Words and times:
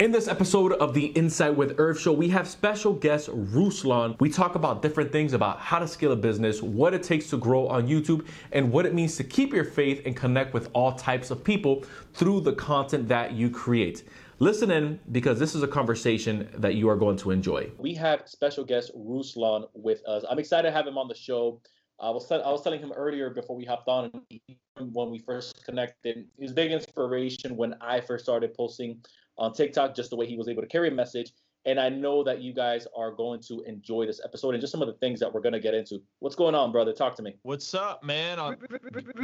In 0.00 0.12
this 0.12 0.28
episode 0.28 0.72
of 0.72 0.94
the 0.94 1.08
Insight 1.08 1.54
with 1.54 1.78
Irv 1.78 2.00
show, 2.00 2.14
we 2.14 2.30
have 2.30 2.48
special 2.48 2.94
guest 2.94 3.28
Ruslan. 3.28 4.18
We 4.18 4.30
talk 4.30 4.54
about 4.54 4.80
different 4.80 5.12
things 5.12 5.34
about 5.34 5.58
how 5.58 5.78
to 5.78 5.86
scale 5.86 6.12
a 6.12 6.16
business, 6.16 6.62
what 6.62 6.94
it 6.94 7.02
takes 7.02 7.28
to 7.28 7.36
grow 7.36 7.68
on 7.68 7.86
YouTube, 7.86 8.26
and 8.52 8.72
what 8.72 8.86
it 8.86 8.94
means 8.94 9.16
to 9.16 9.24
keep 9.24 9.52
your 9.52 9.66
faith 9.66 10.00
and 10.06 10.16
connect 10.16 10.54
with 10.54 10.70
all 10.72 10.94
types 10.94 11.30
of 11.30 11.44
people 11.44 11.84
through 12.14 12.40
the 12.40 12.54
content 12.54 13.08
that 13.08 13.32
you 13.32 13.50
create. 13.50 14.04
Listen 14.38 14.70
in 14.70 14.98
because 15.12 15.38
this 15.38 15.54
is 15.54 15.62
a 15.62 15.68
conversation 15.68 16.48
that 16.54 16.76
you 16.76 16.88
are 16.88 16.96
going 16.96 17.18
to 17.18 17.30
enjoy. 17.30 17.70
We 17.76 17.92
have 17.96 18.22
special 18.24 18.64
guest 18.64 18.92
Ruslan 18.96 19.68
with 19.74 20.00
us. 20.08 20.24
I'm 20.30 20.38
excited 20.38 20.66
to 20.66 20.72
have 20.74 20.86
him 20.86 20.96
on 20.96 21.08
the 21.08 21.14
show. 21.14 21.60
I 22.00 22.08
was 22.08 22.32
I 22.32 22.38
was 22.38 22.62
telling 22.62 22.80
him 22.80 22.92
earlier 22.96 23.28
before 23.28 23.54
we 23.54 23.66
hopped 23.66 23.86
on 23.86 24.10
when 24.78 25.10
we 25.10 25.18
first 25.18 25.62
connected. 25.66 26.24
He 26.38 26.42
was 26.42 26.54
big 26.54 26.72
inspiration 26.72 27.54
when 27.54 27.74
I 27.82 28.00
first 28.00 28.24
started 28.24 28.54
posting 28.54 29.02
on 29.40 29.52
TikTok, 29.54 29.96
just 29.96 30.10
the 30.10 30.16
way 30.16 30.26
he 30.26 30.36
was 30.36 30.48
able 30.48 30.62
to 30.62 30.68
carry 30.68 30.88
a 30.88 30.92
message. 30.92 31.32
And 31.66 31.78
I 31.78 31.90
know 31.90 32.22
that 32.24 32.40
you 32.40 32.54
guys 32.54 32.86
are 32.96 33.10
going 33.10 33.40
to 33.42 33.62
enjoy 33.62 34.06
this 34.06 34.20
episode 34.24 34.54
and 34.54 34.60
just 34.62 34.70
some 34.70 34.80
of 34.80 34.88
the 34.88 34.94
things 34.94 35.20
that 35.20 35.32
we're 35.32 35.42
going 35.42 35.52
to 35.52 35.60
get 35.60 35.74
into. 35.74 36.00
What's 36.20 36.36
going 36.36 36.54
on, 36.54 36.72
brother? 36.72 36.92
Talk 36.92 37.14
to 37.16 37.22
me. 37.22 37.36
What's 37.42 37.74
up, 37.74 38.02
man? 38.02 38.38
I'll 38.38 38.56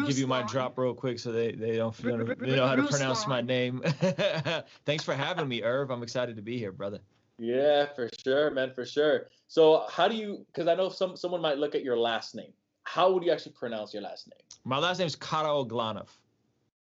give 0.07 0.19
you 0.19 0.27
my 0.27 0.43
drop 0.43 0.77
real 0.77 0.93
quick 0.93 1.19
so 1.19 1.33
they, 1.33 1.53
they 1.53 1.77
don't 1.77 1.97
they 1.97 2.57
know 2.57 2.67
how 2.67 2.77
to 2.77 2.83
pronounce 2.83 3.27
my 3.27 3.41
name. 3.41 3.83
Thanks 4.85 5.03
for 5.03 5.15
having 5.15 5.49
me, 5.49 5.63
Irv. 5.63 5.91
I'm 5.91 6.03
excited 6.03 6.37
to 6.37 6.43
be 6.43 6.59
here, 6.59 6.73
brother. 6.73 6.99
Yeah, 7.39 7.87
for 7.95 8.09
sure, 8.23 8.51
man, 8.51 8.73
for 8.75 8.85
sure. 8.85 9.29
So, 9.49 9.85
how 9.91 10.09
do 10.09 10.17
you? 10.17 10.47
Because 10.47 10.69
I 10.69 10.75
know 10.75 10.89
some 10.89 11.17
someone 11.17 11.43
might 11.43 11.59
look 11.59 11.75
at 11.75 11.85
your 11.85 11.99
last 11.99 12.35
name. 12.35 12.53
How 12.85 13.11
would 13.11 13.23
you 13.23 13.31
actually 13.31 13.53
pronounce 13.53 13.93
your 13.93 14.03
last 14.03 14.29
name? 14.29 14.41
My 14.65 14.79
last 14.79 14.99
name 14.99 15.07
is 15.07 15.17
Karaoglanov. 15.17 16.09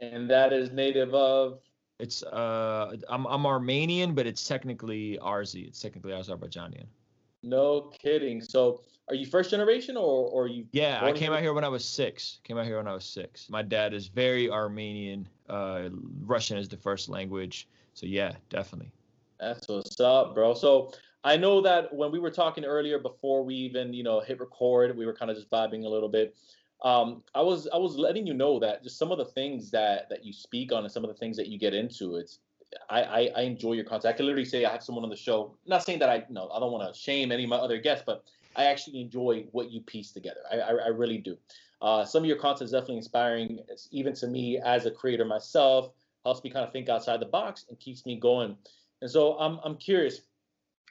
And 0.01 0.29
that 0.31 0.53
is 0.53 0.73
native 0.73 1.15
of 1.15 1.61
it's 2.02 2.24
uh, 2.24 2.97
I'm 3.09 3.27
I'm 3.27 3.47
Armenian, 3.47 4.12
but 4.15 4.27
it's 4.27 4.47
technically 4.47 5.19
Azeri. 5.23 5.69
It's 5.69 5.80
technically 5.80 6.12
Azerbaijanian. 6.12 6.87
No 7.45 7.92
kidding. 8.03 8.42
So, 8.42 8.81
are 9.09 9.14
you 9.14 9.25
first 9.25 9.50
generation 9.50 9.97
or 9.97 10.28
or 10.28 10.48
you? 10.48 10.67
Yeah, 10.72 10.98
I 11.00 11.12
came 11.12 11.28
here? 11.28 11.34
out 11.34 11.41
here 11.42 11.55
when 11.55 11.62
I 11.62 11.69
was 11.69 11.84
six. 11.84 12.41
Came 12.42 12.59
out 12.59 12.67
here 12.67 12.78
when 12.78 12.89
I 12.89 12.94
was 12.94 13.05
six. 13.05 13.48
My 13.48 13.62
dad 13.62 13.94
is 13.94 14.09
very 14.09 14.50
Armenian. 14.50 15.28
Uh, 15.48 15.91
Russian 16.25 16.59
is 16.59 16.69
the 16.69 16.77
first 16.77 17.09
language. 17.09 17.69
So 17.94 18.06
yeah, 18.06 18.33
definitely. 18.50 18.91
That's 19.39 19.69
what's 19.69 20.00
up, 20.00 20.34
bro. 20.34 20.55
So 20.55 20.92
I 21.22 21.37
know 21.37 21.61
that 21.61 21.94
when 21.94 22.11
we 22.11 22.19
were 22.19 22.31
talking 22.33 22.64
earlier, 22.64 22.98
before 22.98 23.44
we 23.44 23.55
even 23.55 23.94
you 23.94 24.03
know 24.03 24.19
hit 24.20 24.41
record, 24.41 24.97
we 24.97 25.06
were 25.06 25.14
kind 25.14 25.31
of 25.31 25.37
just 25.37 25.48
vibing 25.50 25.84
a 25.84 25.89
little 25.89 26.09
bit 26.09 26.34
um, 26.83 27.22
I 27.34 27.41
was 27.41 27.69
I 27.72 27.77
was 27.77 27.97
letting 27.97 28.27
you 28.27 28.34
know 28.34 28.58
that 28.58 28.83
just 28.83 28.98
some 28.98 29.12
of 29.12 29.19
the 29.19 29.25
things 29.25 29.70
that 29.70 30.08
that 30.11 30.25
you 30.25 30.33
speak 30.33 30.72
on 30.72 30.83
and 30.83 30.92
some 30.92 31.05
of 31.05 31.08
the 31.08 31.16
things 31.16 31.36
that 31.36 31.47
you 31.48 31.58
get 31.58 31.75
into, 31.75 32.16
it's 32.16 32.41
I, 32.91 33.02
I, 33.02 33.30
I 33.36 33.41
enjoy 33.42 33.75
your 33.75 33.84
content. 33.84 34.14
I 34.14 34.16
can 34.16 34.27
literally 34.27 34.44
say 34.44 34.64
I 34.64 34.72
have 34.72 34.83
someone 34.83 35.05
on 35.05 35.10
the 35.10 35.16
show. 35.16 35.55
Not 35.66 35.84
saying 35.84 36.00
that 36.00 36.08
I 36.08 36.16
you 36.16 36.34
know 36.34 36.50
I 36.53 36.58
don't 36.58 36.72
want 36.72 36.92
to 36.92 36.98
shame 36.98 37.30
any 37.30 37.44
of 37.44 37.50
my 37.50 37.56
other 37.56 37.78
guests, 37.78 38.03
but 38.05 38.25
I 38.56 38.64
actually 38.64 39.00
enjoy 39.00 39.47
what 39.53 39.70
you 39.70 39.80
piece 39.80 40.10
together. 40.10 40.41
I 40.50 40.58
I, 40.58 40.70
I 40.70 40.88
really 40.88 41.19
do. 41.19 41.36
Uh, 41.80 42.05
some 42.05 42.22
of 42.22 42.28
your 42.28 42.36
content 42.36 42.66
is 42.66 42.70
definitely 42.70 42.98
inspiring, 42.98 43.58
it's 43.69 43.88
even 43.91 44.14
to 44.14 44.28
me 44.28 44.58
as 44.58 44.86
a 44.86 44.91
creator 44.91 45.25
myself. 45.25 45.91
Helps 46.25 46.44
me 46.44 46.50
kind 46.50 46.64
of 46.64 46.72
think 46.72 46.88
outside 46.88 47.19
the 47.19 47.27
box 47.27 47.66
and 47.69 47.78
keeps 47.80 48.06
me 48.06 48.14
going. 48.16 48.56
And 49.00 49.10
so 49.10 49.36
I'm 49.38 49.58
I'm 49.64 49.77
curious, 49.77 50.20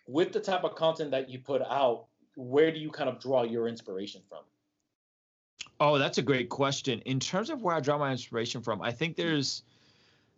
with 0.07 0.33
the 0.33 0.41
type 0.41 0.65
of 0.65 0.75
content 0.75 1.11
that 1.11 1.29
you 1.29 1.39
put 1.39 1.61
out, 1.61 2.07
where 2.35 2.71
do 2.71 2.79
you 2.79 2.89
kind 2.89 3.09
of 3.09 3.19
draw 3.19 3.43
your 3.43 3.67
inspiration 3.69 4.21
from? 4.27 4.39
Oh, 5.81 5.97
that's 5.97 6.19
a 6.19 6.21
great 6.21 6.47
question. 6.47 7.01
In 7.05 7.19
terms 7.19 7.49
of 7.49 7.63
where 7.63 7.75
I 7.75 7.79
draw 7.79 7.97
my 7.97 8.11
inspiration 8.11 8.61
from, 8.61 8.83
I 8.83 8.91
think 8.91 9.15
there's 9.15 9.63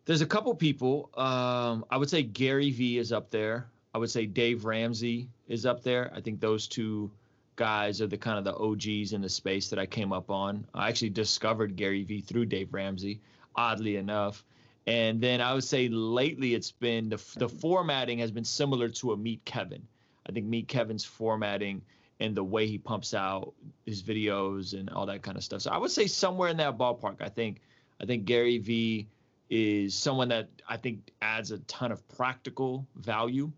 there's 0.05 0.21
a 0.21 0.25
couple 0.25 0.55
people. 0.55 1.09
Um, 1.17 1.83
I 1.89 1.97
would 1.97 2.09
say 2.09 2.23
Gary 2.23 2.71
Vee 2.71 2.97
is 2.97 3.11
up 3.11 3.29
there. 3.29 3.67
I 3.93 3.97
would 3.97 4.09
say 4.09 4.25
Dave 4.25 4.63
Ramsey 4.63 5.27
is 5.49 5.65
up 5.65 5.83
there. 5.83 6.13
I 6.15 6.21
think 6.21 6.39
those 6.39 6.65
two 6.65 7.11
guys 7.57 8.01
are 8.01 8.07
the 8.07 8.17
kind 8.17 8.37
of 8.39 8.45
the 8.45 8.55
OGs 8.55 9.11
in 9.11 9.19
the 9.19 9.27
space 9.27 9.67
that 9.67 9.77
I 9.77 9.85
came 9.85 10.13
up 10.13 10.31
on. 10.31 10.65
I 10.73 10.87
actually 10.87 11.09
discovered 11.09 11.75
Gary 11.75 12.03
Vee 12.03 12.21
through 12.21 12.45
Dave 12.45 12.73
Ramsey, 12.73 13.19
oddly 13.53 13.97
enough. 13.97 14.45
And 14.87 15.19
then 15.19 15.41
I 15.41 15.53
would 15.53 15.65
say 15.65 15.89
lately 15.89 16.53
it's 16.53 16.71
been 16.71 17.09
the 17.09 17.21
the 17.35 17.49
formatting 17.49 18.17
has 18.19 18.31
been 18.31 18.45
similar 18.45 18.87
to 18.87 19.11
a 19.11 19.17
Meet 19.17 19.43
Kevin. 19.43 19.85
I 20.25 20.31
think 20.31 20.45
Meet 20.45 20.69
Kevin's 20.69 21.03
formatting 21.03 21.81
and 22.19 22.35
the 22.35 22.43
way 22.43 22.67
he 22.67 22.77
pumps 22.77 23.13
out 23.13 23.53
his 23.85 24.01
videos 24.01 24.77
and 24.77 24.89
all 24.89 25.05
that 25.05 25.21
kind 25.21 25.37
of 25.37 25.43
stuff. 25.43 25.61
So 25.61 25.71
I 25.71 25.77
would 25.77 25.91
say 25.91 26.07
somewhere 26.07 26.49
in 26.49 26.57
that 26.57 26.77
ballpark. 26.77 27.21
I 27.21 27.29
think 27.29 27.61
I 28.01 28.05
think 28.05 28.25
Gary 28.25 28.57
Vee 28.57 29.07
is 29.49 29.93
someone 29.93 30.29
that 30.29 30.49
I 30.67 30.77
think 30.77 31.11
adds 31.21 31.51
a 31.51 31.59
ton 31.59 31.91
of 31.91 32.07
practical 32.09 32.87
value. 32.95 33.51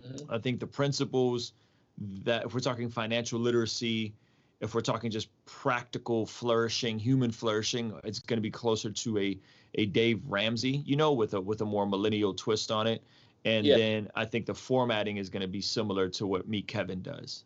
Mm-hmm. 0.00 0.32
I 0.32 0.38
think 0.38 0.60
the 0.60 0.66
principles 0.66 1.52
that 2.24 2.46
if 2.46 2.54
we're 2.54 2.60
talking 2.60 2.88
financial 2.88 3.38
literacy, 3.38 4.12
if 4.60 4.74
we're 4.74 4.80
talking 4.80 5.10
just 5.10 5.28
practical 5.46 6.26
flourishing, 6.26 6.98
human 6.98 7.30
flourishing, 7.30 7.92
it's 8.04 8.18
going 8.18 8.38
to 8.38 8.42
be 8.42 8.50
closer 8.50 8.90
to 8.90 9.18
a 9.18 9.38
a 9.76 9.86
Dave 9.86 10.20
Ramsey, 10.26 10.82
you 10.84 10.96
know, 10.96 11.12
with 11.12 11.34
a 11.34 11.40
with 11.40 11.60
a 11.60 11.64
more 11.64 11.86
millennial 11.86 12.34
twist 12.34 12.70
on 12.70 12.86
it. 12.86 13.02
And 13.44 13.64
yeah. 13.64 13.76
then 13.76 14.10
I 14.14 14.26
think 14.26 14.44
the 14.44 14.54
formatting 14.54 15.16
is 15.16 15.30
going 15.30 15.42
to 15.42 15.48
be 15.48 15.62
similar 15.62 16.08
to 16.10 16.26
what 16.26 16.46
Meet 16.46 16.66
Kevin 16.66 17.00
does 17.00 17.44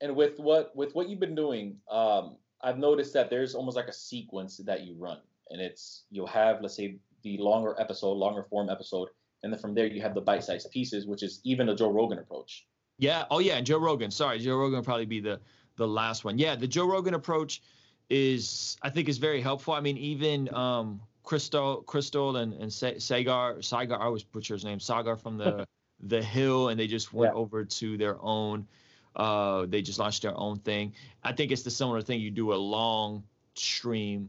and 0.00 0.14
with 0.14 0.38
what 0.38 0.74
with 0.76 0.94
what 0.94 1.08
you've 1.08 1.20
been 1.20 1.34
doing, 1.34 1.76
um, 1.90 2.36
I've 2.62 2.78
noticed 2.78 3.12
that 3.14 3.30
there's 3.30 3.54
almost 3.54 3.76
like 3.76 3.88
a 3.88 3.92
sequence 3.92 4.58
that 4.58 4.84
you 4.84 4.94
run, 4.98 5.18
and 5.50 5.60
it's 5.60 6.04
you'll 6.10 6.26
have 6.26 6.60
let's 6.60 6.76
say 6.76 6.96
the 7.22 7.38
longer 7.38 7.74
episode, 7.78 8.12
longer 8.12 8.44
form 8.44 8.68
episode, 8.68 9.08
and 9.42 9.52
then 9.52 9.60
from 9.60 9.74
there 9.74 9.86
you 9.86 10.00
have 10.02 10.14
the 10.14 10.20
bite-sized 10.20 10.70
pieces, 10.70 11.06
which 11.06 11.22
is 11.22 11.40
even 11.44 11.68
a 11.68 11.74
Joe 11.74 11.90
Rogan 11.90 12.18
approach. 12.18 12.66
Yeah. 12.98 13.24
Oh 13.30 13.38
yeah, 13.38 13.56
and 13.56 13.66
Joe 13.66 13.78
Rogan. 13.78 14.10
Sorry, 14.10 14.38
Joe 14.38 14.56
Rogan 14.56 14.76
will 14.76 14.84
probably 14.84 15.06
be 15.06 15.20
the 15.20 15.40
the 15.76 15.86
last 15.86 16.24
one. 16.24 16.38
Yeah, 16.38 16.56
the 16.56 16.66
Joe 16.66 16.86
Rogan 16.86 17.14
approach 17.14 17.62
is 18.08 18.76
I 18.82 18.90
think 18.90 19.08
is 19.08 19.18
very 19.18 19.40
helpful. 19.40 19.74
I 19.74 19.80
mean, 19.80 19.98
even 19.98 20.52
um, 20.54 21.00
Krystal, 21.24 21.84
Krystal, 21.84 22.40
and 22.40 22.54
and 22.54 22.70
Saagar, 22.70 23.58
Saagar, 23.58 24.00
I 24.00 24.04
always 24.04 24.24
butcher 24.24 24.54
his 24.54 24.64
name, 24.64 24.78
Saagar 24.78 25.20
from 25.20 25.36
the 25.38 25.66
the 26.00 26.22
Hill, 26.22 26.68
and 26.68 26.78
they 26.78 26.86
just 26.86 27.12
went 27.12 27.34
yeah. 27.34 27.38
over 27.38 27.64
to 27.64 27.96
their 27.96 28.16
own 28.22 28.66
uh, 29.16 29.66
they 29.66 29.82
just 29.82 29.98
launched 29.98 30.22
their 30.22 30.38
own 30.38 30.58
thing. 30.58 30.92
I 31.24 31.32
think 31.32 31.50
it's 31.50 31.62
the 31.62 31.70
similar 31.70 32.02
thing. 32.02 32.20
You 32.20 32.30
do 32.30 32.52
a 32.52 32.54
long 32.54 33.24
stream. 33.54 34.28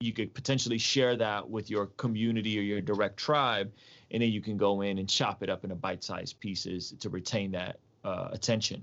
You 0.00 0.12
could 0.12 0.32
potentially 0.32 0.78
share 0.78 1.16
that 1.16 1.48
with 1.50 1.68
your 1.68 1.86
community 1.86 2.58
or 2.58 2.62
your 2.62 2.80
direct 2.80 3.16
tribe, 3.16 3.72
and 4.12 4.22
then 4.22 4.30
you 4.30 4.40
can 4.40 4.56
go 4.56 4.82
in 4.82 4.98
and 4.98 5.08
chop 5.08 5.42
it 5.42 5.50
up 5.50 5.64
into 5.64 5.74
bite-sized 5.74 6.38
pieces 6.38 6.94
to 7.00 7.10
retain 7.10 7.50
that 7.52 7.80
uh, 8.04 8.28
attention. 8.32 8.82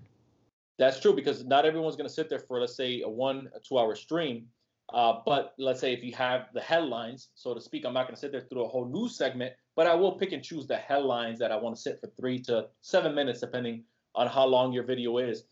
That's 0.77 0.99
true 0.99 1.15
because 1.15 1.45
not 1.45 1.65
everyone's 1.65 1.95
going 1.95 2.09
to 2.09 2.13
sit 2.13 2.29
there 2.29 2.39
for 2.39 2.59
let's 2.59 2.75
say 2.75 3.01
a 3.01 3.09
one, 3.09 3.49
a 3.55 3.59
two-hour 3.61 3.95
stream. 3.95 4.47
Uh, 4.93 5.21
but 5.25 5.53
let's 5.57 5.79
say 5.79 5.93
if 5.93 6.03
you 6.03 6.13
have 6.13 6.47
the 6.53 6.61
headlines, 6.61 7.29
so 7.33 7.53
to 7.53 7.61
speak, 7.61 7.85
I'm 7.85 7.93
not 7.93 8.03
going 8.03 8.13
to 8.13 8.19
sit 8.19 8.31
there 8.31 8.41
through 8.41 8.65
a 8.65 8.67
whole 8.67 8.85
news 8.87 9.17
segment, 9.17 9.53
but 9.75 9.87
I 9.87 9.95
will 9.95 10.11
pick 10.11 10.31
and 10.31 10.43
choose 10.43 10.67
the 10.67 10.75
headlines 10.75 11.39
that 11.39 11.51
I 11.51 11.55
want 11.55 11.75
to 11.75 11.81
sit 11.81 11.99
for 12.01 12.07
three 12.19 12.39
to 12.43 12.67
seven 12.81 13.15
minutes, 13.15 13.39
depending 13.39 13.83
on 14.15 14.27
how 14.27 14.45
long 14.45 14.73
your 14.73 14.83
video 14.83 15.17
is. 15.17 15.43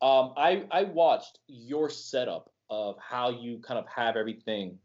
Um, 0.00 0.32
I 0.36 0.64
I 0.70 0.84
watched 0.84 1.38
your 1.48 1.90
setup 1.90 2.50
of 2.70 2.96
how 2.98 3.30
you 3.30 3.58
kind 3.58 3.78
of 3.78 3.86
have 3.88 4.16
everything 4.16 4.78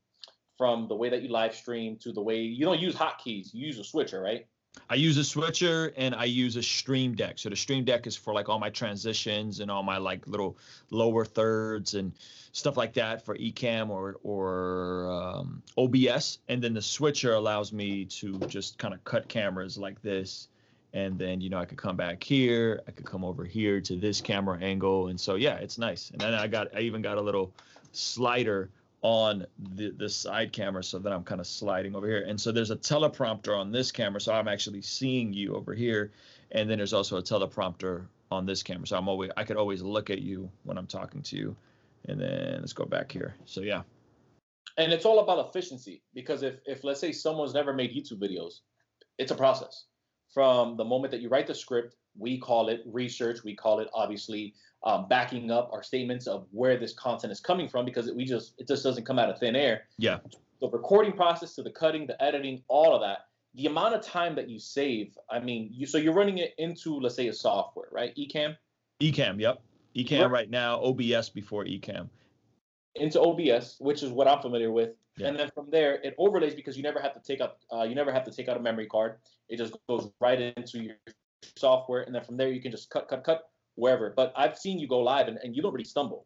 from 0.57 0.88
the 0.88 0.95
way 0.95 1.09
that 1.09 1.21
you 1.21 1.29
live 1.29 1.53
stream 1.55 1.97
to 1.97 2.11
the 2.11 2.21
way 2.21 2.38
you 2.38 2.66
don't 2.66 2.79
use 2.79 2.95
hotkeys, 2.95 3.53
you 3.53 3.67
use 3.67 3.79
a 3.79 3.83
switcher, 3.83 4.21
right? 4.21 4.45
I 4.89 4.95
use 4.95 5.17
a 5.17 5.23
switcher 5.23 5.94
and 5.97 6.16
I 6.16 6.25
use 6.25 6.55
a 6.55 6.63
stream 6.63 7.13
deck. 7.16 7.38
So 7.38 7.49
the 7.49 7.55
stream 7.55 7.85
deck 7.85 8.07
is 8.07 8.16
for 8.16 8.33
like 8.33 8.49
all 8.49 8.59
my 8.59 8.71
transitions 8.71 9.59
and 9.59 9.69
all 9.69 9.83
my 9.83 9.97
like 9.97 10.27
little 10.27 10.57
lower 10.89 11.25
thirds 11.25 11.94
and 11.94 12.11
stuff 12.53 12.75
like 12.75 12.94
that 12.94 13.23
for 13.23 13.38
Ecamm 13.38 13.89
or 13.89 14.17
or 14.23 15.11
um, 15.11 15.61
OBS. 15.77 16.39
And 16.47 16.63
then 16.63 16.73
the 16.73 16.81
switcher 16.81 17.33
allows 17.33 17.71
me 17.71 18.05
to 18.05 18.39
just 18.47 18.79
kind 18.79 18.94
of 18.94 19.03
cut 19.03 19.27
cameras 19.27 19.77
like 19.77 20.01
this 20.01 20.47
and 20.94 21.18
then 21.18 21.42
you 21.42 21.50
know 21.50 21.58
I 21.58 21.66
could 21.66 21.78
come 21.78 21.98
back 21.98 22.24
here, 22.24 22.81
I 22.88 22.92
could 22.92 23.06
come 23.06 23.25
over 23.25 23.44
here 23.44 23.81
to 23.81 23.95
this 23.95 24.22
camera 24.22 24.60
angle, 24.62 25.07
and 25.07 25.19
so 25.19 25.36
yeah, 25.36 25.56
it's 25.56 25.78
nice. 25.78 26.12
And 26.12 26.22
then 26.22 26.34
I 26.34 26.48
got 26.48 26.75
I 26.75 26.81
even 26.81 27.01
got 27.01 27.18
a 27.18 27.22
little 27.22 27.51
slider 27.92 28.69
on 29.01 29.45
the 29.75 29.90
the 29.92 30.07
side 30.07 30.54
camera 30.54 30.84
so 30.84 31.00
that 31.00 31.12
I'm 31.12 31.24
kind 31.24 31.42
of 31.42 31.48
sliding 31.48 31.95
over 31.95 32.07
here. 32.07 32.24
And 32.28 32.40
so 32.40 32.51
there's 32.51 32.72
a 32.72 32.75
teleprompter 32.75 33.57
on 33.57 33.72
this 33.72 33.92
camera, 33.92 34.22
so 34.22 34.34
I'm 34.34 34.48
actually 34.48 34.81
seeing 34.81 35.34
you 35.34 35.56
over 35.56 35.74
here, 35.74 36.12
and 36.51 36.69
then 36.69 36.78
there's 36.78 36.94
also 36.94 37.18
a 37.18 37.24
teleprompter 37.24 38.06
on 38.31 38.46
this 38.46 38.63
camera, 38.63 38.88
so 38.88 38.98
I'm 38.98 39.07
always 39.07 39.31
I 39.36 39.44
could 39.44 39.57
always 39.57 39.81
look 39.81 40.10
at 40.10 40.19
you 40.19 40.50
when 40.63 40.78
I'm 40.78 40.88
talking 40.88 41.22
to 41.24 41.36
you. 41.36 41.56
And 42.06 42.19
then 42.19 42.57
let's 42.60 42.74
go 42.74 42.84
back 42.84 43.10
here. 43.10 43.34
So 43.46 43.62
yeah. 43.62 43.84
And 44.78 44.92
it's 44.92 45.06
all 45.06 45.19
about 45.19 45.48
efficiency 45.48 46.04
because 46.13 46.44
if 46.44 46.56
if 46.66 46.84
let's 46.84 47.00
say 47.00 47.13
someone's 47.13 47.54
never 47.54 47.74
made 47.74 47.96
YouTube 47.96 48.19
videos, 48.19 48.60
it's 49.18 49.31
a 49.31 49.36
process 49.36 49.86
from 50.33 50.77
the 50.77 50.83
moment 50.83 51.12
that 51.12 51.21
you 51.21 51.30
write 51.30 51.47
the 51.47 51.56
script. 51.56 51.95
We 52.18 52.38
call 52.39 52.69
it 52.69 52.81
research. 52.85 53.44
We 53.44 53.56
call 53.56 53.80
it 53.80 53.89
obviously 53.94 54.53
um, 54.83 55.07
backing 55.07 55.51
up 55.51 55.69
our 55.71 55.83
statements 55.83 56.27
of 56.27 56.45
where 56.51 56.77
this 56.77 56.94
content 56.94 57.31
is 57.31 57.39
coming 57.39 57.68
from 57.68 57.85
because 57.85 58.12
we 58.12 58.25
just 58.25 58.53
it 58.57 58.68
just 58.68 58.83
doesn't 58.83 59.06
come 59.06 59.19
out 59.19 59.30
of 59.30 59.39
thin 59.39 59.56
air. 59.56 59.83
Yeah. 59.97 60.19
The 60.62 60.69
recording 60.69 61.13
process 61.13 61.56
to 61.56 61.63
the 61.63 61.71
cutting, 61.71 62.07
the 62.07 62.21
editing, 62.21 62.63
all 62.68 62.94
of 62.95 63.01
that. 63.01 63.19
the 63.56 63.68
amount 63.68 63.94
of 63.95 64.01
time 64.01 64.35
that 64.35 64.50
you 64.50 64.59
save. 64.59 65.18
I 65.30 65.39
mean, 65.39 65.69
you 65.71 65.85
so 65.85 65.97
you're 65.97 66.13
running 66.13 66.39
it 66.39 66.53
into 66.57 67.00
let's 67.00 67.15
say 67.15 67.27
a 67.27 67.33
software, 67.33 67.88
right? 67.91 68.15
Ecamm. 68.15 68.56
Ecamm, 69.01 69.39
yep. 69.39 69.62
Ecamm 69.95 70.29
right 70.29 70.50
now, 70.50 70.81
OBS 70.81 71.29
before 71.29 71.65
Ecamm. 71.65 72.09
Into 72.95 73.19
OBS, 73.19 73.77
which 73.79 74.03
is 74.03 74.12
what 74.12 74.27
I'm 74.27 74.41
familiar 74.41 74.71
with, 74.71 74.91
yeah. 75.18 75.27
and 75.27 75.39
then 75.39 75.50
from 75.54 75.69
there 75.69 75.95
it 76.04 76.15
overlays 76.18 76.56
because 76.56 76.75
you 76.77 76.83
never 76.83 77.00
have 77.00 77.13
to 77.13 77.21
take 77.21 77.42
out 77.42 77.57
uh, 77.71 77.83
you 77.83 77.95
never 77.95 78.12
have 78.12 78.24
to 78.25 78.31
take 78.31 78.48
out 78.50 78.57
a 78.57 78.60
memory 78.60 78.88
card. 78.88 79.18
It 79.50 79.57
just 79.57 79.75
goes 79.88 80.10
right 80.19 80.39
into 80.39 80.80
your 80.80 80.95
software, 81.57 82.01
and 82.01 82.13
then 82.13 82.24
from 82.24 82.38
there 82.38 82.50
you 82.50 82.62
can 82.62 82.71
just 82.71 82.89
cut, 82.89 83.07
cut, 83.07 83.24
cut 83.24 83.50
wherever. 83.75 84.13
But 84.15 84.33
I've 84.36 84.57
seen 84.57 84.80
you 84.80 84.88
go 84.88 85.00
live, 85.00 85.27
and, 85.27 85.38
and 85.44 85.56
you 85.56 85.62
don't 85.62 85.74
really 85.74 85.83
stumble. 85.86 86.25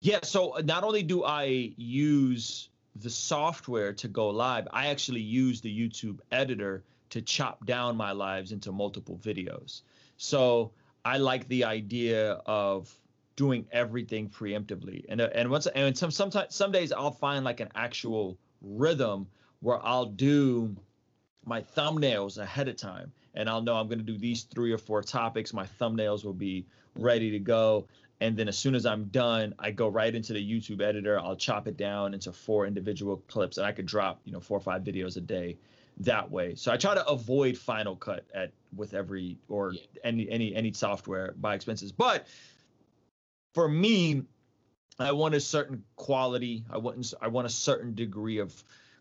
Yeah. 0.00 0.18
So 0.22 0.56
uh, 0.56 0.62
not 0.62 0.84
only 0.84 1.02
do 1.02 1.24
I 1.24 1.72
use 1.76 2.68
the 2.96 3.10
software 3.10 3.92
to 3.94 4.08
go 4.08 4.28
live, 4.28 4.68
I 4.70 4.88
actually 4.88 5.20
use 5.20 5.60
the 5.60 5.70
YouTube 5.70 6.20
editor 6.32 6.84
to 7.10 7.22
chop 7.22 7.64
down 7.66 7.96
my 7.96 8.12
lives 8.12 8.52
into 8.52 8.72
multiple 8.72 9.18
videos. 9.22 9.82
So 10.16 10.72
I 11.04 11.18
like 11.18 11.46
the 11.48 11.64
idea 11.64 12.32
of 12.46 12.92
doing 13.36 13.66
everything 13.70 14.28
preemptively. 14.28 15.04
And 15.08 15.20
uh, 15.20 15.28
and 15.34 15.50
once 15.50 15.66
and 15.66 15.96
some 15.96 16.10
sometimes 16.10 16.54
some 16.54 16.72
days 16.72 16.92
I'll 16.92 17.10
find 17.10 17.44
like 17.44 17.60
an 17.60 17.68
actual 17.74 18.36
rhythm 18.62 19.26
where 19.60 19.84
I'll 19.84 20.06
do 20.06 20.74
my 21.44 21.62
thumbnails 21.62 22.38
ahead 22.38 22.68
of 22.68 22.76
time 22.76 23.12
and 23.34 23.48
I'll 23.48 23.62
know 23.62 23.76
I'm 23.76 23.86
going 23.86 23.98
to 23.98 24.04
do 24.04 24.18
these 24.18 24.44
three 24.44 24.72
or 24.72 24.78
four 24.78 25.02
topics. 25.02 25.52
My 25.52 25.66
thumbnails 25.80 26.24
will 26.24 26.32
be 26.32 26.66
ready 26.96 27.30
to 27.30 27.38
go. 27.38 27.86
And 28.20 28.36
then 28.36 28.48
as 28.48 28.56
soon 28.56 28.74
as 28.74 28.86
I'm 28.86 29.04
done, 29.04 29.54
I 29.58 29.70
go 29.70 29.88
right 29.88 30.14
into 30.14 30.32
the 30.32 30.40
YouTube 30.40 30.80
editor. 30.80 31.20
I'll 31.20 31.36
chop 31.36 31.68
it 31.68 31.76
down 31.76 32.14
into 32.14 32.32
four 32.32 32.66
individual 32.66 33.22
clips, 33.28 33.58
and 33.58 33.66
I 33.66 33.72
could 33.72 33.84
drop, 33.84 34.20
you 34.24 34.32
know, 34.32 34.40
four 34.40 34.56
or 34.56 34.62
five 34.62 34.82
videos 34.82 35.18
a 35.18 35.20
day 35.20 35.58
that 35.98 36.30
way. 36.30 36.54
So 36.54 36.72
I 36.72 36.78
try 36.78 36.94
to 36.94 37.06
avoid 37.06 37.58
Final 37.58 37.94
Cut 37.94 38.24
at 38.34 38.52
with 38.74 38.94
every 38.94 39.36
or 39.48 39.72
yeah. 39.72 39.80
any 40.02 40.28
any 40.30 40.54
any 40.54 40.72
software 40.72 41.34
by 41.38 41.54
expenses. 41.54 41.92
But 41.92 42.26
for 43.56 43.68
me, 43.70 44.20
I 44.98 45.12
want 45.12 45.34
a 45.34 45.40
certain 45.40 45.82
quality. 45.96 46.62
I 46.68 46.76
want 46.76 47.14
I 47.22 47.28
want 47.28 47.46
a 47.46 47.50
certain 47.50 47.94
degree 47.94 48.36
of 48.36 48.52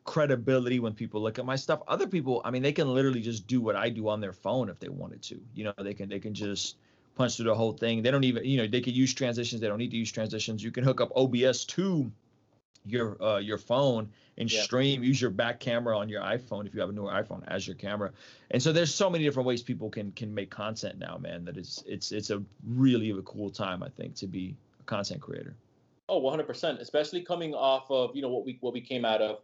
credibility 0.05 0.79
when 0.79 0.93
people 0.93 1.21
look 1.21 1.37
at 1.37 1.45
my 1.45 1.57
stuff. 1.57 1.81
Other 1.89 2.07
people, 2.07 2.41
I 2.45 2.51
mean, 2.51 2.63
they 2.63 2.71
can 2.71 2.87
literally 2.93 3.19
just 3.19 3.47
do 3.47 3.59
what 3.59 3.75
I 3.75 3.89
do 3.89 4.07
on 4.07 4.21
their 4.21 4.31
phone 4.31 4.69
if 4.69 4.79
they 4.79 4.87
wanted 4.87 5.21
to. 5.23 5.41
You 5.53 5.65
know, 5.65 5.73
they 5.77 5.93
can 5.93 6.07
they 6.07 6.19
can 6.19 6.33
just 6.33 6.77
punch 7.15 7.35
through 7.35 7.47
the 7.47 7.55
whole 7.55 7.73
thing. 7.73 8.01
They 8.01 8.11
don't 8.11 8.23
even, 8.23 8.45
you 8.45 8.55
know, 8.55 8.65
they 8.65 8.79
could 8.79 8.95
use 8.95 9.13
transitions. 9.13 9.59
They 9.59 9.67
don't 9.67 9.77
need 9.77 9.91
to 9.91 9.97
use 9.97 10.09
transitions. 10.09 10.63
You 10.63 10.71
can 10.71 10.85
hook 10.85 11.01
up 11.01 11.11
OBS 11.17 11.65
to 11.75 12.09
your 12.85 13.21
uh, 13.23 13.37
your 13.37 13.57
phone 13.57 14.09
and 14.37 14.51
yeah. 14.51 14.61
stream. 14.61 15.03
Use 15.03 15.21
your 15.21 15.31
back 15.31 15.59
camera 15.59 15.97
on 15.97 16.09
your 16.09 16.21
iPhone 16.21 16.65
if 16.65 16.73
you 16.73 16.79
have 16.81 16.89
a 16.89 16.93
newer 16.93 17.11
iPhone 17.11 17.43
as 17.47 17.67
your 17.67 17.75
camera. 17.75 18.11
And 18.51 18.61
so 18.61 18.71
there's 18.71 18.93
so 18.93 19.09
many 19.09 19.23
different 19.23 19.47
ways 19.47 19.61
people 19.61 19.89
can 19.89 20.11
can 20.11 20.33
make 20.33 20.49
content 20.49 20.99
now, 20.99 21.17
man. 21.17 21.45
That 21.45 21.57
is 21.57 21.83
it's 21.87 22.11
it's 22.11 22.29
a 22.29 22.41
really 22.67 23.11
a 23.11 23.21
cool 23.21 23.49
time 23.49 23.83
I 23.83 23.89
think 23.89 24.15
to 24.15 24.27
be 24.27 24.55
a 24.79 24.83
content 24.83 25.21
creator. 25.21 25.55
Oh, 26.07 26.21
100%. 26.21 26.79
Especially 26.79 27.21
coming 27.21 27.55
off 27.55 27.89
of 27.89 28.15
you 28.15 28.21
know 28.21 28.29
what 28.29 28.45
we 28.45 28.57
what 28.61 28.73
we 28.73 28.81
came 28.81 29.05
out 29.05 29.21
of 29.21 29.39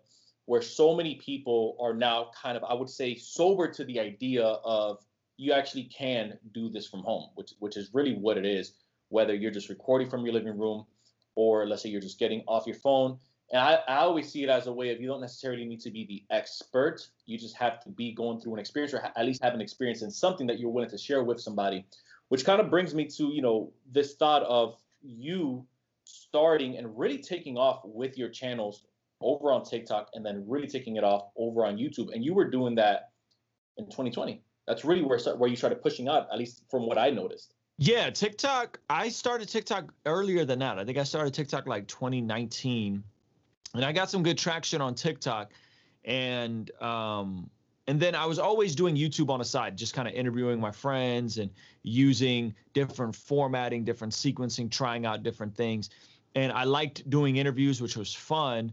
where 0.46 0.62
so 0.62 0.96
many 0.96 1.16
people 1.16 1.78
are 1.80 1.94
now 1.94 2.32
kind 2.42 2.58
of, 2.58 2.64
I 2.64 2.74
would 2.74 2.90
say, 2.90 3.16
sober 3.16 3.68
to 3.72 3.86
the 3.86 4.00
idea 4.00 4.44
of 4.44 4.98
you 5.38 5.54
actually 5.54 5.84
can 5.86 6.38
do 6.54 6.70
this 6.70 6.88
from 6.88 7.02
home, 7.02 7.30
which 7.36 7.54
which 7.60 7.78
is 7.78 7.90
really 7.94 8.16
what 8.16 8.38
it 8.38 8.46
is. 8.46 8.74
Whether 9.10 9.34
you're 9.34 9.52
just 9.52 9.70
recording 9.70 10.10
from 10.10 10.26
your 10.26 10.34
living 10.34 10.58
room, 10.58 10.86
or 11.36 11.66
let's 11.68 11.84
say 11.84 11.90
you're 11.90 12.02
just 12.02 12.20
getting 12.20 12.44
off 12.48 12.68
your 12.68 12.76
phone. 12.76 13.18
And 13.51 13.62
I, 13.62 13.80
I 13.88 13.98
always 13.98 14.31
see 14.31 14.44
it 14.44 14.50
as 14.50 14.68
a 14.68 14.71
way 14.71 14.92
of 14.92 15.01
you 15.01 15.07
don't 15.07 15.19
necessarily 15.19 15.65
need 15.65 15.81
to 15.81 15.92
be 15.92 16.06
the 16.06 16.24
expert. 16.33 17.06
You 17.25 17.38
just 17.38 17.56
have 17.57 17.81
to 17.81 17.89
be 17.89 18.13
going 18.13 18.39
through 18.39 18.53
an 18.53 18.59
experience, 18.59 18.94
or 18.94 19.01
ha- 19.01 19.12
at 19.15 19.25
least 19.25 19.44
have 19.44 19.53
an 19.53 19.62
experience 19.62 20.01
in 20.01 20.12
something 20.12 20.48
that 20.48 20.57
you're 20.57 20.69
willing 20.69 20.89
to 20.89 20.98
share 20.98 21.24
with 21.24 21.39
somebody. 21.42 21.86
Which 22.30 22.45
kind 22.45 22.62
of 22.62 22.69
brings 22.69 22.95
me 22.95 23.07
to 23.07 23.25
you 23.33 23.42
know 23.42 23.74
this 23.92 24.15
thought 24.15 24.44
of 24.44 24.77
you 25.01 25.65
starting 26.06 26.77
and 26.77 26.98
really 26.98 27.18
taking 27.18 27.57
off 27.57 27.81
with 27.83 28.18
your 28.18 28.30
channels 28.30 28.83
over 29.21 29.51
on 29.51 29.63
TikTok 29.63 30.09
and 30.13 30.25
then 30.25 30.45
really 30.48 30.68
taking 30.68 30.95
it 30.95 31.03
off 31.03 31.25
over 31.36 31.65
on 31.65 31.77
YouTube. 31.77 32.13
And 32.13 32.24
you 32.24 32.33
were 32.33 32.50
doing 32.50 32.75
that 32.75 33.12
in 33.77 33.86
2020. 33.86 34.42
That's 34.68 34.86
really 34.86 35.03
where 35.03 35.19
where 35.36 35.50
you 35.50 35.56
started 35.56 35.81
pushing 35.81 36.07
out, 36.07 36.27
at 36.31 36.38
least 36.38 36.63
from 36.69 36.86
what 36.86 36.98
I 36.98 37.09
noticed. 37.09 37.53
Yeah, 37.77 38.09
TikTok. 38.12 38.80
I 38.89 39.09
started 39.09 39.50
TikTok 39.50 39.92
earlier 40.06 40.45
than 40.45 40.59
that. 40.59 40.77
I 40.77 40.86
think 40.86 40.98
I 40.98 41.03
started 41.03 41.33
TikTok 41.33 41.68
like 41.68 41.88
2019, 41.88 43.03
and 43.74 43.86
I 43.86 43.92
got 43.92 44.10
some 44.10 44.24
good 44.24 44.38
traction 44.38 44.82
on 44.82 44.96
TikTok, 44.96 45.52
and 46.06 46.70
um, 46.82 47.50
and 47.88 48.00
then 48.00 48.16
I 48.16 48.26
was 48.26 48.40
always 48.40 48.76
doing 48.76 48.96
YouTube 48.96 49.30
on 49.30 49.40
the 49.40 49.46
side, 49.46 49.78
just 49.78 49.94
kind 49.94 50.08
of 50.08 50.14
interviewing 50.14 50.60
my 50.60 50.72
friends 50.72 51.38
and 51.38 51.50
using 51.84 52.54
different 52.74 53.16
formatting, 53.16 53.84
different 53.84 54.14
sequencing, 54.14 54.70
trying 54.70 55.06
out 55.06 55.24
different 55.24 55.56
things. 55.56 55.90
And 56.36 56.52
I 56.52 56.64
liked 56.64 57.10
doing 57.10 57.38
interviews, 57.38 57.82
which 57.82 57.98
was 57.98 58.14
fun 58.14 58.72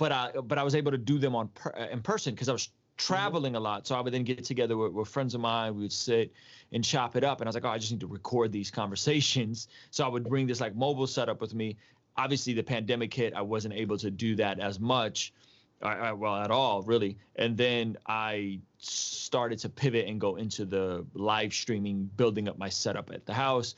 but 0.00 0.12
I 0.12 0.32
but 0.44 0.56
I 0.56 0.62
was 0.62 0.74
able 0.74 0.90
to 0.92 0.98
do 0.98 1.18
them 1.18 1.36
on 1.36 1.48
per, 1.48 1.74
uh, 1.78 1.88
in 1.92 2.00
person 2.00 2.34
because 2.34 2.48
I 2.48 2.52
was 2.52 2.70
traveling 2.96 3.54
a 3.54 3.60
lot. 3.60 3.86
So 3.86 3.94
I 3.94 4.00
would 4.00 4.14
then 4.14 4.24
get 4.24 4.42
together 4.44 4.76
with, 4.76 4.92
with, 4.92 5.08
friends 5.08 5.34
of 5.34 5.42
mine. 5.42 5.74
We 5.74 5.82
would 5.82 5.92
sit 5.92 6.32
and 6.72 6.82
chop 6.82 7.16
it 7.16 7.24
up. 7.24 7.40
And 7.40 7.46
I 7.46 7.50
was 7.50 7.54
like, 7.54 7.66
oh, 7.66 7.68
I 7.68 7.76
just 7.76 7.92
need 7.92 8.00
to 8.00 8.06
record 8.06 8.50
these 8.50 8.70
conversations. 8.80 9.68
So 9.90 10.04
I 10.04 10.08
would 10.08 10.24
bring 10.24 10.46
this 10.46 10.58
like 10.60 10.74
mobile 10.74 11.06
setup 11.06 11.42
with 11.42 11.54
me. 11.54 11.76
Obviously, 12.22 12.52
the 12.52 12.62
pandemic 12.62 13.12
hit. 13.12 13.34
I 13.34 13.42
wasn't 13.42 13.74
able 13.74 13.98
to 13.98 14.10
do 14.10 14.36
that 14.36 14.58
as 14.60 14.78
much. 14.78 15.32
I, 15.82 15.92
I, 15.94 16.12
well, 16.12 16.36
at 16.36 16.50
all, 16.50 16.82
really. 16.82 17.16
And 17.36 17.56
then 17.56 17.96
I 18.06 18.60
started 18.78 19.58
to 19.60 19.68
pivot 19.68 20.06
and 20.06 20.20
go 20.20 20.36
into 20.36 20.64
the 20.64 21.06
live 21.14 21.52
streaming, 21.54 22.10
building 22.16 22.48
up 22.48 22.58
my 22.58 22.68
setup 22.68 23.10
at 23.10 23.24
the 23.24 23.32
house. 23.32 23.76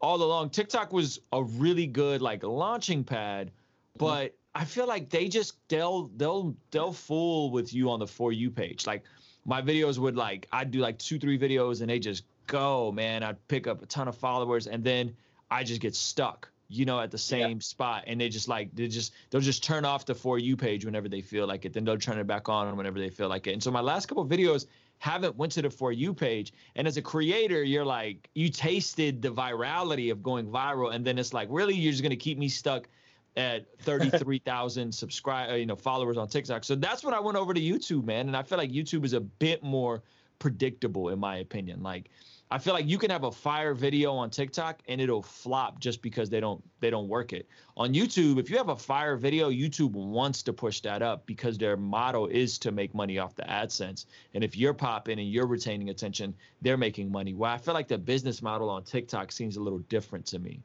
All 0.00 0.20
along, 0.22 0.50
TikTok 0.50 0.92
was 0.92 1.20
a 1.32 1.42
really 1.42 1.86
good 1.86 2.20
like 2.20 2.42
launching 2.42 3.04
pad, 3.04 3.48
mm-hmm. 3.48 4.04
but 4.04 4.26
mm-hmm 4.26 4.36
I 4.54 4.64
feel 4.64 4.86
like 4.86 5.10
they 5.10 5.28
just 5.28 5.56
they'll 5.68 6.10
they'll 6.16 6.54
they'll 6.70 6.92
fool 6.92 7.50
with 7.50 7.74
you 7.74 7.90
on 7.90 7.98
the 7.98 8.06
for 8.06 8.32
you 8.32 8.50
page. 8.50 8.86
Like 8.86 9.02
my 9.44 9.60
videos 9.60 9.98
would 9.98 10.16
like 10.16 10.46
I'd 10.52 10.70
do 10.70 10.78
like 10.78 10.98
two 10.98 11.18
three 11.18 11.38
videos 11.38 11.80
and 11.80 11.90
they 11.90 11.98
just 11.98 12.24
go 12.46 12.92
man. 12.92 13.22
I'd 13.22 13.48
pick 13.48 13.66
up 13.66 13.82
a 13.82 13.86
ton 13.86 14.06
of 14.06 14.16
followers 14.16 14.66
and 14.66 14.84
then 14.84 15.14
I 15.50 15.64
just 15.64 15.80
get 15.80 15.94
stuck, 15.94 16.48
you 16.76 16.84
know, 16.84 17.00
at 17.00 17.10
the 17.10 17.18
same 17.18 17.56
yeah. 17.56 17.60
spot 17.60 18.04
and 18.06 18.20
they 18.20 18.28
just 18.28 18.48
like 18.48 18.74
they 18.74 18.88
just 18.88 19.12
they'll 19.30 19.40
just 19.40 19.62
turn 19.62 19.84
off 19.84 20.04
the 20.04 20.14
for 20.14 20.38
you 20.38 20.56
page 20.56 20.84
whenever 20.84 21.08
they 21.08 21.20
feel 21.20 21.46
like 21.46 21.64
it. 21.64 21.72
Then 21.72 21.84
they'll 21.84 21.98
turn 21.98 22.18
it 22.18 22.26
back 22.26 22.48
on 22.48 22.76
whenever 22.76 22.98
they 22.98 23.10
feel 23.10 23.28
like 23.28 23.46
it. 23.46 23.52
And 23.52 23.62
so 23.62 23.70
my 23.70 23.80
last 23.80 24.06
couple 24.06 24.26
videos 24.26 24.66
haven't 24.98 25.36
went 25.36 25.52
to 25.52 25.62
the 25.62 25.70
for 25.70 25.92
you 25.92 26.14
page 26.14 26.52
and 26.76 26.86
as 26.86 26.96
a 26.96 27.02
creator 27.02 27.64
you're 27.64 27.84
like 27.84 28.30
you 28.34 28.48
tasted 28.48 29.20
the 29.20 29.28
virality 29.28 30.10
of 30.10 30.22
going 30.22 30.46
viral 30.46 30.94
and 30.94 31.04
then 31.04 31.18
it's 31.18 31.34
like 31.34 31.48
really 31.50 31.74
you're 31.74 31.90
just 31.90 32.02
going 32.02 32.10
to 32.10 32.16
keep 32.16 32.38
me 32.38 32.48
stuck 32.48 32.88
at 33.36 33.66
33,000 33.80 34.92
subscribe, 34.92 35.50
uh, 35.50 35.54
you 35.54 35.66
know, 35.66 35.76
followers 35.76 36.16
on 36.16 36.28
TikTok. 36.28 36.64
So 36.64 36.74
that's 36.74 37.04
when 37.04 37.14
I 37.14 37.20
went 37.20 37.36
over 37.36 37.52
to 37.52 37.60
YouTube, 37.60 38.04
man. 38.04 38.28
And 38.28 38.36
I 38.36 38.42
feel 38.42 38.58
like 38.58 38.70
YouTube 38.70 39.04
is 39.04 39.12
a 39.12 39.20
bit 39.20 39.62
more 39.62 40.02
predictable 40.38 41.08
in 41.08 41.18
my 41.18 41.38
opinion. 41.38 41.82
Like 41.82 42.10
I 42.54 42.58
feel 42.58 42.72
like 42.72 42.86
you 42.86 42.98
can 42.98 43.10
have 43.10 43.24
a 43.24 43.32
fire 43.32 43.74
video 43.74 44.14
on 44.14 44.30
TikTok 44.30 44.80
and 44.86 45.00
it'll 45.00 45.24
flop 45.24 45.80
just 45.80 46.00
because 46.00 46.30
they 46.30 46.38
don't 46.38 46.62
they 46.78 46.88
don't 46.88 47.08
work 47.08 47.32
it. 47.32 47.48
On 47.76 47.92
YouTube, 47.92 48.38
if 48.38 48.48
you 48.48 48.56
have 48.56 48.68
a 48.68 48.76
fire 48.76 49.16
video, 49.16 49.50
YouTube 49.50 49.90
wants 49.90 50.40
to 50.44 50.52
push 50.52 50.78
that 50.82 51.02
up 51.02 51.26
because 51.26 51.58
their 51.58 51.76
motto 51.76 52.26
is 52.26 52.56
to 52.60 52.70
make 52.70 52.94
money 52.94 53.18
off 53.18 53.34
the 53.34 53.42
AdSense. 53.42 54.06
And 54.34 54.44
if 54.44 54.56
you're 54.56 54.72
popping 54.72 55.18
and 55.18 55.28
you're 55.28 55.48
retaining 55.48 55.90
attention, 55.90 56.32
they're 56.62 56.76
making 56.76 57.10
money. 57.10 57.34
Well, 57.34 57.50
I 57.50 57.58
feel 57.58 57.74
like 57.74 57.88
the 57.88 57.98
business 57.98 58.40
model 58.40 58.70
on 58.70 58.84
TikTok 58.84 59.32
seems 59.32 59.56
a 59.56 59.60
little 59.60 59.80
different 59.88 60.24
to 60.26 60.38
me. 60.38 60.62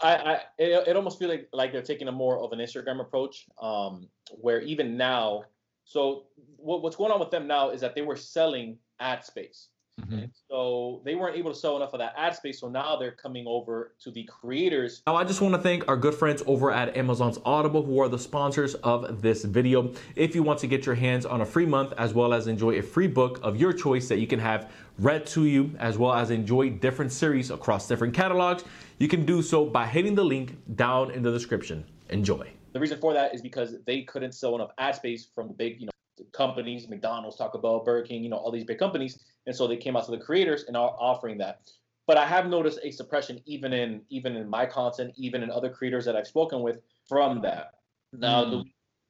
I, 0.00 0.16
I 0.16 0.34
it, 0.58 0.88
it 0.88 0.96
almost 0.96 1.20
feels 1.20 1.30
like 1.30 1.48
like 1.52 1.70
they're 1.70 1.82
taking 1.82 2.08
a 2.08 2.12
more 2.12 2.40
of 2.40 2.50
an 2.50 2.58
Instagram 2.58 3.00
approach, 3.00 3.46
um, 3.62 4.08
where 4.40 4.60
even 4.62 4.96
now, 4.96 5.44
so 5.84 6.24
what, 6.56 6.82
what's 6.82 6.96
going 6.96 7.12
on 7.12 7.20
with 7.20 7.30
them 7.30 7.46
now 7.46 7.70
is 7.70 7.80
that 7.80 7.94
they 7.94 8.02
were 8.02 8.16
selling 8.16 8.76
ad 8.98 9.24
space. 9.24 9.68
Mm-hmm. 10.00 10.24
So 10.50 11.02
they 11.04 11.14
weren't 11.14 11.36
able 11.36 11.52
to 11.52 11.58
sell 11.58 11.76
enough 11.76 11.92
of 11.92 12.00
that 12.00 12.14
ad 12.16 12.34
space. 12.34 12.60
So 12.60 12.68
now 12.68 12.96
they're 12.96 13.12
coming 13.12 13.44
over 13.46 13.94
to 14.00 14.10
the 14.10 14.24
creators. 14.24 15.02
Now, 15.06 15.16
I 15.16 15.24
just 15.24 15.40
want 15.40 15.54
to 15.54 15.60
thank 15.60 15.88
our 15.88 15.96
good 15.96 16.14
friends 16.14 16.42
over 16.46 16.70
at 16.70 16.96
Amazon's 16.96 17.38
Audible, 17.44 17.82
who 17.82 18.00
are 18.00 18.08
the 18.08 18.18
sponsors 18.18 18.74
of 18.76 19.22
this 19.22 19.44
video. 19.44 19.92
If 20.16 20.34
you 20.34 20.42
want 20.42 20.58
to 20.60 20.66
get 20.66 20.84
your 20.84 20.94
hands 20.94 21.24
on 21.24 21.40
a 21.40 21.46
free 21.46 21.66
month, 21.66 21.92
as 21.96 22.12
well 22.12 22.34
as 22.34 22.46
enjoy 22.46 22.78
a 22.78 22.82
free 22.82 23.06
book 23.06 23.40
of 23.42 23.56
your 23.56 23.72
choice 23.72 24.08
that 24.08 24.18
you 24.18 24.26
can 24.26 24.38
have 24.38 24.72
read 24.98 25.26
to 25.26 25.46
you, 25.46 25.70
as 25.78 25.96
well 25.96 26.12
as 26.12 26.30
enjoy 26.30 26.70
different 26.70 27.12
series 27.12 27.50
across 27.50 27.88
different 27.88 28.14
catalogs, 28.14 28.64
you 28.98 29.08
can 29.08 29.24
do 29.24 29.42
so 29.42 29.64
by 29.64 29.86
hitting 29.86 30.14
the 30.14 30.24
link 30.24 30.56
down 30.76 31.10
in 31.10 31.22
the 31.22 31.30
description. 31.30 31.84
Enjoy. 32.10 32.48
The 32.72 32.80
reason 32.80 32.98
for 32.98 33.12
that 33.12 33.34
is 33.34 33.40
because 33.40 33.76
they 33.86 34.02
couldn't 34.02 34.32
sell 34.32 34.54
enough 34.56 34.70
ad 34.78 34.96
space 34.96 35.28
from 35.34 35.48
the 35.48 35.54
big, 35.54 35.80
you 35.80 35.86
know, 35.86 35.92
companies, 36.32 36.88
McDonald's, 36.88 37.36
Taco 37.36 37.58
Bell, 37.58 37.82
Burger 37.84 38.06
King, 38.06 38.22
you 38.22 38.30
know, 38.30 38.36
all 38.36 38.50
these 38.50 38.64
big 38.64 38.78
companies, 38.78 39.18
and 39.46 39.54
so 39.54 39.66
they 39.66 39.76
came 39.76 39.96
out 39.96 40.04
to 40.06 40.10
the 40.10 40.18
creators 40.18 40.64
and 40.64 40.76
are 40.76 40.96
offering 40.98 41.38
that. 41.38 41.60
But 42.06 42.18
I 42.18 42.26
have 42.26 42.48
noticed 42.48 42.80
a 42.82 42.90
suppression 42.90 43.40
even 43.46 43.72
in 43.72 44.02
even 44.10 44.36
in 44.36 44.48
my 44.48 44.66
content, 44.66 45.14
even 45.16 45.42
in 45.42 45.50
other 45.50 45.70
creators 45.70 46.04
that 46.04 46.16
I've 46.16 46.26
spoken 46.26 46.60
with 46.60 46.80
from 47.08 47.40
that. 47.42 47.74
Now, 48.12 48.44
mm. 48.44 48.64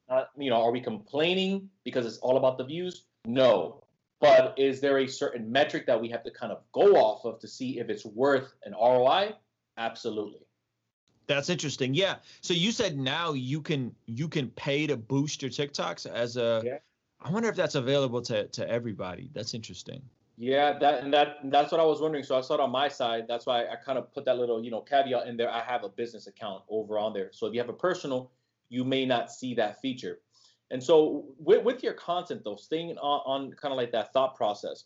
uh, 0.09 0.25
you 0.37 0.51
know, 0.51 0.63
are 0.63 0.71
we 0.71 0.81
complaining 0.81 1.69
because 1.85 2.07
it's 2.07 2.19
all 2.19 2.37
about 2.37 2.59
the 2.59 2.65
views, 2.65 3.05
No. 3.27 3.81
But 4.21 4.55
is 4.57 4.81
there 4.81 4.99
a 4.99 5.07
certain 5.07 5.51
metric 5.51 5.87
that 5.87 6.01
we 6.01 6.09
have 6.09 6.23
to 6.23 6.31
kind 6.31 6.51
of 6.51 6.63
go 6.73 6.97
off 6.97 7.27
of 7.27 7.41
to 7.41 7.49
see 7.49 7.79
if 7.79 7.91
it's 7.91 8.07
worth 8.07 8.55
an 8.65 8.73
ROI? 8.73 9.35
Absolutely. 9.77 10.47
That's 11.27 11.51
interesting. 11.51 11.95
Yeah. 11.95 12.17
So 12.41 12.55
you 12.55 12.73
said 12.73 12.99
now 12.99 13.33
you 13.33 13.61
can 13.61 13.95
you 14.07 14.29
can 14.29 14.49
pay 14.51 14.87
to 14.87 14.97
boost 14.97 15.43
your 15.43 15.51
TikToks 15.51 16.07
as 16.07 16.37
a. 16.37 16.63
Yeah. 16.65 16.79
I 17.21 17.31
wonder 17.31 17.49
if 17.49 17.57
that's 17.57 17.75
available 17.75 18.23
to 18.23 18.47
to 18.49 18.69
everybody. 18.69 19.31
That's 19.35 19.53
interesting. 19.53 20.03
Yeah, 20.37 20.77
that 20.79 21.05
and 21.05 21.13
that 21.15 21.37
and 21.43 21.53
that's 21.53 21.71
what 21.71 21.81
I 21.81 21.85
was 21.85 22.01
wondering. 22.01 22.25
So 22.25 22.37
I 22.37 22.41
saw 22.41 22.55
it 22.55 22.61
on 22.61 22.71
my 22.71 22.89
side. 22.89 23.27
That's 23.29 23.47
why 23.47 23.67
I 23.67 23.77
kind 23.77 23.99
of 23.99 24.13
put 24.13 24.25
that 24.25 24.37
little 24.37 24.63
you 24.65 24.71
know 24.71 24.81
caveat 24.81 25.29
in 25.29 25.37
there. 25.37 25.51
I 25.51 25.63
have 25.63 25.85
a 25.85 25.89
business 25.89 26.27
account 26.27 26.65
over 26.69 26.99
on 26.99 27.13
there. 27.13 27.31
So 27.33 27.47
if 27.47 27.55
you 27.55 27.61
have 27.61 27.69
a 27.69 27.75
personal, 27.75 28.33
you 28.69 28.85
may 28.85 29.07
not 29.07 29.31
see 29.31 29.55
that 29.55 29.81
feature. 29.81 30.19
And 30.71 30.83
so 30.83 31.27
with, 31.39 31.63
with 31.63 31.83
your 31.85 31.93
content 31.93 32.43
though, 32.45 32.57
staying 32.57 32.97
on, 32.99 33.21
on 33.27 33.53
kind 33.53 33.71
of 33.71 33.77
like 33.77 33.93
that 33.93 34.13
thought 34.13 34.35
process, 34.35 34.85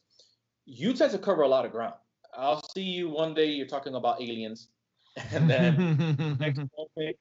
you 0.66 0.92
tend 0.92 1.12
to 1.12 1.18
cover 1.18 1.42
a 1.42 1.48
lot 1.48 1.64
of 1.64 1.72
ground. 1.72 1.94
I'll 2.36 2.62
see 2.74 2.82
you 2.82 3.08
one 3.08 3.32
day 3.32 3.46
you're 3.46 3.66
talking 3.66 3.94
about 3.94 4.20
aliens, 4.20 4.68
and 5.32 5.48
then 5.48 6.36
next 6.40 6.58
moment 6.58 7.16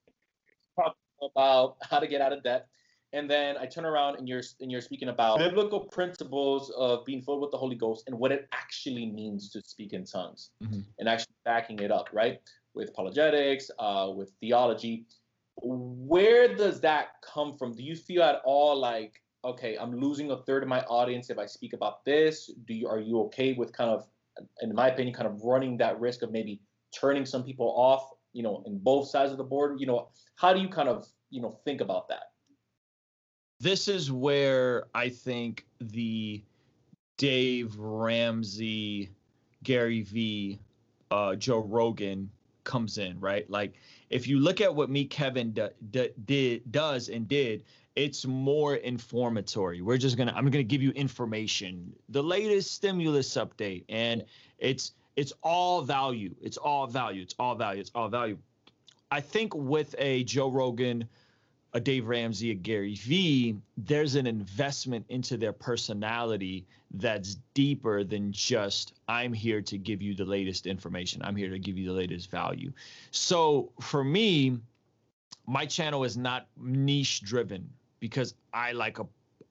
talking 0.75 1.29
about 1.35 1.77
how 1.81 1.99
to 1.99 2.07
get 2.07 2.19
out 2.19 2.33
of 2.33 2.43
debt, 2.43 2.67
and 3.17 3.29
then 3.29 3.57
I 3.57 3.65
turn 3.65 3.85
around 3.85 4.17
and 4.17 4.27
you're 4.29 4.43
and 4.61 4.71
you're 4.71 4.81
speaking 4.89 5.09
about 5.09 5.39
biblical 5.39 5.81
principles 5.81 6.71
of 6.77 7.05
being 7.05 7.21
filled 7.21 7.41
with 7.41 7.51
the 7.51 7.57
Holy 7.57 7.75
Ghost 7.75 8.03
and 8.07 8.17
what 8.17 8.31
it 8.31 8.47
actually 8.53 9.05
means 9.05 9.49
to 9.51 9.61
speak 9.61 9.93
in 9.93 10.05
tongues, 10.05 10.51
mm-hmm. 10.63 10.81
and 10.99 11.09
actually 11.09 11.35
backing 11.45 11.79
it 11.79 11.91
up, 11.91 12.07
right, 12.13 12.39
with 12.73 12.89
apologetics, 12.89 13.69
uh, 13.79 14.11
with 14.15 14.31
theology 14.41 15.05
where 15.61 16.53
does 16.55 16.79
that 16.81 17.07
come 17.23 17.53
from? 17.53 17.75
Do 17.75 17.83
you 17.83 17.95
feel 17.95 18.23
at 18.23 18.41
all 18.45 18.79
like, 18.79 19.21
okay, 19.43 19.77
I'm 19.77 19.99
losing 19.99 20.31
a 20.31 20.37
third 20.43 20.63
of 20.63 20.69
my 20.69 20.81
audience 20.81 21.29
if 21.29 21.37
I 21.37 21.45
speak 21.45 21.73
about 21.73 22.05
this? 22.05 22.51
Do 22.67 22.73
you 22.73 22.87
are 22.87 22.99
you 22.99 23.21
okay 23.23 23.53
with 23.53 23.73
kind 23.73 23.89
of, 23.89 24.07
in 24.61 24.73
my 24.75 24.89
opinion, 24.89 25.15
kind 25.15 25.27
of 25.27 25.41
running 25.43 25.77
that 25.77 25.99
risk 25.99 26.21
of 26.21 26.31
maybe 26.31 26.61
turning 26.99 27.25
some 27.25 27.43
people 27.43 27.73
off, 27.75 28.09
you 28.33 28.43
know, 28.43 28.63
in 28.65 28.77
both 28.77 29.09
sides 29.09 29.31
of 29.31 29.37
the 29.37 29.43
board? 29.43 29.79
You 29.79 29.87
know, 29.87 30.09
how 30.35 30.53
do 30.53 30.59
you 30.59 30.69
kind 30.69 30.89
of, 30.89 31.07
you 31.29 31.41
know, 31.41 31.59
think 31.65 31.81
about 31.81 32.07
that? 32.09 32.23
This 33.59 33.87
is 33.87 34.11
where 34.11 34.85
I 34.93 35.09
think 35.09 35.65
the 35.81 36.43
Dave 37.17 37.75
Ramsey, 37.77 39.09
Gary 39.63 40.01
Vee, 40.01 40.59
uh, 41.09 41.35
Joe 41.35 41.59
Rogan 41.59 42.29
comes 42.63 42.99
in, 42.99 43.19
right? 43.19 43.49
Like 43.49 43.73
if 44.11 44.27
you 44.27 44.39
look 44.39 44.61
at 44.61 44.73
what 44.73 44.89
Meet 44.89 45.09
Kevin 45.09 45.51
d- 45.53 45.69
d- 45.89 46.11
did 46.25 46.71
does 46.71 47.09
and 47.09 47.27
did, 47.27 47.63
it's 47.95 48.27
more 48.27 48.77
informatory. 48.77 49.81
We're 49.81 49.97
just 49.97 50.17
gonna 50.17 50.33
I'm 50.35 50.45
gonna 50.51 50.63
give 50.63 50.83
you 50.83 50.91
information, 50.91 51.91
the 52.09 52.21
latest 52.21 52.71
stimulus 52.73 53.33
update, 53.35 53.85
and 53.89 54.23
it's 54.59 54.91
it's 55.15 55.33
all 55.41 55.81
value. 55.81 56.35
It's 56.41 56.57
all 56.57 56.85
value. 56.85 57.23
It's 57.23 57.33
all 57.39 57.55
value. 57.55 57.81
It's 57.81 57.91
all 57.95 58.07
value. 58.07 58.37
I 59.09 59.21
think 59.21 59.55
with 59.55 59.95
a 59.97 60.23
Joe 60.25 60.51
Rogan 60.51 61.07
a 61.73 61.79
Dave 61.79 62.07
Ramsey, 62.07 62.51
a 62.51 62.53
Gary 62.53 62.95
Vee, 62.95 63.57
there's 63.77 64.15
an 64.15 64.25
investment 64.25 65.05
into 65.09 65.37
their 65.37 65.53
personality 65.53 66.65
that's 66.91 67.37
deeper 67.53 68.03
than 68.03 68.31
just 68.31 68.93
I'm 69.07 69.33
here 69.33 69.61
to 69.61 69.77
give 69.77 70.01
you 70.01 70.15
the 70.15 70.25
latest 70.25 70.65
information. 70.65 71.21
I'm 71.23 71.35
here 71.35 71.49
to 71.49 71.59
give 71.59 71.77
you 71.77 71.85
the 71.85 71.93
latest 71.93 72.31
value. 72.31 72.71
So 73.11 73.71
for 73.81 74.03
me, 74.03 74.59
my 75.45 75.65
channel 75.65 76.03
is 76.03 76.17
not 76.17 76.47
niche 76.57 77.21
driven 77.21 77.69
because 77.99 78.33
I 78.53 78.71
like 78.71 78.99
a 78.99 79.05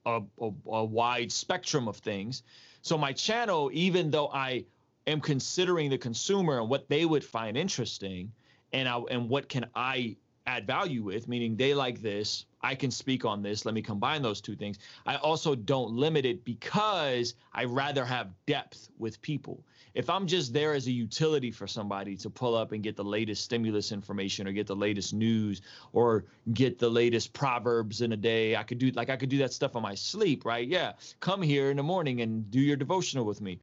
a, 0.06 0.22
a, 0.40 0.50
a 0.66 0.84
wide 0.84 1.32
spectrum 1.32 1.88
of 1.88 1.96
things. 1.96 2.44
So 2.82 2.96
my 2.96 3.12
channel, 3.12 3.70
even 3.72 4.10
though 4.10 4.28
I 4.28 4.64
am 5.06 5.20
considering 5.20 5.90
the 5.90 5.98
consumer 5.98 6.60
and 6.60 6.68
what 6.68 6.88
they 6.88 7.04
would 7.04 7.24
find 7.24 7.56
interesting, 7.56 8.32
and 8.72 8.88
I, 8.88 9.00
and 9.10 9.28
what 9.28 9.48
can 9.48 9.66
I 9.74 10.16
add 10.46 10.66
value 10.66 11.02
with, 11.02 11.28
meaning 11.28 11.56
they 11.56 11.74
like 11.74 12.00
this, 12.00 12.46
I 12.62 12.74
can 12.74 12.90
speak 12.90 13.24
on 13.24 13.42
this. 13.42 13.64
Let 13.64 13.74
me 13.74 13.82
combine 13.82 14.22
those 14.22 14.40
two 14.40 14.56
things. 14.56 14.78
I 15.06 15.16
also 15.16 15.54
don't 15.54 15.92
limit 15.92 16.24
it 16.24 16.44
because 16.44 17.34
I 17.52 17.64
rather 17.64 18.04
have 18.04 18.30
depth 18.46 18.88
with 18.98 19.20
people. 19.22 19.62
If 19.94 20.10
I'm 20.10 20.26
just 20.26 20.52
there 20.52 20.74
as 20.74 20.86
a 20.88 20.92
utility 20.92 21.50
for 21.50 21.66
somebody 21.66 22.16
to 22.16 22.28
pull 22.28 22.54
up 22.54 22.72
and 22.72 22.82
get 22.82 22.96
the 22.96 23.04
latest 23.04 23.44
stimulus 23.44 23.92
information 23.92 24.46
or 24.46 24.52
get 24.52 24.66
the 24.66 24.76
latest 24.76 25.14
news 25.14 25.62
or 25.92 26.24
get 26.52 26.78
the 26.78 26.90
latest 26.90 27.32
proverbs 27.32 28.02
in 28.02 28.12
a 28.12 28.16
day, 28.16 28.56
I 28.56 28.62
could 28.62 28.78
do 28.78 28.90
like 28.90 29.10
I 29.10 29.16
could 29.16 29.30
do 29.30 29.38
that 29.38 29.54
stuff 29.54 29.74
on 29.74 29.82
my 29.82 29.94
sleep, 29.94 30.44
right? 30.44 30.68
Yeah. 30.68 30.92
Come 31.20 31.40
here 31.40 31.70
in 31.70 31.78
the 31.78 31.82
morning 31.82 32.20
and 32.20 32.50
do 32.50 32.60
your 32.60 32.76
devotional 32.76 33.24
with 33.24 33.40
me. 33.40 33.58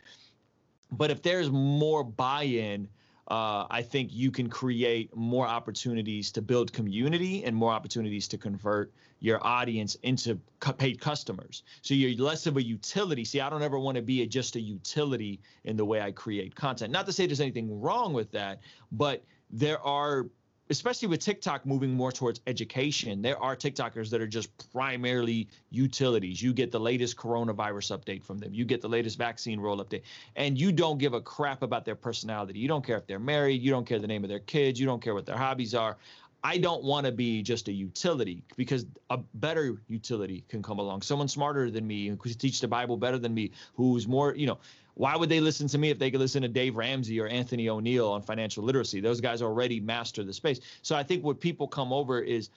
But 0.91 1.11
if 1.11 1.21
there's 1.21 1.51
more 1.51 2.03
buy-in, 2.03 2.87
uh, 3.27 3.65
I 3.69 3.81
think 3.81 4.09
you 4.11 4.31
can 4.31 4.49
create 4.49 5.15
more 5.15 5.47
opportunities 5.47 6.31
to 6.31 6.41
build 6.41 6.73
community 6.73 7.43
and 7.45 7.55
more 7.55 7.71
opportunities 7.71 8.27
to 8.29 8.37
convert 8.37 8.91
your 9.21 9.45
audience 9.45 9.95
into 10.03 10.37
paid 10.77 10.99
customers. 10.99 11.63
So 11.81 11.93
you're 11.93 12.21
less 12.21 12.45
of 12.45 12.57
a 12.57 12.63
utility. 12.63 13.23
See, 13.23 13.39
I 13.39 13.49
don't 13.49 13.63
ever 13.63 13.79
want 13.79 13.95
to 13.95 14.01
be 14.01 14.21
a, 14.21 14.27
just 14.27 14.57
a 14.57 14.59
utility 14.59 15.39
in 15.63 15.77
the 15.77 15.85
way 15.85 16.01
I 16.01 16.11
create 16.11 16.53
content. 16.53 16.91
Not 16.91 17.05
to 17.05 17.13
say 17.13 17.25
there's 17.25 17.39
anything 17.39 17.79
wrong 17.79 18.11
with 18.11 18.29
that, 18.31 18.59
but 18.91 19.23
there 19.49 19.79
are 19.79 20.25
especially 20.69 21.07
with 21.07 21.19
TikTok 21.19 21.65
moving 21.65 21.93
more 21.93 22.11
towards 22.11 22.41
education, 22.47 23.21
there 23.21 23.37
are 23.41 23.55
TikTokers 23.55 24.09
that 24.09 24.21
are 24.21 24.27
just 24.27 24.49
primarily 24.71 25.47
utilities. 25.69 26.41
You 26.41 26.53
get 26.53 26.71
the 26.71 26.79
latest 26.79 27.17
coronavirus 27.17 27.97
update 27.97 28.23
from 28.23 28.37
them, 28.39 28.53
you 28.53 28.65
get 28.65 28.81
the 28.81 28.87
latest 28.87 29.17
vaccine 29.17 29.59
roll 29.59 29.83
update, 29.83 30.03
and 30.35 30.57
you 30.59 30.71
don't 30.71 30.97
give 30.97 31.13
a 31.13 31.21
crap 31.21 31.63
about 31.63 31.85
their 31.85 31.95
personality. 31.95 32.59
You 32.59 32.67
don't 32.67 32.85
care 32.85 32.97
if 32.97 33.05
they're 33.07 33.19
married, 33.19 33.61
you 33.61 33.71
don't 33.71 33.85
care 33.85 33.99
the 33.99 34.07
name 34.07 34.23
of 34.23 34.29
their 34.29 34.39
kids, 34.39 34.79
you 34.79 34.85
don't 34.85 35.01
care 35.01 35.13
what 35.13 35.25
their 35.25 35.37
hobbies 35.37 35.73
are. 35.73 35.97
I 36.45 36.57
don't 36.57 36.83
want 36.83 37.05
to 37.05 37.11
be 37.13 37.41
just 37.41 37.69
a 37.69 37.71
utility 37.71 38.43
because 38.57 38.85
a 39.09 39.17
better 39.35 39.81
utility 39.87 40.43
can 40.49 40.61
come 40.61 40.77
along. 40.77 41.01
Someone 41.01 41.29
smarter 41.29 41.71
than 41.71 41.87
me 41.87 42.07
who 42.07 42.17
can 42.17 42.33
teach 42.33 42.59
the 42.59 42.67
Bible 42.67 42.97
better 42.97 43.17
than 43.17 43.33
me, 43.33 43.51
who's 43.75 44.09
more, 44.09 44.35
you 44.35 44.47
know, 44.47 44.57
why 44.95 45.15
would 45.15 45.29
they 45.29 45.39
listen 45.39 45.67
to 45.69 45.77
me 45.77 45.89
if 45.89 45.97
they 45.97 46.11
could 46.11 46.19
listen 46.19 46.41
to 46.43 46.47
Dave 46.47 46.75
Ramsey 46.75 47.19
or 47.19 47.27
Anthony 47.27 47.69
O'Neal 47.69 48.09
on 48.09 48.21
financial 48.21 48.63
literacy? 48.63 48.99
Those 48.99 49.21
guys 49.21 49.41
already 49.41 49.79
master 49.79 50.23
the 50.23 50.33
space. 50.33 50.59
So 50.81 50.95
I 50.95 51.03
think 51.03 51.23
what 51.23 51.39
people 51.39 51.67
come 51.67 51.91
over 51.91 52.21
is 52.21 52.49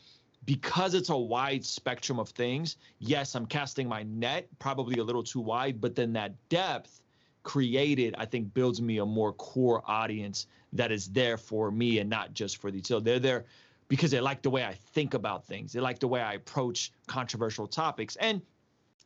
because 0.45 0.95
it's 0.95 1.09
a 1.09 1.17
wide 1.17 1.65
spectrum 1.65 2.19
of 2.19 2.29
things. 2.29 2.77
Yes, 2.99 3.35
I'm 3.35 3.47
casting 3.47 3.89
my 3.89 4.03
net 4.05 4.49
probably 4.59 4.99
a 5.01 5.05
little 5.05 5.23
too 5.23 5.41
wide, 5.41 5.81
but 5.81 5.95
then 5.97 6.13
that 6.13 6.35
depth 6.49 7.01
created, 7.43 8.15
I 8.19 8.27
think, 8.27 8.53
builds 8.55 8.83
me 8.83 8.99
a 8.99 9.07
more 9.07 9.33
core 9.33 9.83
audience 9.87 10.47
that 10.73 10.93
is 10.93 11.09
there 11.09 11.37
for 11.39 11.71
me 11.71 11.99
and 12.01 12.11
not 12.11 12.35
just 12.35 12.59
for 12.59 12.71
the 12.71 12.79
utility. 12.79 13.05
They're 13.05 13.19
there 13.19 13.45
because 13.89 14.11
they 14.11 14.21
like 14.21 14.43
the 14.43 14.51
way 14.51 14.65
I 14.65 14.75
think 14.75 15.15
about 15.15 15.47
things. 15.47 15.73
They 15.73 15.81
like 15.81 16.01
the 16.01 16.09
way 16.09 16.21
I 16.21 16.35
approach 16.35 16.93
controversial 17.07 17.67
topics. 17.67 18.17
And 18.17 18.43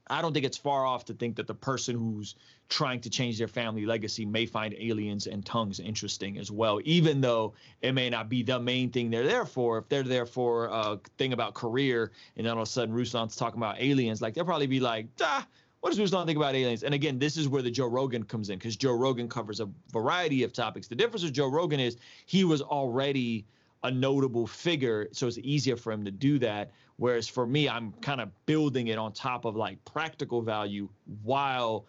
I 0.09 0.23
don't 0.23 0.33
think 0.33 0.45
it's 0.45 0.57
far 0.57 0.85
off 0.85 1.04
to 1.07 1.14
think 1.14 1.37
that 1.37 1.47
the 1.47 1.54
person 1.54 1.97
who's 1.97 2.35
trying 2.69 3.00
to 3.00 3.11
change 3.11 3.38
their 3.38 3.49
family 3.49 3.87
legacy 3.87 4.25
may 4.25 4.47
find 4.47 4.75
aliens 4.78 5.26
and 5.26 5.45
tongues 5.45 5.80
interesting 5.80 6.38
as 6.38 6.50
well, 6.50 6.80
even 6.85 7.21
though 7.21 7.54
it 7.83 7.92
may 7.92 8.11
not 8.11 8.28
be 8.28 8.42
the 8.42 8.59
main 8.59 8.90
thing 8.90 9.11
they're 9.11 9.26
there 9.26 9.45
for. 9.45 9.78
If 9.78 9.88
they're 9.88 10.02
there 10.02 10.26
for 10.26 10.66
a 10.66 10.99
thing 11.19 11.33
about 11.33 11.54
career 11.54 12.12
and 12.37 12.47
then 12.47 12.54
all 12.54 12.62
of 12.62 12.69
a 12.69 12.71
sudden 12.71 12.95
Ruslan's 12.95 13.37
talking 13.37 13.59
about 13.59 13.80
aliens, 13.80 14.21
like 14.23 14.35
they'll 14.35 14.45
probably 14.45 14.66
be 14.66 14.80
like, 14.80 15.07
ah, 15.21 15.47
what 15.80 15.95
does 15.95 15.99
Ruslan 15.99 16.26
think 16.26 16.37
about 16.37 16.54
aliens? 16.54 16.83
And 16.83 16.95
again, 16.95 17.19
this 17.19 17.37
is 17.37 17.49
where 17.49 17.62
the 17.62 17.71
Joe 17.71 17.87
Rogan 17.87 18.23
comes 18.25 18.50
in 18.50 18.59
because 18.59 18.76
Joe 18.76 18.92
Rogan 18.92 19.28
covers 19.28 19.61
a 19.61 19.69
variety 19.92 20.42
of 20.42 20.52
topics. 20.52 20.88
The 20.88 20.95
difference 20.95 21.23
with 21.23 21.33
Joe 21.33 21.49
Rogan 21.49 21.80
is 21.80 21.97
he 22.26 22.45
was 22.45 22.61
already 22.62 23.47
a 23.82 23.90
notable 23.90 24.46
figure, 24.46 25.08
so 25.12 25.26
it's 25.26 25.38
easier 25.38 25.76
for 25.76 25.92
him 25.92 26.04
to 26.04 26.10
do 26.10 26.38
that. 26.38 26.70
Whereas 26.96 27.28
for 27.28 27.46
me, 27.46 27.68
I'm 27.68 27.92
kind 28.02 28.20
of 28.20 28.28
building 28.44 28.88
it 28.88 28.99
on 28.99 29.12
top 29.12 29.44
of 29.44 29.56
like 29.56 29.82
practical 29.84 30.42
value 30.42 30.88
while 31.22 31.87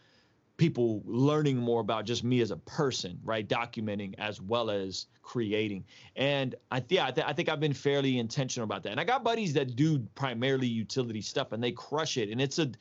people 0.62 1.01
learning 1.05 1.57
more 1.57 1.81
about 1.81 2.05
just 2.05 2.24
me 2.24 2.39
as 2.39 2.51
a 2.51 2.55
person, 2.55 3.19
right? 3.24 3.50
Documenting 3.50 4.13
as 4.19 4.39
well 4.39 4.69
as 4.69 5.07
creating. 5.24 5.83
And 6.15 6.53
I, 6.71 6.83
yeah, 6.88 7.07
I, 7.07 7.12
th- 7.12 7.25
I 7.27 7.33
think 7.33 7.50
I've 7.50 7.60
been 7.60 7.74
fairly 7.74 8.19
intentional 8.19 8.65
about 8.65 8.83
that. 8.83 8.91
And 8.91 9.00
I 9.00 9.03
got 9.03 9.24
buddies 9.24 9.53
that 9.53 9.75
do 9.75 10.00
primarily 10.13 10.67
utility 10.67 11.21
stuff 11.21 11.51
and 11.51 11.63
they 11.63 11.71
crush 11.71 12.17
it. 12.17 12.29
And 12.29 12.39
it's 12.39 12.60
a, 12.60 12.71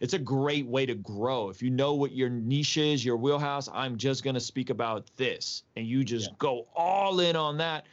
it's 0.00 0.14
a 0.14 0.18
great 0.18 0.66
way 0.66 0.84
to 0.86 0.96
grow. 0.96 1.48
If 1.48 1.62
you 1.62 1.70
know 1.70 1.94
what 1.94 2.12
your 2.12 2.28
niche 2.28 2.76
is, 2.76 3.04
your 3.04 3.16
wheelhouse, 3.16 3.68
I'm 3.72 3.96
just 3.96 4.24
going 4.24 4.34
to 4.34 4.40
speak 4.40 4.70
about 4.70 5.08
this 5.16 5.62
and 5.76 5.86
you 5.86 6.04
just 6.04 6.30
yeah. 6.30 6.36
go 6.38 6.66
all 6.74 7.20
in 7.20 7.36
on 7.36 7.56
that. 7.58 7.86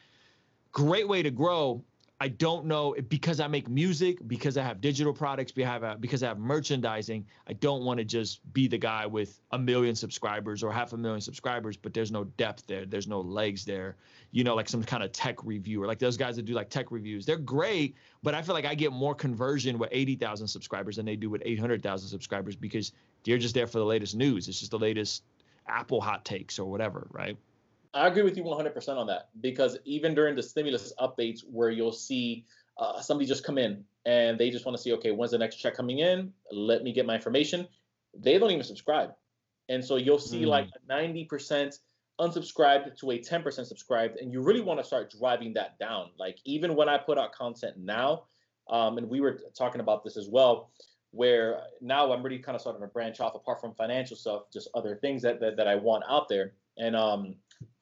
Great 0.76 1.08
way 1.08 1.24
to 1.24 1.32
grow. 1.32 1.82
I 2.20 2.28
don't 2.28 2.66
know 2.66 2.96
because 3.08 3.40
I 3.40 3.48
make 3.48 3.70
music, 3.70 4.20
because 4.28 4.58
I 4.58 4.64
have 4.64 4.82
digital 4.82 5.14
products, 5.14 5.54
because 5.54 6.22
I 6.22 6.28
have 6.28 6.38
merchandising. 6.38 7.26
I 7.48 7.54
don't 7.54 7.86
want 7.86 8.00
to 8.00 8.04
just 8.04 8.42
be 8.52 8.68
the 8.68 8.78
guy 8.78 9.06
with 9.06 9.40
a 9.52 9.58
million 9.58 9.96
subscribers 9.96 10.64
or 10.64 10.74
half 10.74 10.92
a 10.92 10.98
million 10.98 11.22
subscribers, 11.22 11.78
but 11.78 11.94
there's 11.94 12.12
no 12.12 12.26
depth 12.26 12.68
there. 12.68 12.86
There's 12.86 13.08
no 13.08 13.22
legs 13.22 13.64
there. 13.64 13.96
You 14.32 14.44
know, 14.44 14.54
like 14.54 14.68
some 14.68 14.84
kind 14.84 15.02
of 15.02 15.14
tech 15.14 15.46
reviewer, 15.46 15.88
like 15.88 16.00
those 16.00 16.18
guys 16.18 16.36
that 16.36 16.44
do 16.44 16.54
like 16.54 16.70
tech 16.70 16.92
reviews. 16.92 17.26
They're 17.26 17.38
great, 17.38 17.96
but 18.22 18.36
I 18.36 18.42
feel 18.42 18.54
like 18.54 18.66
I 18.66 18.76
get 18.76 18.92
more 18.92 19.16
conversion 19.16 19.78
with 19.78 19.90
80,000 19.94 20.46
subscribers 20.46 20.98
than 20.98 21.06
they 21.06 21.16
do 21.16 21.30
with 21.30 21.42
800,000 21.46 22.10
subscribers 22.10 22.58
because 22.58 22.92
You're 23.26 23.38
just 23.38 23.56
there 23.56 23.68
for 23.68 23.80
the 23.80 23.86
latest 23.86 24.16
news. 24.16 24.48
It's 24.48 24.60
just 24.60 24.72
the 24.72 24.80
latest 24.80 25.24
Apple 25.68 26.00
hot 26.00 26.26
takes 26.26 26.60
or 26.60 26.70
whatever, 26.70 27.08
right? 27.12 27.38
I 27.96 28.08
agree 28.08 28.24
with 28.24 28.36
you 28.36 28.44
100% 28.44 28.98
on 28.98 29.08
that 29.08 29.30
because 29.40 29.78
even 29.86 30.14
during 30.14 30.36
the 30.36 30.44
stimulus 30.44 30.92
updates, 31.00 31.40
where 31.50 31.70
you'll 31.70 31.94
see 31.94 32.46
uh, 32.78 33.00
somebody 33.00 33.26
just 33.26 33.46
come 33.46 33.58
in 33.58 33.86
and 34.06 34.38
they 34.38 34.50
just 34.50 34.66
want 34.66 34.78
to 34.78 34.84
see, 34.84 34.92
okay, 34.94 35.12
when's 35.12 35.32
the 35.32 35.38
next 35.38 35.56
check 35.56 35.76
coming 35.76 36.00
in? 36.00 36.34
Let 36.52 36.84
me 36.84 36.92
get 36.92 37.06
my 37.06 37.16
information. 37.16 37.68
They 38.14 38.38
don't 38.38 38.52
even 38.52 38.66
subscribe. 38.66 39.12
And 39.70 39.84
so 39.84 39.96
you'll 39.96 40.20
see 40.20 40.44
mm. 40.44 40.48
like 40.48 40.68
90% 40.90 41.80
unsubscribed 42.20 42.98
to 43.00 43.12
a 43.12 43.20
10% 43.20 43.66
subscribed. 43.66 44.18
And 44.18 44.32
you 44.32 44.42
really 44.42 44.62
want 44.62 44.80
to 44.82 44.84
start 44.84 45.14
driving 45.18 45.54
that 45.54 45.80
down. 45.80 46.10
Like 46.20 46.38
even 46.44 46.76
when 46.76 46.90
I 46.90 46.98
put 46.98 47.18
out 47.18 47.32
content 47.32 47.78
now, 47.78 48.24
um, 48.70 48.98
and 48.98 49.10
we 49.10 49.22
were 49.22 49.40
talking 49.58 49.80
about 49.80 50.04
this 50.04 50.18
as 50.18 50.28
well, 50.28 50.70
where 51.12 51.62
now 51.80 52.12
I'm 52.12 52.22
really 52.22 52.40
kind 52.40 52.56
of 52.56 52.62
starting 52.62 52.82
to 52.82 52.88
branch 52.88 53.22
off 53.22 53.36
apart 53.36 53.62
from 53.62 53.74
financial 53.74 54.18
stuff, 54.18 54.44
just 54.52 54.68
other 54.76 54.98
things 54.98 55.22
that, 55.22 55.40
that, 55.40 55.56
that 55.56 55.68
I 55.68 55.76
want 55.76 56.04
out 56.10 56.28
there. 56.28 56.52
And 56.78 56.94
um, 56.94 57.36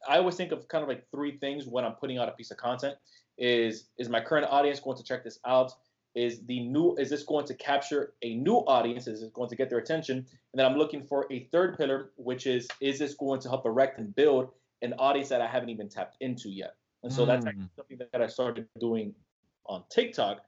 I 0.08 0.18
always 0.18 0.36
think 0.36 0.52
of 0.52 0.68
kind 0.68 0.82
of 0.82 0.90
like 0.90 1.10
three 1.12 1.38
things 1.38 1.68
when 1.68 1.86
I'm 1.86 1.94
putting 1.94 2.18
out 2.18 2.30
a 2.30 2.32
piece 2.32 2.52
of 2.52 2.58
content 2.58 2.96
is 3.38 3.86
is 3.98 4.10
my 4.10 4.22
current 4.22 4.48
audience 4.50 4.80
going 4.80 4.98
to 4.98 5.04
check 5.04 5.24
this 5.24 5.40
out? 5.46 5.72
Is 6.16 6.42
the 6.46 6.60
new 6.60 6.96
is 6.96 7.10
this 7.10 7.24
going 7.24 7.46
to 7.48 7.56
capture 7.56 8.14
a 8.22 8.36
new 8.36 8.58
audience? 8.58 9.08
Is 9.08 9.24
it 9.24 9.34
going 9.34 9.50
to 9.50 9.56
get 9.56 9.70
their 9.70 9.80
attention? 9.80 10.18
And 10.18 10.28
then 10.56 10.66
I'm 10.66 10.78
looking 10.78 11.04
for 11.04 11.26
a 11.32 11.48
third 11.52 11.78
pillar, 11.78 12.12
which 12.18 12.46
is 12.46 12.68
is 12.80 13.00
this 13.00 13.16
going 13.16 13.42
to 13.42 13.50
help 13.50 13.66
erect 13.66 14.00
and 14.00 14.16
build 14.16 14.50
an 14.82 14.94
audience 15.00 15.30
that 15.30 15.42
I 15.42 15.48
haven't 15.48 15.70
even 15.70 15.90
tapped 15.90 16.18
into 16.22 16.50
yet? 16.50 16.76
And 17.02 17.12
so 17.12 17.24
mm. 17.24 17.28
that's 17.28 17.46
something 17.76 18.00
that 18.12 18.22
I 18.22 18.28
started 18.28 18.68
doing 18.80 19.14
on 19.66 19.84
TikTok. 19.90 20.42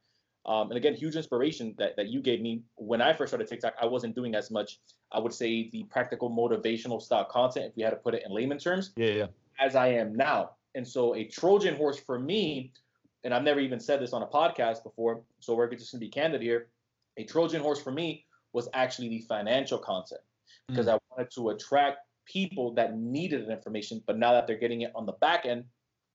Um, 0.46 0.70
and 0.70 0.78
again, 0.78 0.94
huge 0.94 1.16
inspiration 1.16 1.74
that, 1.80 1.96
that 1.96 2.10
you 2.10 2.22
gave 2.22 2.40
me 2.40 2.62
when 2.76 3.02
I 3.02 3.14
first 3.14 3.32
started 3.32 3.48
TikTok. 3.48 3.74
I 3.82 3.88
wasn't 3.88 4.14
doing 4.14 4.36
as 4.36 4.52
much, 4.52 4.80
I 5.12 5.20
would 5.20 5.34
say, 5.34 5.70
the 5.72 5.84
practical 5.86 6.30
motivational 6.30 7.02
style 7.02 7.26
content, 7.26 7.66
if 7.66 7.76
we 7.76 7.82
had 7.82 7.90
to 7.90 7.96
put 7.96 8.14
it 8.14 8.24
in 8.24 8.32
layman 8.32 8.60
terms, 8.60 8.92
yeah, 8.96 9.08
yeah. 9.08 9.26
As 9.60 9.76
I 9.76 9.88
am 9.88 10.16
now. 10.16 10.52
And 10.76 10.88
so 10.88 11.16
a 11.16 11.24
Trojan 11.24 11.76
horse 11.76 12.00
for 12.00 12.20
me, 12.20 12.72
and 13.24 13.34
I've 13.34 13.44
never 13.44 13.60
even 13.60 13.80
said 13.80 14.02
this 14.02 14.14
on 14.14 14.22
a 14.24 14.28
podcast 14.28 14.84
before, 14.84 15.22
so 15.40 15.56
we're 15.56 15.70
just 15.70 15.92
gonna 15.92 16.00
be 16.00 16.10
candid 16.10 16.42
here. 16.42 16.68
A 17.18 17.24
Trojan 17.24 17.62
horse 17.62 17.82
for 17.82 17.92
me 17.92 18.26
was 18.54 18.68
actually 18.74 19.10
the 19.10 19.20
financial 19.22 19.78
content 19.78 20.22
because 20.68 20.88
mm. 20.88 20.94
I 20.94 21.00
wanted 21.10 21.32
to 21.32 21.50
attract 21.50 22.00
people 22.26 22.74
that 22.74 22.98
needed 22.98 23.50
information, 23.50 24.02
but 24.06 24.18
now 24.18 24.34
that 24.34 24.48
they're 24.48 24.58
getting 24.58 24.82
it 24.82 24.92
on 24.96 25.06
the 25.06 25.14
back 25.14 25.46
end, 25.46 25.64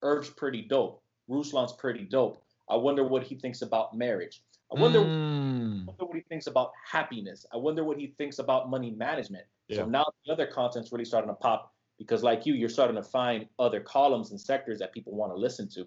Irv's 0.02 0.30
pretty 0.30 0.62
dope. 0.62 1.02
Ruslan's 1.28 1.72
pretty 1.72 2.04
dope. 2.04 2.42
I 2.68 2.76
wonder 2.76 3.04
what 3.04 3.22
he 3.22 3.34
thinks 3.34 3.62
about 3.62 3.96
marriage. 3.96 4.42
I 4.74 4.80
wonder, 4.80 5.00
mm. 5.00 5.82
I 5.82 5.86
wonder 5.86 6.04
what 6.04 6.16
he 6.16 6.22
thinks 6.22 6.46
about 6.46 6.70
happiness. 6.90 7.44
I 7.52 7.56
wonder 7.56 7.82
what 7.82 7.98
he 7.98 8.08
thinks 8.18 8.38
about 8.38 8.70
money 8.70 8.90
management. 8.90 9.44
Yeah. 9.68 9.78
So 9.78 9.86
now 9.86 10.06
the 10.24 10.32
other 10.32 10.46
content's 10.46 10.92
really 10.92 11.04
starting 11.04 11.28
to 11.28 11.34
pop 11.34 11.72
because, 12.00 12.24
like 12.24 12.46
you, 12.46 12.54
you're 12.54 12.70
starting 12.70 12.96
to 12.96 13.02
find 13.02 13.46
other 13.58 13.78
columns 13.78 14.30
and 14.30 14.40
sectors 14.40 14.80
that 14.80 14.92
people 14.92 15.14
want 15.14 15.30
to 15.30 15.36
listen 15.36 15.68
to. 15.68 15.86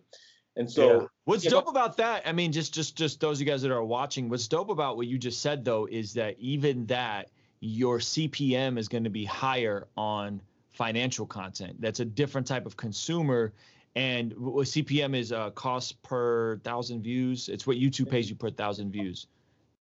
And 0.56 0.72
so, 0.72 1.02
yeah. 1.02 1.08
what's 1.26 1.44
dope 1.44 1.68
about 1.68 1.98
that? 1.98 2.22
I 2.26 2.32
mean, 2.32 2.52
just 2.52 2.74
just 2.74 2.96
just 2.96 3.20
those 3.20 3.38
of 3.38 3.48
you 3.48 3.52
guys 3.52 3.64
that 3.64 3.72
are 3.72 3.84
watching, 3.84 4.30
what's 4.30 4.48
dope 4.48 4.70
about 4.70 4.96
what 4.96 5.08
you 5.08 5.18
just 5.18 5.42
said 5.42 5.66
though 5.66 5.88
is 5.90 6.14
that 6.14 6.38
even 6.38 6.86
that 6.86 7.32
your 7.60 7.98
CPM 7.98 8.78
is 8.78 8.88
going 8.88 9.04
to 9.04 9.10
be 9.10 9.26
higher 9.26 9.88
on 9.98 10.40
financial 10.72 11.26
content. 11.26 11.82
That's 11.82 12.00
a 12.00 12.06
different 12.06 12.46
type 12.46 12.66
of 12.66 12.78
consumer 12.78 13.54
and 13.96 14.34
what 14.38 14.66
CPM 14.68 15.16
is 15.16 15.32
uh, 15.32 15.52
cost 15.52 16.02
per 16.04 16.58
thousand 16.58 17.04
views. 17.04 17.50
It's 17.50 17.68
what 17.68 17.78
YouTube 17.78 18.10
pays 18.10 18.30
you 18.30 18.36
per 18.36 18.50
thousand 18.50 18.92
views, 18.92 19.28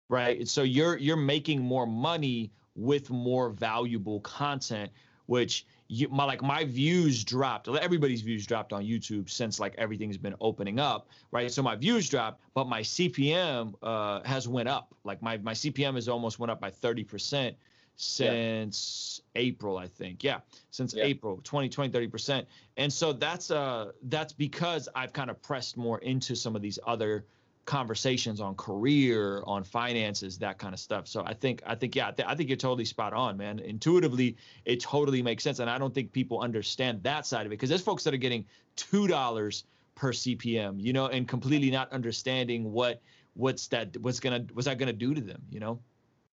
right? 0.08 0.46
So 0.48 0.62
you're 0.62 0.96
you're 0.96 1.16
making 1.16 1.62
more 1.62 1.86
money 1.86 2.50
with 2.74 3.10
more 3.10 3.50
valuable 3.50 4.20
content, 4.20 4.90
which 5.26 5.66
you, 5.94 6.08
my 6.08 6.24
like 6.24 6.42
my 6.42 6.64
views 6.64 7.22
dropped. 7.24 7.68
Everybody's 7.68 8.22
views 8.22 8.46
dropped 8.46 8.72
on 8.72 8.84
YouTube 8.84 9.30
since 9.30 9.60
like 9.60 9.74
everything's 9.78 10.16
been 10.16 10.34
opening 10.40 10.80
up, 10.80 11.08
right? 11.30 11.50
So 11.50 11.62
my 11.62 11.76
views 11.76 12.08
dropped, 12.08 12.42
but 12.54 12.66
my 12.66 12.80
CPM 12.80 13.74
uh, 13.82 14.22
has 14.24 14.48
went 14.48 14.68
up. 14.68 14.94
Like 15.04 15.22
my 15.22 15.38
my 15.38 15.52
CPM 15.52 15.94
has 15.94 16.08
almost 16.08 16.38
went 16.38 16.50
up 16.50 16.60
by 16.60 16.70
thirty 16.70 17.04
percent 17.04 17.56
since 17.96 19.20
yeah. 19.34 19.42
April, 19.42 19.78
I 19.78 19.86
think. 19.86 20.24
Yeah, 20.24 20.40
since 20.70 20.94
yeah. 20.94 21.04
April, 21.04 21.40
20, 21.44 21.68
20, 21.68 21.90
30%. 21.90 22.44
And 22.76 22.92
so 22.92 23.12
that's 23.12 23.52
uh 23.52 23.92
that's 24.04 24.32
because 24.32 24.88
I've 24.96 25.12
kind 25.12 25.30
of 25.30 25.40
pressed 25.42 25.76
more 25.76 25.98
into 25.98 26.34
some 26.34 26.56
of 26.56 26.62
these 26.62 26.78
other 26.86 27.24
conversations 27.64 28.40
on 28.40 28.54
career, 28.54 29.42
on 29.46 29.64
finances, 29.64 30.38
that 30.38 30.58
kind 30.58 30.74
of 30.74 30.80
stuff. 30.80 31.06
So 31.06 31.22
I 31.24 31.34
think 31.34 31.62
I 31.66 31.74
think 31.74 31.94
yeah, 31.96 32.10
th- 32.10 32.28
I 32.28 32.34
think 32.34 32.48
you're 32.48 32.56
totally 32.56 32.84
spot 32.84 33.12
on, 33.12 33.36
man. 33.36 33.58
Intuitively, 33.58 34.36
it 34.64 34.80
totally 34.80 35.22
makes 35.22 35.42
sense 35.42 35.58
and 35.58 35.70
I 35.70 35.78
don't 35.78 35.94
think 35.94 36.12
people 36.12 36.40
understand 36.40 37.02
that 37.02 37.26
side 37.26 37.46
of 37.46 37.46
it 37.46 37.50
because 37.50 37.68
there's 37.68 37.82
folks 37.82 38.04
that 38.04 38.14
are 38.14 38.18
getting 38.18 38.44
$2 38.76 39.62
per 39.94 40.12
CPM, 40.12 40.80
you 40.80 40.92
know, 40.92 41.06
and 41.06 41.26
completely 41.26 41.70
not 41.70 41.92
understanding 41.92 42.72
what 42.72 43.00
what's 43.34 43.68
that 43.68 43.96
what's 43.98 44.20
going 44.20 44.46
to 44.46 44.54
what's 44.54 44.66
that 44.66 44.78
going 44.78 44.86
to 44.86 44.92
do 44.92 45.14
to 45.14 45.20
them, 45.20 45.42
you 45.50 45.60
know? 45.60 45.78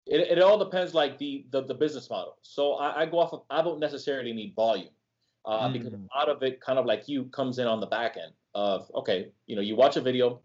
it, 0.08 0.38
it 0.38 0.42
all 0.42 0.58
depends 0.58 0.94
like 0.94 1.18
the, 1.18 1.44
the, 1.50 1.62
the 1.62 1.74
business 1.74 2.08
model. 2.08 2.36
So 2.42 2.74
I, 2.74 3.02
I, 3.02 3.06
go 3.06 3.18
off 3.18 3.32
of 3.32 3.42
I 3.50 3.62
don't 3.62 3.78
necessarily 3.78 4.32
need 4.32 4.54
volume 4.54 4.88
uh, 5.44 5.68
mm. 5.68 5.72
because 5.74 5.92
a 5.92 5.98
lot 6.16 6.28
of 6.28 6.42
it 6.42 6.60
kind 6.60 6.78
of 6.78 6.86
like 6.86 7.08
you 7.08 7.24
comes 7.26 7.58
in 7.58 7.66
on 7.66 7.80
the 7.80 7.86
back 7.86 8.16
end 8.16 8.32
of 8.54 8.90
okay, 8.94 9.28
you 9.46 9.54
know, 9.54 9.62
you 9.62 9.76
watch 9.76 9.96
a 9.96 10.00
video, 10.00 10.40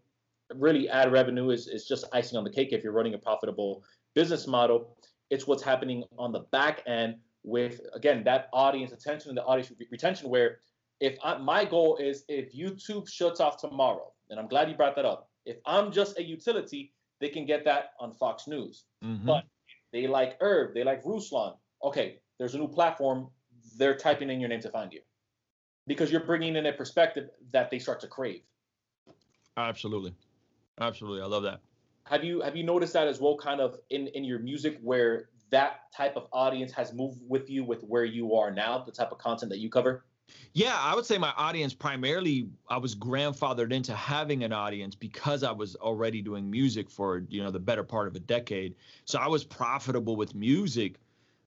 really 0.55 0.89
ad 0.89 1.11
revenue 1.11 1.49
is, 1.49 1.67
is 1.67 1.87
just 1.87 2.05
icing 2.13 2.37
on 2.37 2.43
the 2.43 2.49
cake 2.49 2.69
if 2.71 2.83
you're 2.83 2.93
running 2.93 3.13
a 3.13 3.17
profitable 3.17 3.83
business 4.13 4.47
model. 4.47 4.97
It's 5.29 5.47
what's 5.47 5.63
happening 5.63 6.03
on 6.17 6.31
the 6.31 6.41
back 6.51 6.83
end 6.85 7.15
with 7.43 7.81
again 7.93 8.23
that 8.23 8.47
audience 8.53 8.93
attention 8.93 9.29
and 9.29 9.37
the 9.37 9.43
audience 9.43 9.71
retention 9.91 10.29
where 10.29 10.59
if 10.99 11.17
I, 11.23 11.37
my 11.37 11.65
goal 11.65 11.97
is 11.97 12.23
if 12.29 12.53
YouTube 12.55 13.09
shuts 13.09 13.39
off 13.41 13.57
tomorrow, 13.57 14.13
and 14.29 14.39
I'm 14.39 14.47
glad 14.47 14.69
you 14.69 14.75
brought 14.75 14.95
that 14.95 15.05
up. 15.05 15.29
If 15.45 15.57
I'm 15.65 15.91
just 15.91 16.17
a 16.17 16.23
utility, 16.23 16.93
they 17.19 17.29
can 17.29 17.45
get 17.45 17.65
that 17.65 17.91
on 17.99 18.13
Fox 18.13 18.47
News. 18.47 18.85
Mm-hmm. 19.03 19.25
But 19.25 19.43
they 19.91 20.07
like 20.07 20.37
Irv, 20.39 20.73
They 20.73 20.83
like 20.83 21.03
Ruslan. 21.03 21.55
Okay, 21.83 22.19
there's 22.39 22.55
a 22.55 22.57
new 22.57 22.67
platform. 22.67 23.27
They're 23.77 23.97
typing 23.97 24.29
in 24.29 24.39
your 24.39 24.49
name 24.49 24.61
to 24.61 24.69
find 24.69 24.93
you 24.93 25.01
because 25.87 26.11
you're 26.11 26.23
bringing 26.23 26.55
in 26.55 26.65
a 26.65 26.73
perspective 26.73 27.29
that 27.51 27.69
they 27.69 27.79
start 27.79 27.99
to 28.01 28.07
crave. 28.07 28.41
Absolutely, 29.57 30.13
absolutely. 30.79 31.21
I 31.21 31.25
love 31.25 31.43
that. 31.43 31.61
Have 32.05 32.23
you 32.23 32.41
have 32.41 32.55
you 32.55 32.63
noticed 32.63 32.93
that 32.93 33.07
as 33.07 33.21
well, 33.21 33.37
kind 33.37 33.61
of 33.61 33.77
in 33.89 34.07
in 34.07 34.23
your 34.23 34.39
music, 34.39 34.77
where 34.81 35.29
that 35.51 35.91
type 35.95 36.15
of 36.15 36.27
audience 36.33 36.71
has 36.73 36.93
moved 36.93 37.21
with 37.27 37.49
you 37.49 37.63
with 37.63 37.83
where 37.83 38.05
you 38.05 38.35
are 38.35 38.51
now, 38.51 38.79
the 38.79 38.91
type 38.91 39.11
of 39.11 39.19
content 39.19 39.49
that 39.51 39.59
you 39.59 39.69
cover? 39.69 40.03
Yeah, 40.53 40.77
I 40.79 40.95
would 40.95 41.05
say 41.05 41.17
my 41.17 41.33
audience 41.35 41.73
primarily 41.73 42.49
I 42.67 42.77
was 42.77 42.95
grandfathered 42.95 43.71
into 43.71 43.93
having 43.95 44.43
an 44.43 44.53
audience 44.53 44.95
because 44.95 45.43
I 45.43 45.51
was 45.51 45.75
already 45.75 46.21
doing 46.21 46.49
music 46.49 46.89
for, 46.89 47.23
you 47.29 47.43
know, 47.43 47.51
the 47.51 47.59
better 47.59 47.83
part 47.83 48.07
of 48.07 48.15
a 48.15 48.19
decade. 48.19 48.75
So 49.05 49.19
I 49.19 49.27
was 49.27 49.43
profitable 49.43 50.15
with 50.15 50.35
music. 50.35 50.99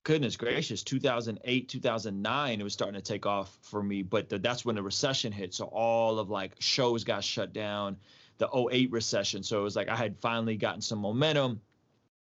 Goodness 0.03 0.37
gracious, 0.37 0.85
2008, 0.85 1.69
2009 1.69 2.61
it 2.61 2.63
was 2.63 2.73
starting 2.73 2.95
to 2.95 3.01
take 3.01 3.27
off 3.27 3.59
for 3.63 3.83
me, 3.83 4.03
but 4.03 4.29
the, 4.29 4.39
that's 4.39 4.65
when 4.65 4.77
the 4.77 4.83
recession 4.83 5.33
hit. 5.33 5.53
So 5.53 5.65
all 5.67 6.21
of 6.21 6.31
like 6.31 6.53
shows 6.61 7.03
got 7.03 7.25
shut 7.25 7.53
down, 7.53 7.97
the 8.39 8.49
08 8.71 8.91
recession. 8.91 9.43
So 9.43 9.61
it 9.61 9.63
was 9.63 9.77
like 9.77 9.89
I 9.89 9.97
had 9.97 10.17
finally 10.19 10.57
gotten 10.57 10.81
some 10.81 10.99
momentum. 10.99 11.61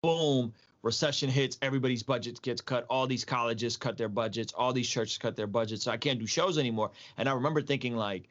Boom, 0.02 0.52
recession 0.82 1.28
hits, 1.28 1.58
everybody's 1.62 2.02
budget 2.02 2.40
gets 2.42 2.60
cut. 2.60 2.86
All 2.88 3.06
these 3.06 3.24
colleges 3.24 3.76
cut 3.76 3.96
their 3.96 4.08
budgets, 4.08 4.52
all 4.52 4.72
these 4.72 4.88
churches 4.88 5.18
cut 5.18 5.36
their 5.36 5.46
budgets. 5.46 5.84
So 5.84 5.90
I 5.90 5.96
can't 5.96 6.18
do 6.18 6.26
shows 6.26 6.58
anymore. 6.58 6.90
And 7.16 7.28
I 7.28 7.32
remember 7.32 7.60
thinking 7.62 7.96
like, 7.96 8.28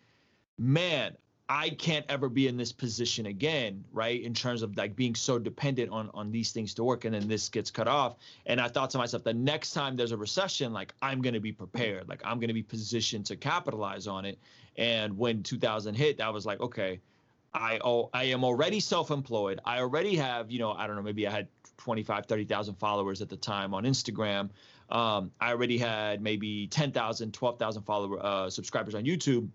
man, 0.58 1.18
I 1.48 1.70
can't 1.70 2.06
ever 2.10 2.28
be 2.28 2.48
in 2.48 2.58
this 2.58 2.72
position 2.72 3.28
again, 3.28 3.86
right? 3.92 4.20
In 4.20 4.34
terms 4.34 4.64
of 4.64 4.76
like 4.78 4.96
being 4.96 5.14
so 5.14 5.38
dependent 5.38 5.92
on 5.92 6.10
on 6.14 6.32
these 6.32 6.52
things 6.52 6.74
to 6.76 6.84
work, 6.84 7.06
and 7.06 7.14
then 7.14 7.28
this 7.28 7.50
gets 7.50 7.70
cut 7.70 7.88
off. 7.88 8.16
And 8.48 8.60
I 8.60 8.68
thought 8.68 8.90
to 8.92 8.98
myself, 8.98 9.24
the 9.24 9.34
next 9.34 9.74
time 9.74 9.96
there's 9.96 10.12
a 10.12 10.18
recession, 10.18 10.74
like 10.74 10.96
I'm 11.04 11.22
gonna 11.22 11.40
be 11.40 11.52
prepared, 11.52 12.10
like 12.10 12.22
I'm 12.26 12.40
gonna 12.40 12.54
be 12.54 12.64
positioned 12.64 13.28
to 13.28 13.36
capitalize 13.36 14.08
on 14.08 14.26
it. 14.26 14.40
And 14.78 15.18
when 15.18 15.44
2000 15.44 15.94
hit, 15.94 16.20
I 16.20 16.30
was 16.30 16.46
like, 16.48 16.60
okay, 16.62 17.00
I 17.56 17.80
oh 17.84 18.10
I 18.14 18.26
am 18.26 18.44
already 18.44 18.80
self-employed. 18.80 19.62
I 19.66 19.80
already 19.80 20.16
have, 20.18 20.52
you 20.52 20.60
know, 20.60 20.74
I 20.74 20.86
don't 20.86 20.96
know, 20.96 21.02
maybe 21.02 21.26
I 21.26 21.32
had 21.32 21.48
25, 21.78 22.26
30,000 22.26 22.76
followers 22.76 23.22
at 23.22 23.30
the 23.30 23.38
time 23.38 23.74
on 23.74 23.84
Instagram. 23.84 24.50
Um, 24.90 25.32
I 25.40 25.52
already 25.52 25.78
had 25.78 26.22
maybe 26.22 26.68
10,000, 26.68 27.34
12,000 27.34 27.84
follower 27.84 28.24
uh, 28.24 28.50
subscribers 28.50 28.94
on 28.94 29.04
YouTube. 29.04 29.50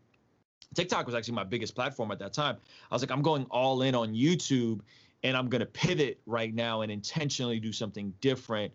TikTok 0.74 1.06
was 1.06 1.14
actually 1.14 1.34
my 1.34 1.44
biggest 1.44 1.74
platform 1.74 2.10
at 2.10 2.18
that 2.18 2.32
time. 2.32 2.56
I 2.90 2.94
was 2.94 3.02
like, 3.02 3.10
I'm 3.10 3.22
going 3.22 3.44
all 3.50 3.82
in 3.82 3.94
on 3.94 4.14
YouTube 4.14 4.80
and 5.22 5.36
I'm 5.36 5.48
going 5.48 5.60
to 5.60 5.66
pivot 5.66 6.20
right 6.26 6.54
now 6.54 6.80
and 6.80 6.90
intentionally 6.90 7.60
do 7.60 7.72
something 7.72 8.14
different 8.20 8.72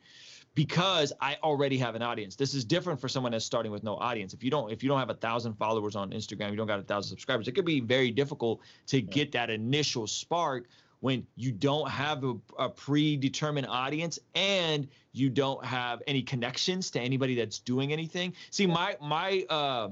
because 0.55 1.11
I 1.19 1.37
already 1.43 1.77
have 1.77 1.95
an 1.95 2.01
audience. 2.01 2.35
This 2.35 2.53
is 2.53 2.63
different 2.63 2.99
for 2.99 3.09
someone 3.09 3.33
that's 3.33 3.45
starting 3.45 3.71
with 3.71 3.83
no 3.83 3.95
audience. 3.97 4.33
If 4.33 4.43
you 4.43 4.49
don't, 4.49 4.71
if 4.71 4.81
you 4.81 4.89
don't 4.89 4.99
have 4.99 5.09
a 5.09 5.15
thousand 5.15 5.53
followers 5.55 5.95
on 5.95 6.11
Instagram, 6.11 6.49
you 6.51 6.55
don't 6.55 6.67
got 6.67 6.79
a 6.79 6.83
thousand 6.83 7.09
subscribers. 7.09 7.47
It 7.47 7.51
could 7.51 7.65
be 7.65 7.81
very 7.81 8.09
difficult 8.09 8.61
to 8.87 9.01
get 9.01 9.33
that 9.33 9.49
initial 9.49 10.07
spark 10.07 10.67
when 11.01 11.27
you 11.35 11.51
don't 11.51 11.89
have 11.89 12.23
a, 12.23 12.35
a, 12.57 12.69
predetermined 12.69 13.67
audience 13.67 14.17
and 14.33 14.87
you 15.11 15.29
don't 15.29 15.63
have 15.63 16.01
any 16.07 16.23
connections 16.23 16.89
to 16.89 16.99
anybody 16.99 17.35
that's 17.35 17.59
doing 17.59 17.91
anything. 17.91 18.33
See, 18.49 18.65
my 18.65 18.95
my 19.01 19.45
uh, 19.49 19.89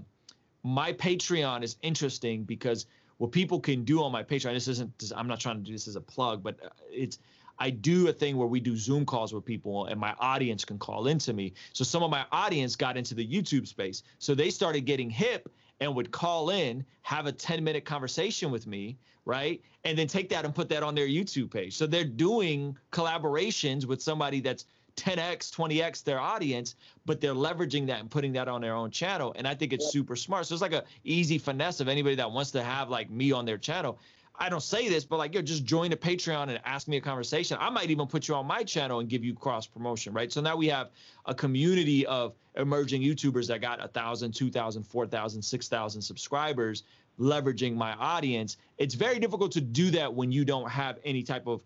my 0.63 0.93
Patreon 0.93 1.61
is 1.61 1.75
interesting 1.81 2.45
because 2.45 2.87
what 3.17 3.31
people 3.31 3.59
can 3.59 3.83
do 3.83 4.01
on 4.01 4.11
my 4.11 4.23
Patreon. 4.23 4.53
This 4.53 4.67
isn't. 4.69 5.11
I'm 5.15 5.27
not 5.27 5.39
trying 5.39 5.57
to 5.57 5.63
do 5.63 5.73
this 5.73 5.87
as 5.87 5.97
a 5.97 6.01
plug, 6.01 6.41
but 6.41 6.55
uh, 6.63 6.69
it's. 6.89 7.19
I 7.59 7.69
do 7.69 8.07
a 8.07 8.13
thing 8.13 8.37
where 8.37 8.47
we 8.47 8.59
do 8.59 8.75
Zoom 8.75 9.05
calls 9.05 9.33
with 9.33 9.45
people, 9.45 9.85
and 9.85 9.99
my 9.99 10.15
audience 10.19 10.65
can 10.65 10.77
call 10.77 11.07
into 11.07 11.33
me. 11.33 11.53
So 11.73 11.83
some 11.83 12.03
of 12.03 12.09
my 12.09 12.25
audience 12.31 12.75
got 12.75 12.97
into 12.97 13.13
the 13.15 13.25
YouTube 13.25 13.67
space, 13.67 14.03
so 14.19 14.35
they 14.35 14.49
started 14.49 14.81
getting 14.81 15.09
hip 15.09 15.49
and 15.79 15.95
would 15.95 16.11
call 16.11 16.49
in, 16.49 16.85
have 17.01 17.25
a 17.25 17.31
10 17.31 17.63
minute 17.63 17.85
conversation 17.85 18.51
with 18.51 18.67
me, 18.67 18.97
right? 19.25 19.61
And 19.83 19.97
then 19.97 20.07
take 20.07 20.29
that 20.29 20.45
and 20.45 20.53
put 20.53 20.69
that 20.69 20.83
on 20.83 20.95
their 20.95 21.07
YouTube 21.07 21.51
page. 21.51 21.75
So 21.75 21.85
they're 21.85 22.03
doing 22.03 22.77
collaborations 22.91 23.85
with 23.85 24.01
somebody 24.01 24.39
that's 24.39 24.65
10x, 24.95 25.51
20x 25.51 26.03
their 26.03 26.19
audience, 26.19 26.75
but 27.05 27.19
they're 27.19 27.33
leveraging 27.33 27.87
that 27.87 27.99
and 27.99 28.09
putting 28.09 28.33
that 28.33 28.47
on 28.47 28.61
their 28.61 28.75
own 28.75 28.91
channel. 28.91 29.33
And 29.35 29.47
I 29.47 29.55
think 29.55 29.73
it's 29.73 29.91
super 29.91 30.15
smart. 30.15 30.45
So 30.45 30.53
it's 30.53 30.61
like 30.61 30.73
a 30.73 30.83
easy 31.03 31.37
finesse 31.37 31.79
of 31.79 31.87
anybody 31.87 32.15
that 32.15 32.31
wants 32.31 32.51
to 32.51 32.63
have 32.63 32.89
like 32.89 33.09
me 33.09 33.31
on 33.31 33.45
their 33.45 33.57
channel. 33.57 33.99
I 34.35 34.49
don't 34.49 34.63
say 34.63 34.89
this, 34.89 35.05
but 35.05 35.17
like, 35.17 35.35
yo, 35.35 35.41
just 35.41 35.63
join 35.63 35.91
a 35.93 35.95
Patreon 35.95 36.49
and 36.49 36.59
ask 36.65 36.87
me 36.87 36.97
a 36.97 37.01
conversation. 37.01 37.57
I 37.59 37.69
might 37.69 37.91
even 37.91 38.07
put 38.07 38.27
you 38.27 38.35
on 38.35 38.47
my 38.47 38.63
channel 38.63 38.99
and 38.99 39.07
give 39.07 39.23
you 39.23 39.33
cross 39.33 39.67
promotion, 39.67 40.11
right? 40.11 40.31
So 40.31 40.41
now 40.41 40.55
we 40.55 40.67
have 40.67 40.89
a 41.25 41.35
community 41.35 42.05
of 42.07 42.33
emerging 42.55 43.03
YouTubers 43.03 43.47
that 43.47 43.61
got 43.61 43.83
a 43.83 43.87
thousand, 43.87 44.33
two 44.33 44.49
thousand, 44.49 44.83
four 44.83 45.05
thousand, 45.05 45.41
six 45.41 45.67
thousand 45.67 46.01
subscribers 46.01 46.83
leveraging 47.19 47.75
my 47.75 47.93
audience. 47.93 48.57
It's 48.79 48.95
very 48.95 49.19
difficult 49.19 49.51
to 49.51 49.61
do 49.61 49.91
that 49.91 50.11
when 50.11 50.31
you 50.31 50.43
don't 50.45 50.69
have 50.69 50.97
any 51.03 51.21
type 51.21 51.47
of 51.47 51.61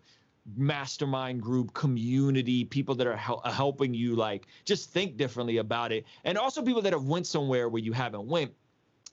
mastermind 0.56 1.42
group 1.42 1.72
community 1.74 2.64
people 2.64 2.94
that 2.94 3.06
are 3.06 3.16
hel- 3.16 3.42
helping 3.44 3.92
you 3.92 4.14
like 4.14 4.46
just 4.64 4.90
think 4.90 5.16
differently 5.18 5.58
about 5.58 5.92
it 5.92 6.06
and 6.24 6.38
also 6.38 6.62
people 6.62 6.80
that 6.80 6.94
have 6.94 7.04
went 7.04 7.26
somewhere 7.26 7.68
where 7.68 7.82
you 7.82 7.92
haven't 7.92 8.26
went 8.26 8.50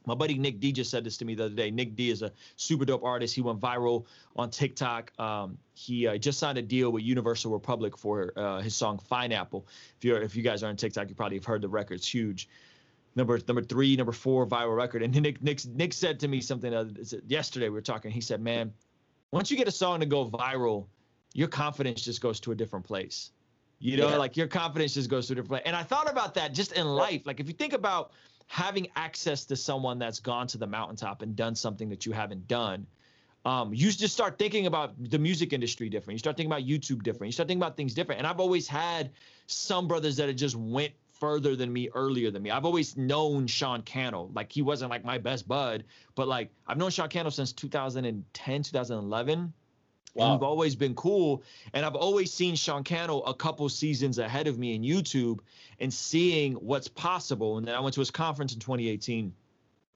my 0.05 0.15
buddy 0.15 0.37
Nic 0.37 0.59
D 0.59 0.71
just 0.71 0.91
said 0.91 1.03
this 1.03 1.17
to 1.17 1.25
me 1.25 1.35
the 1.35 1.45
other 1.45 1.55
day. 1.55 1.71
Nic 1.71 1.95
D 1.95 2.09
is 2.09 2.21
a 2.21 2.31
super 2.55 2.85
dope 2.85 3.03
artist. 3.03 3.35
He 3.35 3.41
went 3.41 3.59
viral 3.59 4.05
on 4.35 4.49
TikTok. 4.49 5.11
Um, 5.19 5.57
he 5.73 6.07
uh, 6.07 6.17
just 6.17 6.39
signed 6.39 6.57
a 6.57 6.61
deal 6.61 6.91
with 6.91 7.03
Universal 7.03 7.51
Republic 7.51 7.97
for 7.97 8.33
uh, 8.35 8.61
his 8.61 8.75
song 8.75 8.99
"Fine 8.99 9.31
Apple." 9.31 9.67
If 9.97 10.05
you're 10.05 10.21
if 10.21 10.35
you 10.35 10.43
guys 10.43 10.63
are 10.63 10.67
on 10.67 10.75
TikTok, 10.75 11.09
you 11.09 11.15
probably 11.15 11.37
have 11.37 11.45
heard 11.45 11.61
the 11.61 11.69
record. 11.69 11.95
It's 11.95 12.07
huge. 12.07 12.49
Number 13.15 13.39
number 13.47 13.61
three, 13.61 13.95
number 13.95 14.11
four 14.11 14.45
viral 14.45 14.75
record. 14.75 15.01
And 15.03 15.13
Nick 15.21 15.41
Nick 15.41 15.65
Nick 15.65 15.93
said 15.93 16.19
to 16.21 16.27
me 16.27 16.41
something 16.41 16.71
yesterday. 17.27 17.69
We 17.69 17.75
were 17.75 17.81
talking. 17.81 18.11
He 18.11 18.21
said, 18.21 18.41
"Man, 18.41 18.73
once 19.31 19.51
you 19.51 19.57
get 19.57 19.67
a 19.67 19.71
song 19.71 19.99
to 19.99 20.05
go 20.05 20.29
viral, 20.29 20.85
your 21.33 21.49
confidence 21.49 22.01
just 22.01 22.21
goes 22.21 22.39
to 22.39 22.51
a 22.53 22.55
different 22.55 22.85
place. 22.85 23.31
You 23.79 23.97
know, 23.97 24.09
yeah. 24.09 24.15
like 24.15 24.37
your 24.37 24.47
confidence 24.47 24.93
just 24.93 25.09
goes 25.09 25.27
to 25.27 25.33
a 25.33 25.35
different 25.35 25.49
place. 25.49 25.63
And 25.65 25.75
I 25.75 25.83
thought 25.83 26.09
about 26.09 26.33
that 26.35 26.53
just 26.53 26.71
in 26.71 26.87
life. 26.87 27.23
Like 27.25 27.41
if 27.41 27.47
you 27.47 27.53
think 27.53 27.73
about 27.73 28.11
having 28.47 28.87
access 28.95 29.45
to 29.45 29.55
someone 29.55 29.99
that's 29.99 30.19
gone 30.19 30.47
to 30.47 30.57
the 30.57 30.67
mountaintop 30.67 31.21
and 31.21 31.35
done 31.35 31.55
something 31.55 31.89
that 31.89 32.05
you 32.05 32.11
haven't 32.11 32.47
done, 32.47 32.85
um, 33.45 33.73
you 33.73 33.91
just 33.91 34.13
start 34.13 34.39
thinking 34.39 34.65
about 34.65 34.93
the 34.97 35.19
music 35.19 35.53
industry 35.53 35.87
different. 35.87 36.15
You 36.15 36.19
start 36.19 36.35
thinking 36.35 36.51
about 36.51 36.63
YouTube 36.63 37.03
different. 37.03 37.27
You 37.27 37.31
start 37.31 37.47
thinking 37.47 37.61
about 37.61 37.77
things 37.77 37.93
different. 37.93 38.19
And 38.19 38.27
I've 38.27 38.39
always 38.39 38.67
had 38.67 39.11
some 39.45 39.87
brothers 39.87 40.17
that 40.17 40.33
just 40.33 40.55
went 40.55 40.93
further 41.19 41.55
than 41.55 41.71
me 41.71 41.89
earlier 41.93 42.31
than 42.31 42.41
me. 42.41 42.51
I've 42.51 42.65
always 42.65 42.97
known 42.97 43.47
Sean 43.47 43.81
Cannell. 43.83 44.31
Like 44.33 44.51
he 44.51 44.61
wasn't 44.61 44.89
like 44.89 45.05
my 45.05 45.17
best 45.17 45.47
bud, 45.47 45.83
but 46.15 46.27
like 46.27 46.49
I've 46.67 46.77
known 46.77 46.89
Sean 46.89 47.07
Cannell 47.07 47.31
since 47.31 47.53
2010, 47.53 48.63
2011. 48.63 49.53
Wow. 50.15 50.33
We've 50.33 50.43
always 50.43 50.75
been 50.75 50.95
cool. 50.95 51.43
And 51.73 51.85
I've 51.85 51.95
always 51.95 52.33
seen 52.33 52.55
Sean 52.55 52.83
Cannell 52.83 53.25
a 53.25 53.33
couple 53.33 53.67
seasons 53.69 54.17
ahead 54.17 54.47
of 54.47 54.57
me 54.57 54.73
in 54.73 54.81
YouTube 54.81 55.39
and 55.79 55.93
seeing 55.93 56.53
what's 56.53 56.87
possible. 56.87 57.57
And 57.57 57.67
then 57.67 57.75
I 57.75 57.79
went 57.81 57.93
to 57.95 58.01
his 58.01 58.11
conference 58.11 58.53
in 58.53 58.59
2018. 58.59 59.33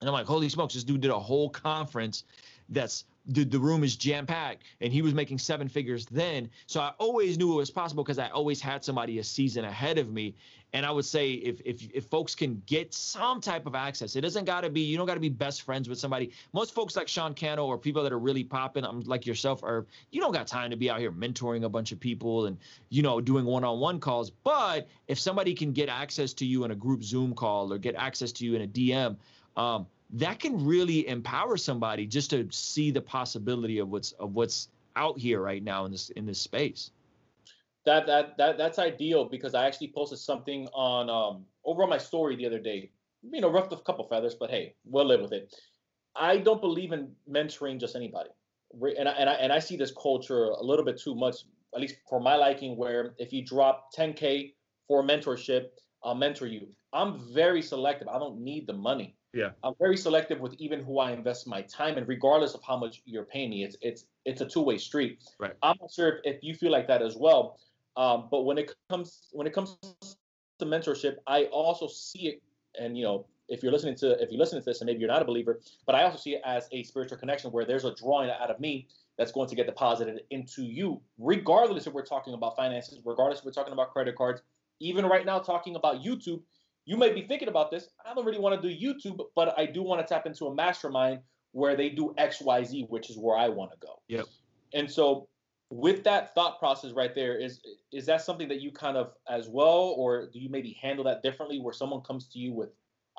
And 0.00 0.08
I'm 0.08 0.12
like, 0.12 0.26
holy 0.26 0.48
smokes, 0.48 0.74
this 0.74 0.84
dude 0.84 1.00
did 1.00 1.10
a 1.10 1.18
whole 1.18 1.48
conference 1.50 2.24
that's 2.68 3.04
the, 3.26 3.44
the 3.44 3.58
room 3.58 3.84
is 3.84 3.96
jam 3.96 4.26
packed 4.26 4.64
and 4.80 4.92
he 4.92 5.02
was 5.02 5.14
making 5.14 5.38
seven 5.38 5.68
figures 5.68 6.06
then. 6.06 6.48
So 6.66 6.80
i 6.80 6.92
always 6.98 7.38
knew 7.38 7.52
it 7.52 7.56
was 7.56 7.70
possible 7.70 8.02
because 8.02 8.18
i 8.18 8.28
always 8.28 8.60
had 8.60 8.84
somebody 8.84 9.18
a 9.18 9.24
season 9.24 9.64
ahead 9.64 9.98
of 9.98 10.10
me. 10.12 10.34
And 10.72 10.86
i 10.86 10.90
would 10.90 11.04
say 11.04 11.32
if 11.32 11.60
if, 11.64 11.88
if 11.92 12.06
folks 12.06 12.34
can 12.34 12.62
get 12.66 12.94
some 12.94 13.40
type 13.40 13.66
of 13.66 13.74
access 13.74 14.16
it 14.16 14.22
doesn't 14.22 14.44
got 14.44 14.62
to 14.62 14.70
be 14.70 14.80
you 14.80 14.96
don't 14.96 15.06
got 15.06 15.14
to 15.14 15.20
be 15.20 15.28
best 15.28 15.62
friends 15.62 15.88
with 15.88 15.98
somebody. 15.98 16.32
Most 16.52 16.74
folks 16.74 16.96
like 16.96 17.08
sean 17.08 17.34
cannell 17.34 17.66
or 17.66 17.78
people 17.78 18.02
that 18.02 18.12
are 18.12 18.18
really 18.18 18.44
popping 18.44 18.84
um, 18.84 19.00
like 19.06 19.26
yourself 19.26 19.62
or 19.62 19.86
you 20.10 20.20
don't 20.20 20.32
got 20.32 20.46
time 20.46 20.70
to 20.70 20.76
be 20.76 20.90
out 20.90 21.00
here 21.00 21.12
mentoring 21.12 21.64
a 21.64 21.68
bunch 21.68 21.92
of 21.92 22.00
people 22.00 22.46
and 22.46 22.56
you 22.88 23.02
know 23.02 23.20
doing 23.20 23.44
one-on-one 23.44 24.00
calls. 24.00 24.30
But 24.30 24.88
if 25.08 25.18
somebody 25.18 25.54
can 25.54 25.72
get 25.72 25.88
access 25.88 26.32
to 26.34 26.46
you 26.46 26.64
in 26.64 26.70
a 26.70 26.76
group 26.76 27.02
zoom 27.02 27.34
call 27.34 27.72
or 27.72 27.78
get 27.78 27.94
access 27.96 28.32
to 28.32 28.44
you 28.44 28.54
in 28.54 28.62
a 28.62 28.66
dm 28.66 29.16
um, 29.56 29.86
that 30.14 30.40
can 30.40 30.64
really 30.64 31.06
empower 31.08 31.56
somebody 31.56 32.06
just 32.06 32.30
to 32.30 32.48
see 32.50 32.90
the 32.90 33.00
possibility 33.00 33.78
of 33.78 33.88
what's 33.88 34.12
of 34.12 34.34
what's 34.34 34.68
out 34.96 35.18
here 35.18 35.40
right 35.40 35.62
now 35.62 35.84
in 35.84 35.92
this 35.92 36.10
in 36.10 36.26
this 36.26 36.40
space. 36.40 36.90
That 37.84 38.06
that 38.06 38.36
that 38.38 38.58
that's 38.58 38.78
ideal 38.78 39.24
because 39.24 39.54
I 39.54 39.66
actually 39.66 39.92
posted 39.94 40.18
something 40.18 40.66
on 40.74 41.08
um 41.08 41.44
over 41.64 41.82
on 41.82 41.88
my 41.88 41.98
story 41.98 42.36
the 42.36 42.46
other 42.46 42.58
day. 42.58 42.90
You 43.22 43.40
know, 43.40 43.50
roughed 43.50 43.72
a 43.72 43.76
couple 43.76 44.06
feathers, 44.08 44.34
but 44.34 44.50
hey, 44.50 44.74
we'll 44.84 45.06
live 45.06 45.20
with 45.20 45.32
it. 45.32 45.54
I 46.16 46.38
don't 46.38 46.60
believe 46.60 46.92
in 46.92 47.12
mentoring 47.30 47.78
just 47.78 47.94
anybody, 47.94 48.30
and 48.98 49.08
I, 49.08 49.12
and 49.12 49.30
I 49.30 49.34
and 49.34 49.52
I 49.52 49.58
see 49.58 49.76
this 49.76 49.92
culture 49.92 50.46
a 50.46 50.62
little 50.62 50.84
bit 50.84 50.98
too 50.98 51.14
much, 51.14 51.36
at 51.74 51.80
least 51.80 51.96
for 52.08 52.20
my 52.20 52.34
liking. 52.34 52.76
Where 52.76 53.14
if 53.18 53.32
you 53.32 53.44
drop 53.44 53.90
10k 53.96 54.54
for 54.88 55.04
mentorship, 55.04 55.66
I'll 56.02 56.14
mentor 56.14 56.46
you. 56.46 56.66
I'm 56.92 57.20
very 57.32 57.62
selective. 57.62 58.08
I 58.08 58.18
don't 58.18 58.40
need 58.40 58.66
the 58.66 58.72
money. 58.72 59.16
Yeah. 59.32 59.50
I'm 59.62 59.74
very 59.78 59.96
selective 59.96 60.40
with 60.40 60.54
even 60.54 60.82
who 60.82 60.98
I 60.98 61.12
invest 61.12 61.46
my 61.46 61.62
time 61.62 61.98
in, 61.98 62.04
regardless 62.06 62.54
of 62.54 62.62
how 62.62 62.76
much 62.76 63.02
you're 63.04 63.24
paying 63.24 63.50
me. 63.50 63.64
It's 63.64 63.76
it's 63.80 64.06
it's 64.24 64.40
a 64.40 64.46
two-way 64.46 64.78
street. 64.78 65.20
Right. 65.38 65.52
I'm 65.62 65.76
not 65.80 65.92
sure 65.92 66.08
if, 66.24 66.36
if 66.36 66.42
you 66.42 66.54
feel 66.54 66.72
like 66.72 66.88
that 66.88 67.02
as 67.02 67.16
well. 67.16 67.58
Um, 67.96 68.28
but 68.30 68.42
when 68.42 68.58
it 68.58 68.72
comes 68.88 69.28
when 69.32 69.46
it 69.46 69.52
comes 69.52 69.76
to 70.58 70.66
mentorship, 70.66 71.16
I 71.26 71.44
also 71.44 71.86
see 71.86 72.28
it, 72.28 72.42
and 72.78 72.96
you 72.96 73.04
know, 73.04 73.26
if 73.48 73.62
you're 73.62 73.72
listening 73.72 73.96
to 73.96 74.20
if 74.22 74.30
you're 74.30 74.38
listening 74.38 74.62
to 74.62 74.66
this 74.66 74.80
and 74.80 74.86
maybe 74.86 75.00
you're 75.00 75.08
not 75.08 75.22
a 75.22 75.24
believer, 75.24 75.60
but 75.86 75.94
I 75.94 76.04
also 76.04 76.18
see 76.18 76.34
it 76.34 76.42
as 76.44 76.68
a 76.72 76.82
spiritual 76.82 77.18
connection 77.18 77.50
where 77.52 77.64
there's 77.64 77.84
a 77.84 77.94
drawing 77.94 78.30
out 78.30 78.50
of 78.50 78.58
me 78.58 78.88
that's 79.16 79.32
going 79.32 79.48
to 79.48 79.54
get 79.54 79.66
deposited 79.66 80.22
into 80.30 80.62
you, 80.62 81.00
regardless 81.18 81.86
if 81.86 81.92
we're 81.92 82.04
talking 82.04 82.34
about 82.34 82.56
finances, 82.56 82.98
regardless 83.04 83.40
if 83.40 83.44
we're 83.44 83.52
talking 83.52 83.72
about 83.72 83.92
credit 83.92 84.16
cards, 84.16 84.42
even 84.80 85.04
right 85.04 85.26
now 85.26 85.38
talking 85.38 85.76
about 85.76 86.02
YouTube 86.02 86.40
you 86.86 86.96
may 86.96 87.12
be 87.12 87.22
thinking 87.22 87.48
about 87.48 87.70
this. 87.70 87.88
I 88.04 88.14
don't 88.14 88.24
really 88.24 88.38
want 88.38 88.60
to 88.60 88.68
do 88.68 88.74
YouTube, 88.74 89.20
but 89.36 89.58
I 89.58 89.66
do 89.66 89.82
want 89.82 90.06
to 90.06 90.12
tap 90.12 90.26
into 90.26 90.46
a 90.46 90.54
mastermind 90.54 91.20
where 91.52 91.76
they 91.76 91.88
do 91.90 92.14
X, 92.16 92.40
Y, 92.40 92.64
Z, 92.64 92.86
which 92.88 93.10
is 93.10 93.18
where 93.18 93.36
I 93.36 93.48
want 93.48 93.72
to 93.72 93.76
go. 93.78 94.00
Yep. 94.08 94.26
And 94.72 94.90
so 94.90 95.28
with 95.70 96.02
that 96.04 96.34
thought 96.34 96.58
process 96.58 96.92
right 96.92 97.14
there, 97.14 97.36
is 97.38 97.60
is 97.92 98.06
that 98.06 98.22
something 98.22 98.48
that 98.48 98.60
you 98.60 98.72
kind 98.72 98.96
of 98.96 99.12
as 99.28 99.48
well, 99.48 99.94
or 99.96 100.26
do 100.32 100.38
you 100.38 100.48
maybe 100.48 100.76
handle 100.80 101.04
that 101.04 101.22
differently 101.22 101.60
where 101.60 101.72
someone 101.72 102.00
comes 102.02 102.26
to 102.28 102.38
you 102.38 102.52
with, 102.52 102.70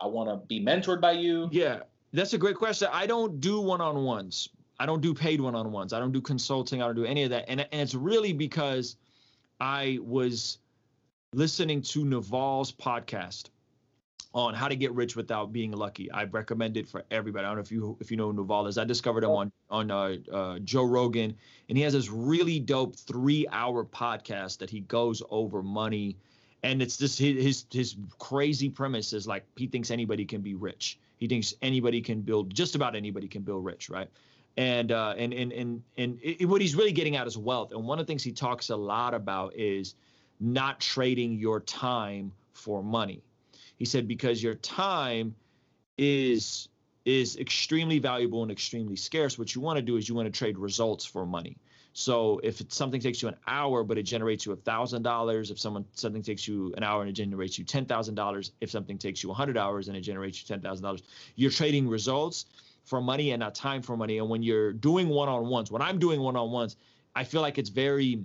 I 0.02 0.08
want 0.08 0.30
to 0.30 0.46
be 0.48 0.64
mentored 0.64 1.02
by 1.02 1.14
you? 1.14 1.50
Yeah, 1.52 1.82
that's 2.14 2.34
a 2.34 2.38
great 2.38 2.56
question. 2.56 2.90
I 2.92 3.06
don't 3.06 3.40
do 3.40 3.60
one-on-ones. 3.62 4.50
I 4.80 4.86
don't 4.86 5.02
do 5.02 5.14
paid 5.14 5.40
one-on-ones. 5.40 5.94
I 5.94 6.00
don't 6.00 6.12
do 6.12 6.22
consulting. 6.22 6.82
I 6.82 6.86
don't 6.88 6.96
do 6.96 7.06
any 7.06 7.24
of 7.24 7.30
that. 7.30 7.46
And, 7.48 7.62
and 7.62 7.82
it's 7.82 7.94
really 7.94 8.34
because 8.34 8.96
I 9.60 10.00
was 10.02 10.58
listening 11.34 11.82
to 11.82 12.04
Naval's 12.04 12.74
podcast 12.74 13.46
on 14.34 14.54
how 14.54 14.68
to 14.68 14.76
get 14.76 14.92
rich 14.92 15.16
without 15.16 15.54
being 15.54 15.72
lucky. 15.72 16.12
I 16.12 16.26
recommend 16.26 16.76
it 16.76 16.90
for 16.90 17.06
everybody. 17.10 17.46
I 17.46 17.50
don't 17.50 17.56
know 17.56 17.62
if 17.62 17.72
you 17.72 17.98
if 18.02 18.12
you 18.12 18.18
know 18.18 18.32
Naval 18.32 18.68
is. 18.68 18.78
I 18.78 18.84
discovered 18.84 19.24
him 19.24 19.30
on 19.30 19.52
on 19.70 19.92
uh, 19.92 20.18
uh, 20.32 20.60
Joe 20.60 20.84
Rogan, 20.84 21.34
and 21.70 21.78
he 21.78 21.84
has 21.86 21.94
this 21.94 22.10
really 22.10 22.60
dope 22.60 22.98
three 22.98 23.48
hour 23.50 23.86
podcast 23.86 24.58
that 24.58 24.70
he 24.70 24.82
goes 24.82 25.24
over 25.30 25.64
money, 25.64 26.18
and 26.64 26.82
it's 26.82 26.98
just 26.98 27.18
his 27.18 27.42
his, 27.42 27.66
his 27.72 27.96
crazy 28.20 28.70
premise 28.70 29.14
is 29.14 29.26
like 29.26 29.46
he 29.56 29.68
thinks 29.68 29.90
anybody 29.90 30.26
can 30.26 30.42
be 30.42 30.56
rich. 30.56 31.00
He 31.18 31.28
thinks 31.30 31.54
anybody 31.62 32.02
can 32.02 32.22
build 32.22 32.54
just 32.54 32.76
about 32.76 32.94
anybody 32.94 33.30
can 33.30 33.42
build 33.44 33.64
rich, 33.64 33.90
right? 33.90 34.10
And 34.58 34.92
uh, 34.92 35.14
and 35.18 35.34
and 35.34 35.54
and 35.54 35.82
and 35.98 36.20
it, 36.22 36.46
what 36.46 36.60
he's 36.60 36.76
really 36.76 36.92
getting 36.92 37.16
at 37.16 37.26
is 37.26 37.38
wealth. 37.38 37.72
And 37.72 37.86
one 37.86 38.00
of 38.00 38.06
the 38.06 38.12
things 38.12 38.22
he 38.22 38.34
talks 38.34 38.70
a 38.70 38.76
lot 38.76 39.14
about 39.14 39.56
is 39.56 39.96
not 40.42 40.80
trading 40.80 41.38
your 41.38 41.60
time 41.60 42.32
for 42.54 42.84
money. 42.84 43.22
He 43.78 43.86
said 43.86 44.08
because 44.08 44.44
your 44.44 44.56
time 44.56 45.36
is 45.98 46.68
is 47.06 47.38
extremely 47.38 48.00
valuable 48.00 48.44
and 48.44 48.52
extremely 48.52 48.96
scarce. 48.96 49.40
What 49.40 49.56
you 49.56 49.62
want 49.62 49.78
to 49.78 49.82
do 49.82 49.98
is 49.98 50.08
you 50.08 50.14
want 50.14 50.28
to 50.28 50.38
trade 50.38 50.58
results 50.58 51.04
for 51.04 51.26
money. 51.26 51.58
So 51.94 52.40
if 52.44 52.62
something 52.70 53.02
takes 53.02 53.22
you 53.22 53.28
an 53.28 53.36
hour 53.48 53.84
but 53.84 53.98
it 53.98 54.04
generates 54.04 54.46
you 54.46 54.56
thousand 54.56 55.04
dollars, 55.04 55.52
if 55.52 55.60
someone 55.60 55.86
something 55.94 56.22
takes 56.22 56.48
you 56.48 56.74
an 56.78 56.84
hour 56.84 57.02
and 57.02 57.10
it 57.10 57.14
generates 57.14 57.58
you 57.58 57.66
ten 57.66 57.86
thousand 57.86 58.16
dollars, 58.16 58.52
if 58.62 58.72
something 58.72 58.98
takes 58.98 59.24
you 59.24 59.34
hundred 59.34 59.58
hours 59.58 59.88
and 59.88 59.98
it 59.98 60.02
generates 60.02 60.42
you 60.42 60.48
ten 60.48 60.62
thousand 60.62 60.84
dollars, 60.84 61.04
you're 61.36 61.52
trading 61.52 61.88
results 61.88 62.46
for 62.86 63.02
money 63.02 63.32
and 63.32 63.40
not 63.40 63.54
time 63.54 63.82
for 63.82 63.96
money. 63.98 64.18
And 64.18 64.30
when 64.30 64.42
you're 64.42 64.74
doing 64.74 65.10
one 65.10 65.30
on 65.30 65.48
ones, 65.48 65.72
when 65.72 65.82
I'm 65.82 66.00
doing 66.00 66.22
one 66.22 66.36
on 66.36 66.52
ones, 66.52 66.78
I 67.16 67.24
feel 67.24 67.42
like 67.42 67.58
it's 67.58 67.70
very 67.70 68.24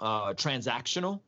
uh, 0.00 0.34
transactional, 0.34 1.20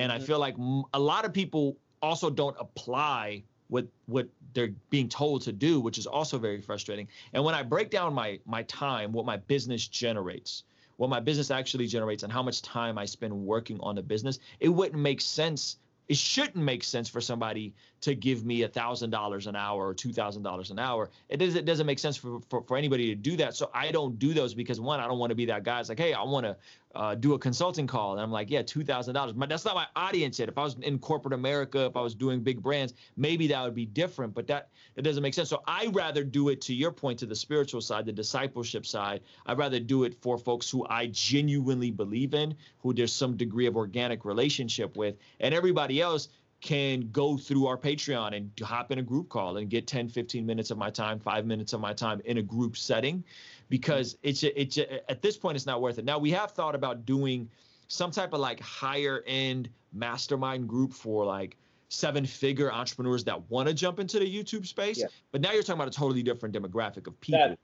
and 0.00 0.10
mm-hmm. 0.10 0.22
I 0.22 0.26
feel 0.26 0.38
like 0.38 0.56
a 0.94 0.98
lot 0.98 1.24
of 1.24 1.32
people 1.32 1.76
also 2.00 2.30
don't 2.30 2.56
apply 2.58 3.42
what 3.68 3.86
what 4.06 4.26
they're 4.54 4.74
being 4.88 5.08
told 5.08 5.42
to 5.42 5.52
do, 5.52 5.80
which 5.80 5.98
is 5.98 6.06
also 6.06 6.38
very 6.38 6.60
frustrating. 6.60 7.06
And 7.34 7.44
when 7.44 7.54
I 7.54 7.62
break 7.62 7.90
down 7.90 8.14
my 8.14 8.40
my 8.46 8.62
time, 8.64 9.12
what 9.12 9.26
my 9.26 9.36
business 9.36 9.86
generates, 9.86 10.64
what 10.96 11.10
my 11.10 11.20
business 11.20 11.50
actually 11.50 11.86
generates, 11.86 12.22
and 12.22 12.32
how 12.32 12.42
much 12.42 12.62
time 12.62 12.98
I 12.98 13.04
spend 13.04 13.32
working 13.32 13.78
on 13.80 13.94
the 13.94 14.02
business, 14.02 14.38
it 14.58 14.68
wouldn't 14.68 15.00
make 15.00 15.20
sense 15.20 15.76
it 16.10 16.16
shouldn't 16.16 16.56
make 16.56 16.82
sense 16.82 17.08
for 17.08 17.20
somebody 17.20 17.72
to 18.00 18.14
give 18.14 18.44
me 18.44 18.62
a 18.62 18.68
thousand 18.68 19.10
dollars 19.10 19.46
an 19.46 19.56
hour 19.56 19.86
or 19.86 19.94
two 19.94 20.12
thousand 20.12 20.42
dollars 20.42 20.70
an 20.70 20.78
hour. 20.78 21.10
It 21.28 21.36
doesn't 21.36 21.58
it 21.58 21.64
doesn't 21.64 21.86
make 21.86 21.98
sense 21.98 22.16
for, 22.16 22.40
for 22.48 22.62
for 22.62 22.76
anybody 22.76 23.06
to 23.08 23.14
do 23.14 23.36
that. 23.36 23.54
So 23.54 23.70
I 23.74 23.90
don't 23.90 24.18
do 24.18 24.32
those 24.32 24.54
because 24.54 24.80
one, 24.80 25.00
I 25.00 25.06
don't 25.06 25.18
want 25.18 25.30
to 25.30 25.36
be 25.36 25.46
that 25.46 25.64
guy. 25.64 25.80
It's 25.80 25.88
like, 25.88 25.98
hey, 25.98 26.14
I 26.14 26.22
want 26.22 26.46
to 26.46 26.56
uh, 26.94 27.14
do 27.14 27.34
a 27.34 27.38
consulting 27.38 27.86
call, 27.86 28.12
and 28.12 28.20
I'm 28.20 28.32
like, 28.32 28.50
yeah, 28.50 28.62
two 28.62 28.84
thousand 28.84 29.14
dollars. 29.14 29.32
But 29.32 29.48
that's 29.48 29.64
not 29.64 29.74
my 29.74 29.86
audience 29.96 30.38
yet. 30.38 30.48
If 30.48 30.58
I 30.58 30.62
was 30.62 30.76
in 30.80 30.98
corporate 30.98 31.34
America, 31.34 31.84
if 31.84 31.96
I 31.96 32.00
was 32.00 32.14
doing 32.14 32.40
big 32.40 32.62
brands, 32.62 32.94
maybe 33.16 33.46
that 33.48 33.62
would 33.62 33.74
be 33.74 33.86
different. 33.86 34.34
But 34.34 34.46
that 34.46 34.70
that 34.96 35.02
doesn't 35.02 35.22
make 35.22 35.34
sense. 35.34 35.48
So 35.48 35.62
I 35.66 35.88
rather 35.92 36.24
do 36.24 36.48
it 36.48 36.60
to 36.62 36.74
your 36.74 36.90
point, 36.92 37.18
to 37.20 37.26
the 37.26 37.36
spiritual 37.36 37.80
side, 37.80 38.06
the 38.06 38.12
discipleship 38.12 38.86
side. 38.86 39.20
I'd 39.46 39.58
rather 39.58 39.78
do 39.78 40.04
it 40.04 40.20
for 40.20 40.38
folks 40.38 40.70
who 40.70 40.86
I 40.88 41.08
genuinely 41.08 41.90
believe 41.90 42.34
in, 42.34 42.54
who 42.78 42.92
there's 42.94 43.12
some 43.12 43.36
degree 43.36 43.66
of 43.66 43.76
organic 43.76 44.24
relationship 44.24 44.96
with, 44.96 45.16
and 45.38 45.54
everybody 45.54 46.00
else 46.00 46.28
can 46.60 47.08
go 47.10 47.36
through 47.36 47.66
our 47.66 47.76
Patreon 47.76 48.36
and 48.36 48.50
hop 48.62 48.92
in 48.92 48.98
a 48.98 49.02
group 49.02 49.28
call 49.28 49.56
and 49.56 49.70
get 49.70 49.86
10, 49.86 50.08
15 50.08 50.44
minutes 50.44 50.70
of 50.70 50.78
my 50.78 50.90
time, 50.90 51.18
five 51.18 51.46
minutes 51.46 51.72
of 51.72 51.80
my 51.80 51.92
time 51.92 52.20
in 52.24 52.38
a 52.38 52.42
group 52.42 52.76
setting 52.76 53.24
because 53.68 54.18
it's, 54.22 54.42
it's 54.42 54.78
at 54.78 55.22
this 55.22 55.36
point, 55.36 55.56
it's 55.56 55.66
not 55.66 55.80
worth 55.80 55.98
it. 55.98 56.04
Now, 56.04 56.18
we 56.18 56.30
have 56.32 56.50
thought 56.50 56.74
about 56.74 57.06
doing 57.06 57.48
some 57.88 58.10
type 58.10 58.32
of 58.32 58.40
like 58.40 58.60
higher 58.60 59.24
end 59.26 59.68
mastermind 59.92 60.68
group 60.68 60.92
for 60.92 61.24
like 61.24 61.56
seven 61.88 62.24
figure 62.24 62.72
entrepreneurs 62.72 63.24
that 63.24 63.50
want 63.50 63.68
to 63.68 63.74
jump 63.74 63.98
into 63.98 64.18
the 64.18 64.26
YouTube 64.26 64.66
space. 64.66 64.98
Yeah. 64.98 65.06
But 65.32 65.40
now 65.40 65.52
you're 65.52 65.62
talking 65.62 65.80
about 65.80 65.88
a 65.88 65.98
totally 65.98 66.22
different 66.22 66.54
demographic 66.54 67.06
of 67.06 67.20
people. 67.20 67.40
That, 67.40 67.58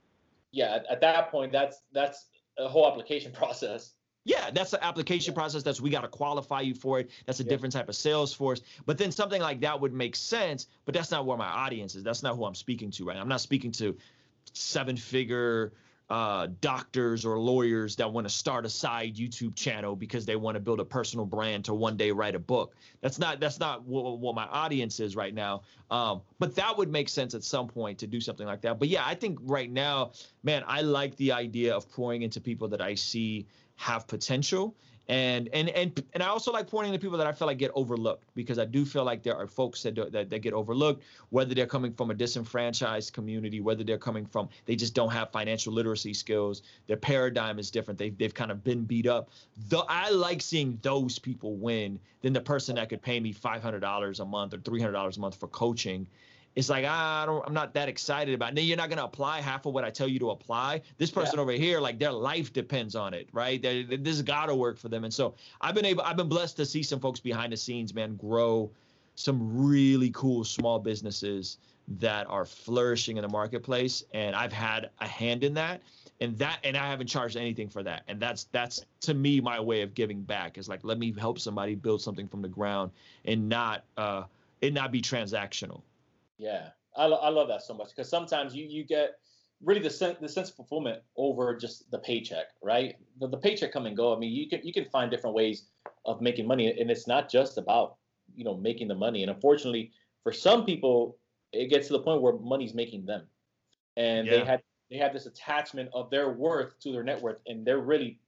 yeah, 0.51 0.79
at 0.89 1.01
that 1.01 1.31
point, 1.31 1.51
that's 1.51 1.81
that's 1.93 2.25
a 2.57 2.67
whole 2.67 2.87
application 2.87 3.31
process. 3.33 3.93
Yeah, 4.27 4.49
that's 4.51 4.71
the 4.71 4.83
application 4.83 5.33
process. 5.33 5.63
That's 5.63 5.79
we 5.79 5.89
got 5.89 6.01
to 6.01 6.09
qualify 6.09 6.59
you 6.59 6.75
for 6.75 6.99
it. 6.99 7.09
That's 7.25 7.39
a 7.39 7.43
yeah. 7.43 7.49
different 7.49 7.73
type 7.73 7.87
of 7.87 7.95
sales 7.95 8.33
force. 8.33 8.59
But 8.85 8.97
then 8.97 9.09
something 9.09 9.41
like 9.41 9.61
that 9.61 9.79
would 9.79 9.93
make 9.93 10.17
sense. 10.17 10.67
But 10.83 10.93
that's 10.93 11.11
not 11.11 11.25
where 11.25 11.37
my 11.37 11.47
audience 11.47 11.95
is. 11.95 12.03
That's 12.03 12.23
not 12.23 12.35
who 12.35 12.43
I'm 12.43 12.53
speaking 12.53 12.91
to 12.91 13.05
right 13.05 13.15
now. 13.15 13.21
I'm 13.21 13.29
not 13.29 13.39
speaking 13.39 13.71
to 13.73 13.95
seven 14.51 14.97
figure 14.97 15.71
uh, 16.09 16.47
doctors 16.59 17.25
or 17.25 17.37
lawyers 17.39 17.95
that 17.97 18.11
want 18.11 18.27
to 18.27 18.33
start 18.33 18.65
a 18.65 18.69
side 18.69 19.15
YouTube 19.15 19.55
channel 19.55 19.95
because 19.95 20.25
they 20.25 20.35
want 20.35 20.55
to 20.55 20.59
build 20.59 20.81
a 20.81 20.85
personal 20.85 21.25
brand 21.25 21.63
to 21.65 21.73
one 21.73 21.95
day 21.95 22.11
write 22.11 22.35
a 22.35 22.39
book. 22.39 22.75
That's 22.99 23.19
not 23.19 23.39
that's 23.39 23.61
not 23.61 23.85
what, 23.85 24.19
what 24.19 24.35
my 24.35 24.45
audience 24.45 24.99
is 24.99 25.15
right 25.15 25.33
now. 25.33 25.61
Um, 25.89 26.21
but 26.37 26.53
that 26.55 26.77
would 26.77 26.89
make 26.89 27.07
sense 27.07 27.33
at 27.33 27.45
some 27.45 27.67
point 27.67 27.99
to 27.99 28.07
do 28.07 28.19
something 28.19 28.45
like 28.45 28.61
that. 28.61 28.77
But 28.77 28.89
yeah, 28.89 29.05
I 29.05 29.15
think 29.15 29.39
right 29.43 29.71
now, 29.71 30.11
man, 30.43 30.63
I 30.67 30.81
like 30.81 31.15
the 31.15 31.31
idea 31.31 31.73
of 31.73 31.89
pouring 31.89 32.23
into 32.23 32.41
people 32.41 32.67
that 32.69 32.81
I 32.81 32.95
see 32.95 33.45
have 33.77 34.07
potential 34.07 34.75
and 35.09 35.49
and 35.53 35.69
and 35.69 36.03
and 36.13 36.21
I 36.23 36.27
also 36.27 36.51
like 36.51 36.67
pointing 36.67 36.91
to 36.91 36.99
people 36.99 37.17
that 37.17 37.27
I 37.27 37.31
feel 37.31 37.47
like 37.47 37.57
get 37.57 37.71
overlooked 37.75 38.25
because 38.35 38.59
I 38.59 38.65
do 38.65 38.85
feel 38.85 39.05
like 39.05 39.23
there 39.23 39.35
are 39.35 39.47
folks 39.47 39.81
that, 39.83 39.95
do, 39.95 40.09
that 40.09 40.29
that 40.29 40.39
get 40.39 40.53
overlooked, 40.53 41.03
whether 41.29 41.55
they're 41.55 41.65
coming 41.65 41.93
from 41.93 42.11
a 42.11 42.13
disenfranchised 42.13 43.13
community, 43.13 43.61
whether 43.61 43.83
they're 43.83 43.97
coming 43.97 44.25
from 44.25 44.49
they 44.65 44.75
just 44.75 44.93
don't 44.93 45.11
have 45.11 45.31
financial 45.31 45.71
literacy 45.71 46.13
skills, 46.13 46.61
their 46.87 46.97
paradigm 46.97 47.57
is 47.57 47.71
different. 47.71 47.97
They've 47.97 48.17
they've 48.17 48.33
kind 48.33 48.51
of 48.51 48.63
been 48.63 48.83
beat 48.83 49.07
up. 49.07 49.29
Though 49.69 49.85
I 49.87 50.09
like 50.09 50.41
seeing 50.41 50.77
those 50.81 51.19
people 51.19 51.55
win 51.55 51.99
than 52.21 52.33
the 52.33 52.41
person 52.41 52.75
that 52.75 52.89
could 52.89 53.01
pay 53.01 53.19
me 53.19 53.31
five 53.31 53.61
hundred 53.61 53.79
dollars 53.79 54.19
a 54.19 54.25
month 54.25 54.53
or 54.53 54.57
three 54.57 54.81
hundred 54.81 54.93
dollars 54.93 55.17
a 55.17 55.21
month 55.21 55.39
for 55.39 55.47
coaching 55.47 56.07
it's 56.57 56.69
like 56.69 56.85
ah, 56.87 57.21
I 57.21 57.25
don't, 57.27 57.45
I'm 57.45 57.53
not 57.53 57.75
that 57.75 57.87
excited 57.87 58.33
about. 58.33 58.47
It. 58.47 58.49
And 58.49 58.57
then 58.57 58.65
you're 58.65 58.77
not 58.77 58.89
gonna 58.89 59.03
apply 59.03 59.41
half 59.41 59.67
of 59.67 59.75
what 59.75 59.83
I 59.83 59.91
tell 59.91 60.07
you 60.07 60.17
to 60.17 60.31
apply. 60.31 60.81
This 60.97 61.11
person 61.11 61.35
yeah. 61.35 61.41
over 61.43 61.51
here, 61.51 61.79
like 61.79 61.99
their 61.99 62.11
life 62.11 62.51
depends 62.51 62.95
on 62.95 63.13
it, 63.13 63.29
right? 63.31 63.61
They're, 63.61 63.83
this 63.83 64.15
has 64.15 64.23
got 64.23 64.47
to 64.47 64.55
work 64.55 64.79
for 64.79 64.89
them. 64.89 65.03
And 65.03 65.13
so 65.13 65.35
I've 65.61 65.75
been 65.75 65.85
able, 65.85 66.01
I've 66.01 66.17
been 66.17 66.27
blessed 66.27 66.57
to 66.57 66.65
see 66.65 66.81
some 66.81 66.99
folks 66.99 67.19
behind 67.19 67.53
the 67.53 67.57
scenes, 67.57 67.93
man, 67.93 68.15
grow 68.15 68.71
some 69.13 69.67
really 69.67 70.09
cool 70.15 70.43
small 70.43 70.79
businesses 70.79 71.59
that 71.99 72.27
are 72.27 72.43
flourishing 72.43 73.17
in 73.17 73.21
the 73.21 73.29
marketplace. 73.29 74.03
And 74.15 74.35
I've 74.35 74.51
had 74.51 74.89
a 74.99 75.07
hand 75.07 75.43
in 75.43 75.53
that. 75.53 75.83
And 76.21 76.35
that, 76.39 76.57
and 76.63 76.75
I 76.75 76.87
haven't 76.87 77.05
charged 77.05 77.37
anything 77.37 77.69
for 77.69 77.83
that. 77.83 78.01
And 78.07 78.19
that's 78.19 78.45
that's 78.45 78.83
to 79.01 79.13
me 79.13 79.39
my 79.41 79.59
way 79.59 79.83
of 79.83 79.93
giving 79.93 80.23
back 80.23 80.57
is 80.57 80.67
like 80.67 80.79
let 80.81 80.97
me 80.97 81.13
help 81.15 81.37
somebody 81.37 81.75
build 81.75 82.01
something 82.01 82.27
from 82.27 82.41
the 82.41 82.47
ground 82.47 82.89
and 83.25 83.47
not 83.47 83.83
uh, 83.95 84.23
it 84.59 84.73
not 84.73 84.91
be 84.91 85.03
transactional. 85.03 85.81
Yeah, 86.37 86.69
I, 86.95 87.05
lo- 87.05 87.19
I 87.21 87.29
love 87.29 87.47
that 87.47 87.63
so 87.63 87.73
much 87.73 87.89
because 87.89 88.09
sometimes 88.09 88.55
you 88.55 88.65
you 88.65 88.83
get 88.83 89.15
really 89.63 89.81
the 89.81 89.89
sense 89.89 90.17
the 90.19 90.29
sense 90.29 90.49
of 90.49 90.55
fulfillment 90.55 91.01
over 91.15 91.55
just 91.55 91.89
the 91.91 91.99
paycheck, 91.99 92.47
right? 92.61 92.95
The, 93.19 93.27
the 93.27 93.37
paycheck 93.37 93.71
come 93.71 93.85
and 93.85 93.97
go. 93.97 94.15
I 94.15 94.19
mean, 94.19 94.31
you 94.31 94.49
can 94.49 94.61
you 94.63 94.73
can 94.73 94.85
find 94.85 95.09
different 95.09 95.35
ways 95.35 95.65
of 96.05 96.21
making 96.21 96.47
money, 96.47 96.79
and 96.79 96.91
it's 96.91 97.07
not 97.07 97.29
just 97.29 97.57
about 97.57 97.95
you 98.35 98.43
know 98.43 98.55
making 98.55 98.87
the 98.87 98.95
money. 98.95 99.23
And 99.23 99.31
unfortunately, 99.31 99.91
for 100.23 100.31
some 100.31 100.65
people, 100.65 101.17
it 101.53 101.69
gets 101.69 101.87
to 101.87 101.93
the 101.93 101.99
point 101.99 102.21
where 102.21 102.33
money's 102.33 102.73
making 102.73 103.05
them, 103.05 103.27
and 103.95 104.27
yeah. 104.27 104.37
they 104.39 104.45
had 104.45 104.61
they 104.91 104.97
have 104.97 105.13
this 105.13 105.25
attachment 105.25 105.89
of 105.93 106.09
their 106.09 106.29
worth 106.29 106.79
to 106.81 106.91
their 106.91 107.03
net 107.03 107.21
worth, 107.21 107.39
and 107.47 107.65
they're 107.65 107.79
really 107.79 108.19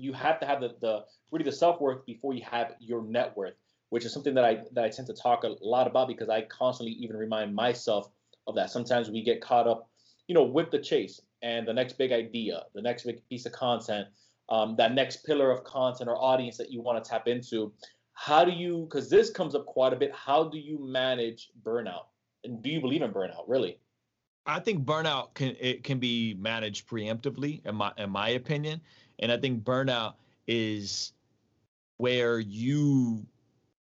you 0.00 0.12
have 0.12 0.40
to 0.40 0.46
have 0.46 0.60
the, 0.60 0.74
the 0.80 1.04
really 1.30 1.44
the 1.44 1.52
self 1.52 1.80
worth 1.80 2.04
before 2.04 2.34
you 2.34 2.42
have 2.42 2.74
your 2.80 3.02
net 3.02 3.36
worth 3.36 3.54
which 3.94 4.04
is 4.04 4.12
something 4.12 4.34
that 4.34 4.44
I 4.44 4.58
that 4.72 4.82
I 4.82 4.88
tend 4.88 5.06
to 5.06 5.14
talk 5.14 5.44
a 5.44 5.54
lot 5.62 5.86
about 5.86 6.08
because 6.08 6.28
I 6.28 6.42
constantly 6.42 6.94
even 6.94 7.16
remind 7.16 7.54
myself 7.54 8.10
of 8.48 8.56
that. 8.56 8.72
Sometimes 8.72 9.08
we 9.08 9.22
get 9.22 9.40
caught 9.40 9.68
up, 9.68 9.88
you 10.26 10.34
know, 10.34 10.42
with 10.42 10.72
the 10.72 10.80
chase 10.80 11.20
and 11.42 11.64
the 11.64 11.72
next 11.72 11.96
big 11.96 12.10
idea, 12.10 12.64
the 12.74 12.82
next 12.82 13.04
big 13.04 13.20
piece 13.28 13.46
of 13.46 13.52
content, 13.52 14.08
um, 14.48 14.74
that 14.78 14.94
next 14.94 15.24
pillar 15.24 15.48
of 15.52 15.62
content 15.62 16.10
or 16.10 16.16
audience 16.16 16.56
that 16.56 16.72
you 16.72 16.82
want 16.82 17.04
to 17.04 17.08
tap 17.08 17.28
into. 17.28 17.72
How 18.14 18.44
do 18.44 18.50
you? 18.50 18.88
Because 18.90 19.08
this 19.08 19.30
comes 19.30 19.54
up 19.54 19.64
quite 19.64 19.92
a 19.92 19.96
bit. 19.96 20.12
How 20.12 20.42
do 20.42 20.58
you 20.58 20.76
manage 20.80 21.50
burnout? 21.62 22.06
And 22.42 22.60
do 22.60 22.70
you 22.70 22.80
believe 22.80 23.02
in 23.02 23.12
burnout? 23.12 23.44
Really? 23.46 23.78
I 24.44 24.58
think 24.58 24.84
burnout 24.84 25.34
can 25.34 25.54
it 25.60 25.84
can 25.84 26.00
be 26.00 26.34
managed 26.34 26.88
preemptively, 26.88 27.64
in 27.64 27.76
my 27.76 27.92
in 27.96 28.10
my 28.10 28.30
opinion, 28.30 28.80
and 29.20 29.30
I 29.30 29.36
think 29.36 29.62
burnout 29.62 30.14
is 30.48 31.12
where 31.98 32.40
you 32.40 33.24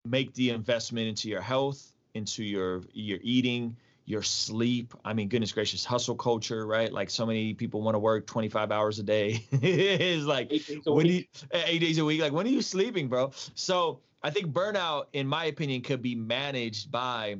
make 0.04 0.34
the 0.34 0.50
investment 0.50 1.08
into 1.08 1.28
your 1.28 1.40
health, 1.40 1.92
into 2.14 2.42
your 2.42 2.82
your 2.92 3.18
eating, 3.22 3.76
your 4.04 4.22
sleep. 4.22 4.94
I 5.04 5.12
mean, 5.12 5.28
goodness 5.28 5.52
gracious, 5.52 5.84
hustle 5.84 6.16
culture, 6.16 6.66
right? 6.66 6.92
Like 6.92 7.10
so 7.10 7.24
many 7.24 7.54
people 7.54 7.82
want 7.82 7.94
to 7.94 7.98
work 7.98 8.26
25 8.26 8.72
hours 8.72 8.98
a 8.98 9.02
day. 9.02 9.44
it's 9.52 10.24
like 10.24 10.52
eight 10.52 10.80
when 10.84 11.06
you, 11.06 11.24
eight 11.52 11.78
days 11.78 11.98
a 11.98 12.04
week. 12.04 12.20
Like 12.20 12.32
when 12.32 12.46
are 12.46 12.50
you 12.50 12.62
sleeping, 12.62 13.08
bro? 13.08 13.32
So 13.54 14.00
I 14.22 14.30
think 14.30 14.46
burnout, 14.48 15.06
in 15.12 15.26
my 15.26 15.46
opinion, 15.46 15.82
could 15.82 16.02
be 16.02 16.14
managed 16.14 16.90
by. 16.90 17.36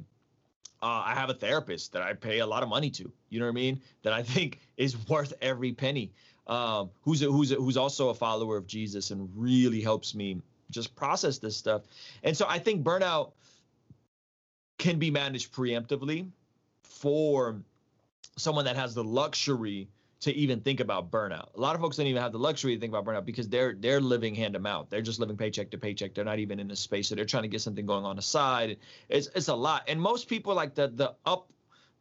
Uh, 0.83 1.03
I 1.07 1.15
have 1.15 1.31
a 1.31 1.35
therapist 1.35 1.93
that 1.93 2.03
I 2.03 2.13
pay 2.13 2.41
a 2.41 2.47
lot 2.47 2.65
of 2.65 2.69
money 2.69 2.91
to. 2.91 3.13
You 3.29 3.39
know 3.39 3.47
what 3.47 3.53
I 3.53 3.55
mean? 3.55 3.81
That 4.03 4.13
I 4.13 4.25
think 4.25 4.59
is 4.77 4.97
worth 5.09 5.33
every 5.41 5.73
penny. 5.73 6.13
Um, 6.49 6.91
who's 7.03 7.23
a, 7.23 7.27
who's 7.27 7.53
a, 7.53 7.55
who's 7.55 7.77
also 7.77 8.09
a 8.09 8.15
follower 8.15 8.57
of 8.57 8.67
Jesus 8.67 9.13
and 9.13 9.31
really 9.37 9.81
helps 9.81 10.13
me 10.13 10.43
just 10.73 10.95
process 10.97 11.39
this 11.39 11.57
stuff. 11.57 11.83
And 12.23 12.37
so 12.37 12.47
I 12.49 12.59
think 12.59 12.83
burnout 12.83 13.33
can 14.79 14.99
be 14.99 15.11
managed 15.11 15.53
preemptively 15.55 16.29
for 16.83 17.63
someone 18.37 18.65
that 18.65 18.77
has 18.77 18.95
the 18.95 19.05
luxury 19.05 19.89
to 20.23 20.33
even 20.35 20.61
think 20.61 20.79
about 20.79 21.11
burnout. 21.11 21.55
A 21.57 21.61
lot 21.61 21.75
of 21.75 21.81
folks 21.81 21.97
don't 21.97 22.07
even 22.07 22.23
have 22.23 22.31
the 22.31 22.39
luxury 22.39 22.75
to 22.75 22.81
think 22.81 22.93
about 22.95 23.05
burnout 23.05 23.25
because 23.25 23.49
they're 23.49 23.75
they're 23.75 24.01
living 24.01 24.35
hand 24.37 24.55
to 24.55 24.61
mouth. 24.61 24.87
They're 24.89 25.03
just 25.03 25.19
living 25.19 25.37
paycheck 25.37 25.71
to 25.71 25.79
paycheck. 25.79 26.15
They're 26.15 26.25
not 26.25 26.39
even 26.39 26.61
in 26.61 26.71
a 26.71 26.77
space, 26.77 27.09
so 27.09 27.17
they're 27.17 27.25
trying 27.25 27.43
to 27.43 27.49
get 27.49 27.61
something 27.61 27.85
going 27.85 28.05
on 28.05 28.17
the 28.17 28.23
side. 28.23 28.77
It's 29.09 29.29
it's 29.35 29.49
a 29.49 29.55
lot. 29.55 29.83
And 29.89 30.01
most 30.01 30.29
people 30.29 30.55
like 30.55 30.75
the 30.75 30.89
the 30.89 31.15
up 31.27 31.51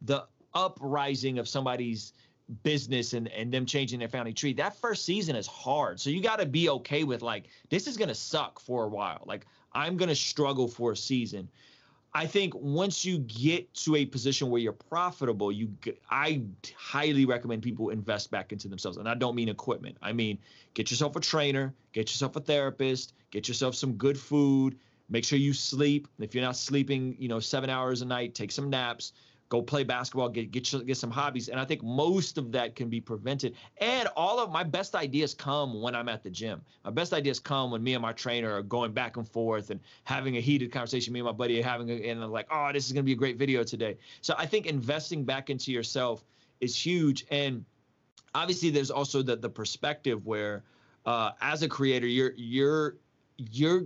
the 0.02 0.24
uprising 0.54 1.38
of 1.38 1.48
somebody's 1.48 2.12
business 2.62 3.12
and, 3.12 3.28
and 3.28 3.52
them 3.52 3.66
changing 3.66 3.98
their 3.98 4.08
family 4.08 4.32
tree, 4.32 4.52
that 4.54 4.76
first 4.76 5.04
season 5.04 5.36
is 5.36 5.46
hard. 5.46 6.00
So 6.00 6.10
you 6.10 6.22
got 6.22 6.38
to 6.38 6.46
be 6.46 6.68
okay 6.68 7.04
with 7.04 7.22
like, 7.22 7.44
this 7.70 7.86
is 7.86 7.96
going 7.96 8.08
to 8.08 8.14
suck 8.14 8.60
for 8.60 8.84
a 8.84 8.88
while. 8.88 9.22
Like, 9.26 9.46
I'm 9.72 9.96
going 9.96 10.08
to 10.08 10.16
struggle 10.16 10.68
for 10.68 10.92
a 10.92 10.96
season. 10.96 11.48
I 12.14 12.26
think 12.26 12.54
once 12.54 13.06
you 13.06 13.18
get 13.20 13.72
to 13.74 13.96
a 13.96 14.04
position 14.04 14.50
where 14.50 14.60
you're 14.60 14.72
profitable, 14.72 15.50
you 15.50 15.70
I 16.10 16.42
highly 16.76 17.24
recommend 17.24 17.62
people 17.62 17.88
invest 17.88 18.30
back 18.30 18.52
into 18.52 18.68
themselves. 18.68 18.98
And 18.98 19.08
I 19.08 19.14
don't 19.14 19.34
mean 19.34 19.48
equipment. 19.48 19.96
I 20.02 20.12
mean 20.12 20.38
get 20.74 20.90
yourself 20.90 21.16
a 21.16 21.20
trainer, 21.20 21.72
get 21.92 22.10
yourself 22.10 22.36
a 22.36 22.40
therapist, 22.40 23.14
get 23.30 23.48
yourself 23.48 23.74
some 23.74 23.94
good 23.94 24.18
food, 24.18 24.76
make 25.08 25.24
sure 25.24 25.38
you 25.38 25.54
sleep. 25.54 26.06
If 26.18 26.34
you're 26.34 26.44
not 26.44 26.56
sleeping, 26.56 27.16
you 27.18 27.28
know, 27.28 27.40
7 27.40 27.70
hours 27.70 28.02
a 28.02 28.04
night, 28.04 28.34
take 28.34 28.52
some 28.52 28.68
naps 28.68 29.14
go 29.52 29.60
play 29.60 29.84
basketball, 29.84 30.30
get 30.30 30.50
get 30.50 30.64
get 30.86 30.96
some 30.96 31.10
hobbies, 31.10 31.50
and 31.50 31.60
I 31.60 31.66
think 31.66 31.82
most 31.82 32.38
of 32.38 32.52
that 32.52 32.74
can 32.74 32.88
be 32.88 33.02
prevented. 33.02 33.54
And 33.76 34.08
all 34.16 34.40
of 34.40 34.50
my 34.50 34.62
best 34.62 34.94
ideas 34.94 35.34
come 35.34 35.82
when 35.82 35.94
I'm 35.94 36.08
at 36.08 36.22
the 36.22 36.30
gym. 36.30 36.62
My 36.86 36.90
best 36.90 37.12
ideas 37.12 37.38
come 37.38 37.70
when 37.70 37.82
me 37.82 37.92
and 37.92 38.00
my 38.00 38.14
trainer 38.14 38.50
are 38.50 38.62
going 38.62 38.92
back 38.92 39.18
and 39.18 39.28
forth 39.28 39.68
and 39.68 39.78
having 40.04 40.38
a 40.38 40.40
heated 40.40 40.72
conversation. 40.72 41.12
Me 41.12 41.20
and 41.20 41.26
my 41.26 41.32
buddy 41.32 41.60
are 41.60 41.62
having, 41.62 41.90
a, 41.90 42.08
and 42.08 42.26
like, 42.32 42.46
oh, 42.50 42.70
this 42.72 42.86
is 42.86 42.92
gonna 42.92 43.02
be 43.02 43.12
a 43.12 43.22
great 43.24 43.36
video 43.36 43.62
today. 43.62 43.98
So 44.22 44.34
I 44.38 44.46
think 44.46 44.64
investing 44.64 45.22
back 45.22 45.50
into 45.50 45.70
yourself 45.70 46.24
is 46.62 46.74
huge, 46.74 47.26
and 47.30 47.62
obviously 48.34 48.70
there's 48.70 48.90
also 48.90 49.20
the 49.20 49.36
the 49.36 49.50
perspective 49.50 50.24
where, 50.24 50.64
uh, 51.04 51.32
as 51.42 51.62
a 51.62 51.68
creator, 51.68 52.06
you're 52.06 52.32
you're 52.36 52.96
you're 53.36 53.84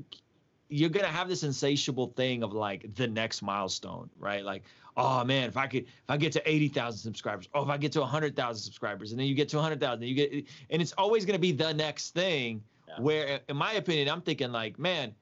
you're 0.69 0.91
gonna 0.91 1.09
have 1.09 1.29
this 1.29 1.43
insatiable 1.43 2.13
thing 2.17 2.45
of 2.45 2.53
like 2.53 2.95
the 2.95 3.09
next 3.09 3.43
milestone, 3.43 4.09
right? 4.17 4.45
Like, 4.45 4.63
oh 4.97 5.25
man, 5.25 5.49
if 5.49 5.57
I 5.57 5.67
could, 5.67 5.85
if 5.85 6.09
I 6.09 6.17
get 6.17 6.33
to 6.33 6.51
eighty 6.51 6.69
thousand 6.69 6.99
subscribers, 6.99 7.49
oh, 7.55 7.63
if 7.63 7.69
I 7.69 7.77
get 7.77 7.93
to 7.93 8.05
hundred 8.05 8.37
thousand 8.37 8.63
subscribers, 8.63 9.11
and 9.11 9.21
then 9.21 9.27
you 9.27 9.35
get 9.35 9.49
to 9.51 9.61
hundred 9.61 9.81
thousand, 9.81 10.03
you 10.03 10.15
get, 10.15 10.33
and 10.71 10.81
it's 10.83 10.93
always 10.97 11.25
gonna 11.25 11.39
be 11.39 11.53
the 11.53 11.73
next 11.73 12.15
thing. 12.15 12.63
Yeah. 12.89 13.01
Where, 13.01 13.41
in 13.49 13.57
my 13.57 13.73
opinion, 13.73 14.09
I'm 14.09 14.21
thinking 14.21 14.53
like, 14.53 14.79
man, 14.79 15.13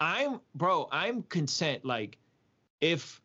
I'm, 0.00 0.40
bro, 0.54 0.88
I'm 0.90 1.22
content. 1.24 1.84
Like, 1.84 2.16
if, 2.80 3.20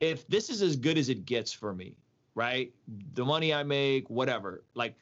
if 0.00 0.26
this 0.28 0.48
is 0.48 0.62
as 0.62 0.76
good 0.76 0.96
as 0.96 1.10
it 1.10 1.26
gets 1.26 1.52
for 1.52 1.74
me, 1.74 1.96
right? 2.34 2.72
The 3.12 3.24
money 3.24 3.52
I 3.52 3.64
make, 3.64 4.08
whatever. 4.08 4.64
Like, 4.74 4.94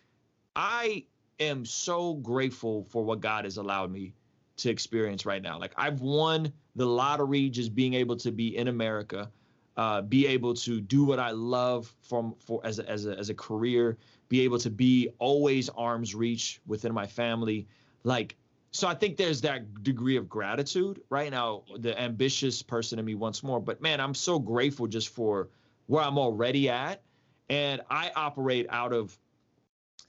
I 0.56 1.04
am 1.38 1.64
so 1.64 2.14
grateful 2.14 2.84
for 2.90 3.04
what 3.04 3.20
God 3.20 3.44
has 3.44 3.58
allowed 3.58 3.92
me 3.92 4.12
to 4.58 4.70
experience 4.70 5.26
right 5.26 5.42
now. 5.42 5.58
Like 5.58 5.72
I've 5.76 6.00
won 6.00 6.52
the 6.76 6.86
lottery 6.86 7.48
just 7.48 7.74
being 7.74 7.94
able 7.94 8.16
to 8.16 8.30
be 8.30 8.56
in 8.56 8.68
America, 8.68 9.30
uh, 9.76 10.02
be 10.02 10.26
able 10.26 10.54
to 10.54 10.80
do 10.80 11.04
what 11.04 11.18
I 11.18 11.30
love 11.30 11.94
from 12.02 12.34
for 12.38 12.60
as 12.64 12.78
a, 12.78 12.88
as 12.88 13.06
a, 13.06 13.18
as 13.18 13.30
a 13.30 13.34
career, 13.34 13.98
be 14.28 14.40
able 14.42 14.58
to 14.58 14.70
be 14.70 15.08
always 15.18 15.68
arm's 15.70 16.14
reach 16.14 16.60
within 16.66 16.92
my 16.92 17.06
family. 17.06 17.66
Like 18.04 18.36
so 18.70 18.88
I 18.88 18.94
think 18.94 19.18
there's 19.18 19.42
that 19.42 19.82
degree 19.82 20.16
of 20.16 20.28
gratitude 20.28 21.02
right 21.10 21.30
now. 21.30 21.64
The 21.78 21.98
ambitious 22.00 22.62
person 22.62 22.98
in 22.98 23.04
me 23.04 23.14
once 23.14 23.42
more, 23.42 23.60
but 23.60 23.82
man, 23.82 24.00
I'm 24.00 24.14
so 24.14 24.38
grateful 24.38 24.86
just 24.86 25.10
for 25.10 25.50
where 25.86 26.02
I'm 26.02 26.18
already 26.18 26.70
at, 26.70 27.02
and 27.50 27.82
I 27.90 28.10
operate 28.16 28.66
out 28.70 28.92
of 28.92 29.16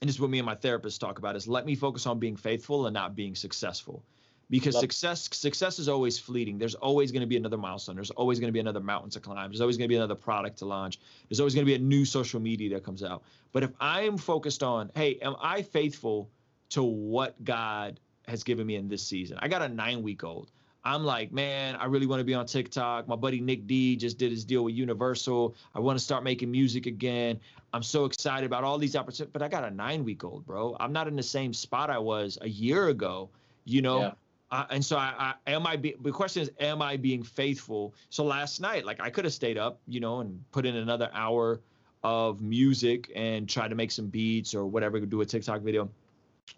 and 0.00 0.08
this 0.08 0.16
is 0.16 0.20
what 0.20 0.30
me 0.30 0.38
and 0.38 0.46
my 0.46 0.54
therapist 0.54 1.00
talk 1.00 1.18
about 1.18 1.36
is 1.36 1.46
let 1.46 1.64
me 1.64 1.74
focus 1.74 2.06
on 2.06 2.18
being 2.18 2.36
faithful 2.36 2.86
and 2.86 2.94
not 2.94 3.14
being 3.14 3.34
successful 3.34 4.02
because 4.50 4.74
Love 4.74 4.82
success 4.82 5.28
success 5.32 5.78
is 5.78 5.88
always 5.88 6.18
fleeting 6.18 6.58
there's 6.58 6.74
always 6.74 7.10
going 7.10 7.20
to 7.20 7.26
be 7.26 7.36
another 7.36 7.56
milestone 7.56 7.94
there's 7.94 8.10
always 8.10 8.38
going 8.38 8.48
to 8.48 8.52
be 8.52 8.60
another 8.60 8.80
mountain 8.80 9.10
to 9.10 9.20
climb 9.20 9.50
there's 9.50 9.60
always 9.60 9.76
going 9.76 9.86
to 9.86 9.92
be 9.92 9.96
another 9.96 10.14
product 10.14 10.58
to 10.58 10.64
launch 10.64 11.00
there's 11.28 11.40
always 11.40 11.54
going 11.54 11.64
to 11.64 11.70
be 11.70 11.74
a 11.74 11.78
new 11.78 12.04
social 12.04 12.40
media 12.40 12.74
that 12.74 12.84
comes 12.84 13.02
out 13.02 13.22
but 13.52 13.62
if 13.62 13.70
i'm 13.80 14.18
focused 14.18 14.62
on 14.62 14.90
hey 14.94 15.18
am 15.22 15.34
i 15.40 15.62
faithful 15.62 16.30
to 16.68 16.82
what 16.82 17.42
god 17.44 17.98
has 18.28 18.42
given 18.44 18.66
me 18.66 18.76
in 18.76 18.88
this 18.88 19.02
season 19.06 19.38
i 19.40 19.48
got 19.48 19.62
a 19.62 19.68
nine 19.68 20.02
week 20.02 20.24
old 20.24 20.50
I'm 20.86 21.02
like, 21.02 21.32
man, 21.32 21.76
I 21.76 21.86
really 21.86 22.06
want 22.06 22.20
to 22.20 22.24
be 22.24 22.34
on 22.34 22.44
TikTok. 22.44 23.08
My 23.08 23.16
buddy 23.16 23.40
Nic 23.40 23.66
D 23.66 23.96
just 23.96 24.18
did 24.18 24.30
his 24.30 24.44
deal 24.44 24.64
with 24.64 24.74
Universal. 24.74 25.54
I 25.74 25.80
want 25.80 25.98
to 25.98 26.04
start 26.04 26.24
making 26.24 26.50
music 26.50 26.84
again. 26.84 27.40
I'm 27.72 27.82
so 27.82 28.04
excited 28.04 28.44
about 28.44 28.64
all 28.64 28.76
these 28.76 28.94
opportunities, 28.94 29.32
but 29.32 29.40
I 29.40 29.48
got 29.48 29.64
a 29.64 29.70
nine 29.70 30.04
week 30.04 30.24
old, 30.24 30.44
bro. 30.44 30.76
I'm 30.78 30.92
not 30.92 31.08
in 31.08 31.16
the 31.16 31.22
same 31.22 31.54
spot 31.54 31.88
I 31.88 31.98
was 31.98 32.36
a 32.42 32.48
year 32.48 32.88
ago, 32.88 33.30
you 33.64 33.80
know? 33.80 34.00
Yeah. 34.00 34.12
Uh, 34.50 34.66
and 34.70 34.84
so 34.84 34.96
I, 34.96 35.34
I 35.46 35.52
am 35.52 35.66
I 35.66 35.76
be, 35.76 35.96
the 36.00 36.12
question 36.12 36.42
is 36.42 36.50
am 36.60 36.82
I 36.82 36.96
being 36.96 37.22
faithful? 37.22 37.94
So 38.10 38.24
last 38.24 38.60
night, 38.60 38.84
like 38.84 39.00
I 39.00 39.10
could 39.10 39.24
have 39.24 39.34
stayed 39.34 39.58
up, 39.58 39.80
you 39.86 40.00
know, 40.00 40.20
and 40.20 40.42
put 40.52 40.66
in 40.66 40.76
another 40.76 41.10
hour 41.12 41.60
of 42.02 42.40
music 42.40 43.10
and 43.16 43.48
try 43.48 43.66
to 43.66 43.74
make 43.74 43.90
some 43.90 44.06
beats 44.06 44.54
or 44.54 44.66
whatever, 44.66 45.00
do 45.00 45.22
a 45.22 45.26
TikTok 45.26 45.62
video, 45.62 45.88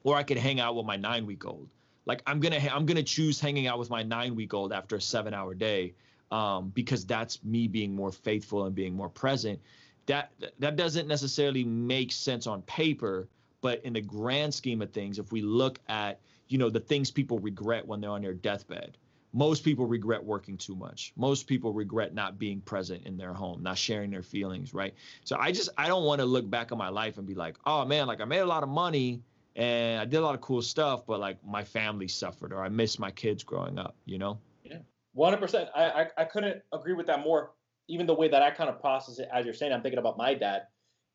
or 0.03 0.16
I 0.16 0.25
could 0.25 0.37
hang 0.37 0.61
out 0.61 0.75
with 0.75 0.85
my 0.85 0.96
nine 0.96 1.25
week 1.25 1.46
old 1.46 1.68
like 2.07 2.22
i'm 2.27 2.40
gonna 2.40 2.59
i'm 2.72 2.87
gonna 2.87 3.03
choose 3.03 3.38
hanging 3.38 3.66
out 3.66 3.79
with 3.79 3.90
my 3.90 4.03
nine 4.03 4.35
week 4.35 4.55
old 4.55 4.72
after 4.72 4.96
a 4.96 5.01
seven 5.01 5.35
hour 5.35 5.55
day 5.55 5.92
um, 6.33 6.72
because 6.75 7.07
that's 7.07 7.44
me 7.44 7.68
being 7.68 7.94
more 7.94 8.11
faithful 8.11 8.64
and 8.64 8.75
being 8.75 8.94
more 8.94 9.09
present 9.09 9.61
that 10.07 10.33
that 10.59 10.77
doesn't 10.77 11.07
necessarily 11.07 11.64
make 11.64 12.11
sense 12.11 12.46
on 12.46 12.62
paper 12.62 13.29
but 13.61 13.85
in 13.85 13.92
the 13.92 14.01
grand 14.01 14.55
scheme 14.55 14.81
of 14.81 14.90
things 14.90 15.18
if 15.18 15.31
we 15.31 15.42
look 15.42 15.79
at 15.88 16.20
you 16.49 16.59
know 16.59 16.71
the 16.71 16.81
things 16.81 17.11
people 17.11 17.39
regret 17.39 17.87
when 17.87 18.01
they're 18.01 18.11
on 18.11 18.23
their 18.23 18.35
deathbed 18.35 18.97
most 19.33 19.65
people 19.65 19.87
regret 19.87 20.23
working 20.23 20.57
too 20.57 20.77
much 20.77 21.13
most 21.17 21.47
people 21.47 21.73
regret 21.73 22.15
not 22.15 22.39
being 22.39 22.61
present 22.61 23.05
in 23.07 23.17
their 23.17 23.33
home 23.33 23.63
not 23.63 23.77
sharing 23.77 24.11
their 24.11 24.23
feelings 24.23 24.73
right 24.73 24.95
so 25.25 25.37
i 25.39 25.51
just 25.53 25.69
i 25.77 25.87
don't 25.87 26.05
want 26.05 26.21
to 26.21 26.25
look 26.25 26.49
back 26.49 26.73
on 26.73 26.79
my 26.79 26.89
life 26.89 27.19
and 27.19 27.27
be 27.27 27.35
like 27.35 27.57
oh 27.67 27.85
man 27.85 28.07
like 28.07 28.21
i 28.21 28.25
made 28.25 28.39
a 28.39 28.47
lot 28.47 28.63
of 28.63 28.69
money 28.69 29.21
and 29.57 29.99
I 30.01 30.05
did 30.05 30.19
a 30.19 30.21
lot 30.21 30.35
of 30.35 30.43
cool 30.43 30.61
stuff, 30.61 31.07
but 31.07 31.19
like 31.19 31.39
my 31.45 31.65
family 31.65 32.09
suffered 32.09 32.53
or 32.53 32.63
I 32.63 32.69
missed 32.69 33.01
my 33.01 33.11
kids 33.11 33.43
growing 33.43 33.79
up, 33.79 33.97
you 34.05 34.19
know? 34.19 34.39
Yeah, 34.63 34.79
100%. 35.17 35.69
I, 35.75 35.85
I, 35.85 36.07
I 36.19 36.25
couldn't 36.25 36.63
agree 36.73 36.93
with 36.93 37.07
that 37.07 37.21
more. 37.21 37.53
Even 37.89 38.07
the 38.07 38.15
way 38.15 38.29
that 38.29 38.43
I 38.43 38.51
kind 38.51 38.69
of 38.69 38.81
process 38.81 39.19
it, 39.19 39.29
as 39.33 39.45
you're 39.47 39.55
saying, 39.55 39.73
I'm 39.73 39.81
thinking 39.81 39.99
about 39.99 40.19
my 40.19 40.35
dad. 40.35 40.63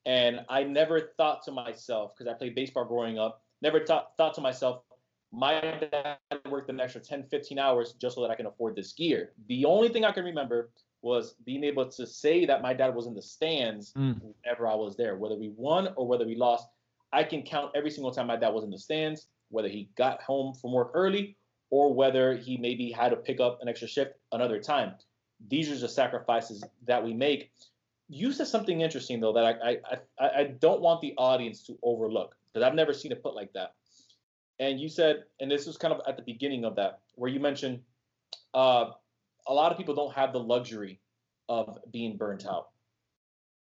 And 0.07 0.39
I 0.49 0.63
never 0.63 1.11
thought 1.17 1.43
to 1.43 1.51
myself, 1.51 2.13
because 2.17 2.31
I 2.31 2.35
played 2.35 2.55
baseball 2.55 2.85
growing 2.85 3.19
up, 3.19 3.43
never 3.61 3.85
thought, 3.85 4.13
thought 4.17 4.33
to 4.35 4.41
myself, 4.41 4.81
my 5.31 5.59
dad 5.61 6.17
worked 6.49 6.69
an 6.69 6.79
extra 6.79 7.01
10, 7.01 7.23
15 7.23 7.57
hours 7.57 7.93
just 7.93 8.15
so 8.15 8.21
that 8.21 8.31
I 8.31 8.35
can 8.35 8.45
afford 8.45 8.75
this 8.75 8.91
gear. 8.93 9.31
The 9.47 9.65
only 9.65 9.89
thing 9.89 10.03
I 10.03 10.11
can 10.11 10.25
remember 10.25 10.69
was 11.01 11.35
being 11.45 11.63
able 11.63 11.89
to 11.89 12.05
say 12.05 12.45
that 12.45 12.61
my 12.61 12.73
dad 12.73 12.93
was 12.93 13.07
in 13.07 13.15
the 13.15 13.21
stands 13.21 13.93
mm. 13.93 14.19
whenever 14.21 14.67
I 14.67 14.75
was 14.75 14.95
there, 14.95 15.15
whether 15.15 15.35
we 15.35 15.49
won 15.55 15.89
or 15.95 16.07
whether 16.07 16.25
we 16.25 16.35
lost. 16.35 16.67
I 17.13 17.23
can 17.23 17.43
count 17.43 17.71
every 17.75 17.91
single 17.91 18.11
time 18.11 18.27
my 18.27 18.35
dad 18.35 18.49
was 18.49 18.63
in 18.63 18.69
the 18.69 18.77
stands, 18.77 19.27
whether 19.49 19.67
he 19.67 19.89
got 19.97 20.21
home 20.21 20.53
from 20.53 20.73
work 20.73 20.91
early 20.93 21.35
or 21.69 21.93
whether 21.93 22.35
he 22.35 22.57
maybe 22.57 22.91
had 22.91 23.09
to 23.09 23.15
pick 23.15 23.39
up 23.39 23.59
an 23.61 23.67
extra 23.67 23.87
shift 23.87 24.13
another 24.31 24.59
time. 24.59 24.93
These 25.49 25.71
are 25.71 25.77
the 25.77 25.89
sacrifices 25.89 26.63
that 26.85 27.03
we 27.03 27.13
make. 27.13 27.51
You 28.07 28.31
said 28.31 28.47
something 28.47 28.81
interesting 28.81 29.19
though 29.21 29.33
that 29.33 29.45
I 29.45 29.69
I 29.69 29.77
I, 30.19 30.29
I 30.39 30.43
don't 30.59 30.81
want 30.81 31.01
the 31.01 31.13
audience 31.17 31.63
to 31.63 31.79
overlook 31.81 32.35
because 32.53 32.65
I've 32.65 32.75
never 32.75 32.93
seen 32.93 33.11
it 33.11 33.23
put 33.23 33.33
like 33.33 33.51
that. 33.53 33.73
And 34.61 34.79
you 34.79 34.89
said, 34.89 35.23
and 35.39 35.49
this 35.49 35.65
was 35.65 35.75
kind 35.75 35.91
of 35.91 36.01
at 36.07 36.15
the 36.15 36.23
beginning 36.23 36.65
of 36.65 36.75
that, 36.75 36.99
where 37.15 37.31
you 37.31 37.39
mentioned 37.39 37.79
uh, 38.53 38.91
a 39.47 39.53
lot 39.53 39.71
of 39.71 39.77
people 39.77 39.95
don't 39.95 40.13
have 40.13 40.33
the 40.33 40.39
luxury 40.39 40.99
of 41.49 41.79
being 41.91 42.15
burnt 42.15 42.45
out. 42.45 42.69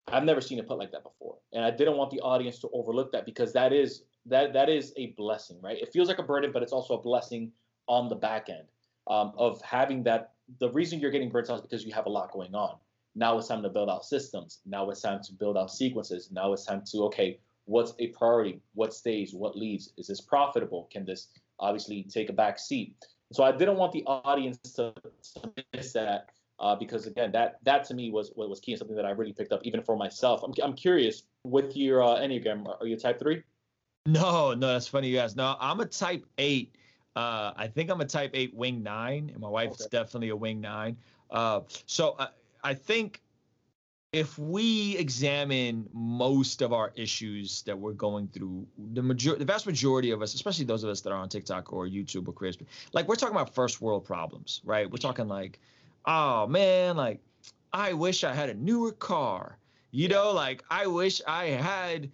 I've 0.08 0.24
never 0.24 0.40
seen 0.40 0.58
it 0.58 0.66
put 0.66 0.78
like 0.78 0.90
that 0.90 1.04
before, 1.04 1.36
and 1.52 1.64
I 1.64 1.70
didn't 1.70 1.96
want 1.96 2.10
the 2.10 2.18
audience 2.20 2.58
to 2.60 2.68
overlook 2.72 3.12
that 3.12 3.24
because 3.24 3.52
that 3.52 3.72
is 3.72 4.02
that 4.26 4.52
that 4.52 4.68
is 4.68 4.92
a 4.96 5.14
blessing, 5.16 5.58
right? 5.62 5.80
It 5.80 5.92
feels 5.92 6.08
like 6.08 6.18
a 6.18 6.24
burden, 6.24 6.50
but 6.50 6.64
it's 6.64 6.72
also 6.72 6.94
a 6.94 7.00
blessing 7.00 7.52
on 7.86 8.08
the 8.08 8.16
back 8.16 8.48
end 8.48 8.66
um, 9.06 9.32
of 9.38 9.62
having 9.62 10.02
that. 10.04 10.32
The 10.58 10.70
reason 10.70 10.98
you're 10.98 11.12
getting 11.12 11.30
burnt 11.30 11.48
out 11.50 11.56
is 11.56 11.60
because 11.60 11.84
you 11.84 11.92
have 11.94 12.06
a 12.06 12.10
lot 12.10 12.32
going 12.32 12.56
on. 12.56 12.74
Now 13.14 13.38
it's 13.38 13.46
time 13.46 13.62
to 13.62 13.68
build 13.68 13.88
out 13.88 14.04
systems. 14.04 14.58
Now 14.66 14.90
it's 14.90 15.02
time 15.02 15.22
to 15.22 15.32
build 15.32 15.56
out 15.56 15.70
sequences. 15.70 16.30
Now 16.32 16.52
it's 16.52 16.64
time 16.64 16.82
to 16.90 17.04
okay, 17.04 17.38
what's 17.70 17.94
a 18.00 18.08
priority? 18.08 18.60
What 18.74 18.92
stays? 18.92 19.32
What 19.32 19.56
leaves? 19.56 19.92
Is 19.96 20.08
this 20.08 20.20
profitable? 20.20 20.88
Can 20.92 21.04
this 21.04 21.28
obviously 21.60 22.02
take 22.02 22.28
a 22.28 22.32
back 22.32 22.58
seat? 22.58 22.96
So 23.32 23.44
I 23.44 23.52
didn't 23.52 23.76
want 23.76 23.92
the 23.92 24.02
audience 24.06 24.58
to, 24.74 24.92
to 25.36 25.52
miss 25.72 25.92
that 25.92 26.30
uh, 26.58 26.74
because 26.74 27.06
again, 27.06 27.30
that 27.32 27.58
that 27.62 27.84
to 27.84 27.94
me 27.94 28.10
was 28.10 28.32
what 28.34 28.50
was 28.50 28.58
key 28.58 28.72
and 28.72 28.78
something 28.78 28.96
that 28.96 29.06
I 29.06 29.10
really 29.10 29.32
picked 29.32 29.52
up 29.52 29.60
even 29.62 29.82
for 29.82 29.96
myself. 29.96 30.42
I'm 30.42 30.52
I'm 30.62 30.74
curious 30.74 31.22
with 31.44 31.76
your 31.76 32.02
uh, 32.02 32.18
enneagram. 32.18 32.66
Are 32.80 32.86
you 32.86 32.96
type 32.96 33.20
three? 33.20 33.42
No, 34.06 34.52
no, 34.52 34.66
that's 34.72 34.88
funny 34.88 35.08
you 35.08 35.16
guys. 35.16 35.36
No, 35.36 35.56
I'm 35.60 35.78
a 35.78 35.86
type 35.86 36.26
eight. 36.38 36.74
Uh, 37.14 37.52
I 37.56 37.68
think 37.68 37.90
I'm 37.90 38.00
a 38.00 38.06
type 38.06 38.32
eight 38.34 38.52
wing 38.54 38.82
nine, 38.82 39.30
and 39.32 39.40
my 39.40 39.48
wife's 39.48 39.82
okay. 39.82 39.96
definitely 39.96 40.30
a 40.30 40.36
wing 40.36 40.60
nine. 40.60 40.96
Uh, 41.30 41.60
so 41.86 42.16
I, 42.18 42.28
I 42.64 42.74
think 42.74 43.20
if 44.12 44.36
we 44.38 44.96
examine 44.96 45.88
most 45.92 46.62
of 46.62 46.72
our 46.72 46.92
issues 46.96 47.62
that 47.62 47.78
we're 47.78 47.92
going 47.92 48.28
through, 48.28 48.66
the 48.92 49.02
major, 49.02 49.36
the 49.36 49.44
vast 49.44 49.66
majority 49.66 50.10
of 50.10 50.20
us, 50.20 50.34
especially 50.34 50.64
those 50.64 50.82
of 50.82 50.90
us 50.90 51.00
that 51.02 51.10
are 51.10 51.18
on 51.18 51.28
TikTok 51.28 51.72
or 51.72 51.86
YouTube 51.86 52.26
or 52.26 52.32
creators, 52.32 52.60
like 52.92 53.06
we're 53.06 53.14
talking 53.14 53.36
about 53.36 53.54
first 53.54 53.80
world 53.80 54.04
problems, 54.04 54.60
right? 54.64 54.90
We're 54.90 54.98
talking 54.98 55.28
like 55.28 55.60
oh 56.06 56.46
man, 56.46 56.96
like 56.96 57.20
I 57.72 57.92
wish 57.92 58.24
I 58.24 58.34
had 58.34 58.50
a 58.50 58.54
newer 58.54 58.92
car. 58.92 59.56
You 59.92 60.08
know, 60.08 60.32
like 60.32 60.62
I 60.70 60.86
wish 60.86 61.20
I 61.26 61.46
had, 61.46 62.10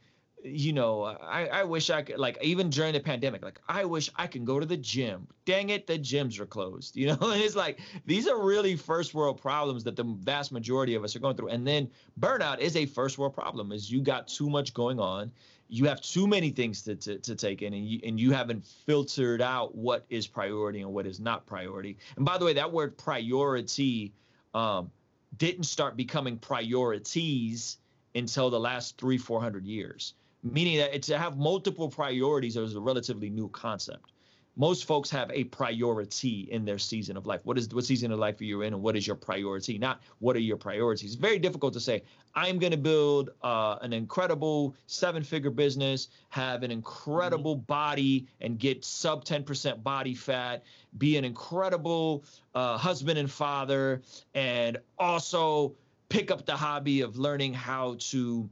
you 0.47 0.73
know, 0.73 1.03
I, 1.05 1.47
I 1.47 1.65
wish 1.65 1.91
I 1.91 2.03
could, 2.03 2.19
like, 2.19 2.39
even 2.43 2.71
during 2.71 2.93
the 2.93 3.01
pandemic, 3.01 3.45
like, 3.45 3.61
I 3.69 3.85
wish 3.85 4.11
I 4.17 4.27
can 4.27 4.45
go 4.45 4.61
to 4.61 4.67
the 4.67 4.77
gym. 4.77 5.27
Dang 5.45 5.71
it, 5.71 5.87
the 5.87 5.99
gyms 5.99 6.39
are 6.39 6.47
closed. 6.47 6.97
You 7.07 7.09
know, 7.09 7.31
and 7.31 7.41
it's 7.41 7.55
like, 7.55 7.81
these 8.05 8.27
are 8.27 8.43
really 8.43 8.77
first 8.77 9.15
world 9.15 9.41
problems 9.41 9.85
that 9.85 9.97
the 9.97 10.05
vast 10.05 10.51
majority 10.51 10.95
of 10.95 11.05
us 11.05 11.15
are 11.15 11.21
going 11.21 11.37
through. 11.37 11.49
And 11.49 11.67
then 11.67 11.89
burnout 12.19 12.59
is 12.59 12.77
a 12.77 12.87
first 12.87 13.19
world 13.19 13.35
problem, 13.35 13.71
is 13.73 13.91
you 13.91 14.01
got 14.01 14.29
too 14.29 14.49
much 14.51 14.75
going 14.75 14.99
on 14.99 15.31
you 15.69 15.85
have 15.87 16.01
too 16.01 16.29
many 16.29 16.51
things 16.51 16.83
to, 16.83 16.95
to, 16.95 17.19
to 17.19 17.35
take 17.35 17.61
in 17.61 17.75
and 17.75 17.85
you, 17.85 17.99
and 18.05 18.21
you 18.21 18.31
haven't 18.31 18.65
filtered 18.65 19.43
out 19.43 19.75
what 19.75 20.07
is 20.09 20.25
priority 20.25 20.81
and 20.81 20.93
what 20.93 21.07
is 21.07 21.19
not 21.19 21.45
priority. 21.45 21.97
And 22.15 22.25
by 22.25 22.39
the 22.39 22.45
way, 22.45 22.53
that 22.53 22.71
word 22.71 22.97
priority, 22.97 24.13
um, 24.55 24.93
didn't 25.37 25.65
start 25.65 25.97
becoming 25.97 26.39
priorities 26.39 27.79
until 28.15 28.51
the 28.51 28.61
last 28.61 28.99
three, 28.99 29.19
400 29.19 29.67
years. 29.67 30.15
Meaning 30.43 30.79
that 30.79 31.03
to 31.03 31.19
have 31.19 31.37
multiple 31.37 31.89
priorities 31.89 32.57
is 32.57 32.75
a 32.75 32.81
relatively 32.81 33.31
new 33.31 33.49
concept 33.49 34.13
most 34.57 34.87
folks 34.87 35.11
have 35.11 35.31
a 35.33 35.45
priority 35.45 36.49
in 36.51 36.65
their 36.65 36.79
season 36.79 37.17
of 37.17 37.27
life. 37.27 37.43
What 37.45 37.59
is 37.59 37.69
what 37.69 37.85
season 37.85 38.11
of 38.11 38.19
life 38.19 38.41
are 38.41 38.45
you 38.45 38.63
in, 38.63 38.73
and 38.73 38.83
what 38.83 38.97
is 38.97 39.07
your 39.07 39.17
priority? 39.17 39.79
Not 39.79 40.01
what 40.19 40.35
are 40.35 40.41
your 40.41 40.57
priorities. 40.57 41.13
It's 41.13 41.21
very 41.21 41.39
difficult 41.39 41.75
to 41.75 41.81
say. 41.81 42.03
I'm 42.35 42.59
going 42.59 42.73
to 42.73 42.79
build 42.79 43.31
uh, 43.43 43.77
an 43.83 43.93
incredible 43.93 44.75
seven-figure 44.87 45.51
business, 45.51 46.09
have 46.31 46.63
an 46.63 46.71
incredible 46.71 47.57
mm-hmm. 47.57 47.65
body, 47.65 48.27
and 48.41 48.59
get 48.59 48.85
sub 48.85 49.25
10% 49.25 49.83
body 49.83 50.15
fat. 50.15 50.65
Be 50.99 51.19
an 51.19 51.25
incredible 51.25 52.25
uh, 52.55 52.79
husband 52.79 53.19
and 53.19 53.31
father, 53.31 54.03
and 54.35 54.79
also 54.99 55.75
pick 56.09 56.31
up 56.31 56.47
the 56.47 56.57
hobby 56.57 57.03
of 57.03 57.19
learning 57.19 57.53
how 57.53 57.97
to 57.99 58.49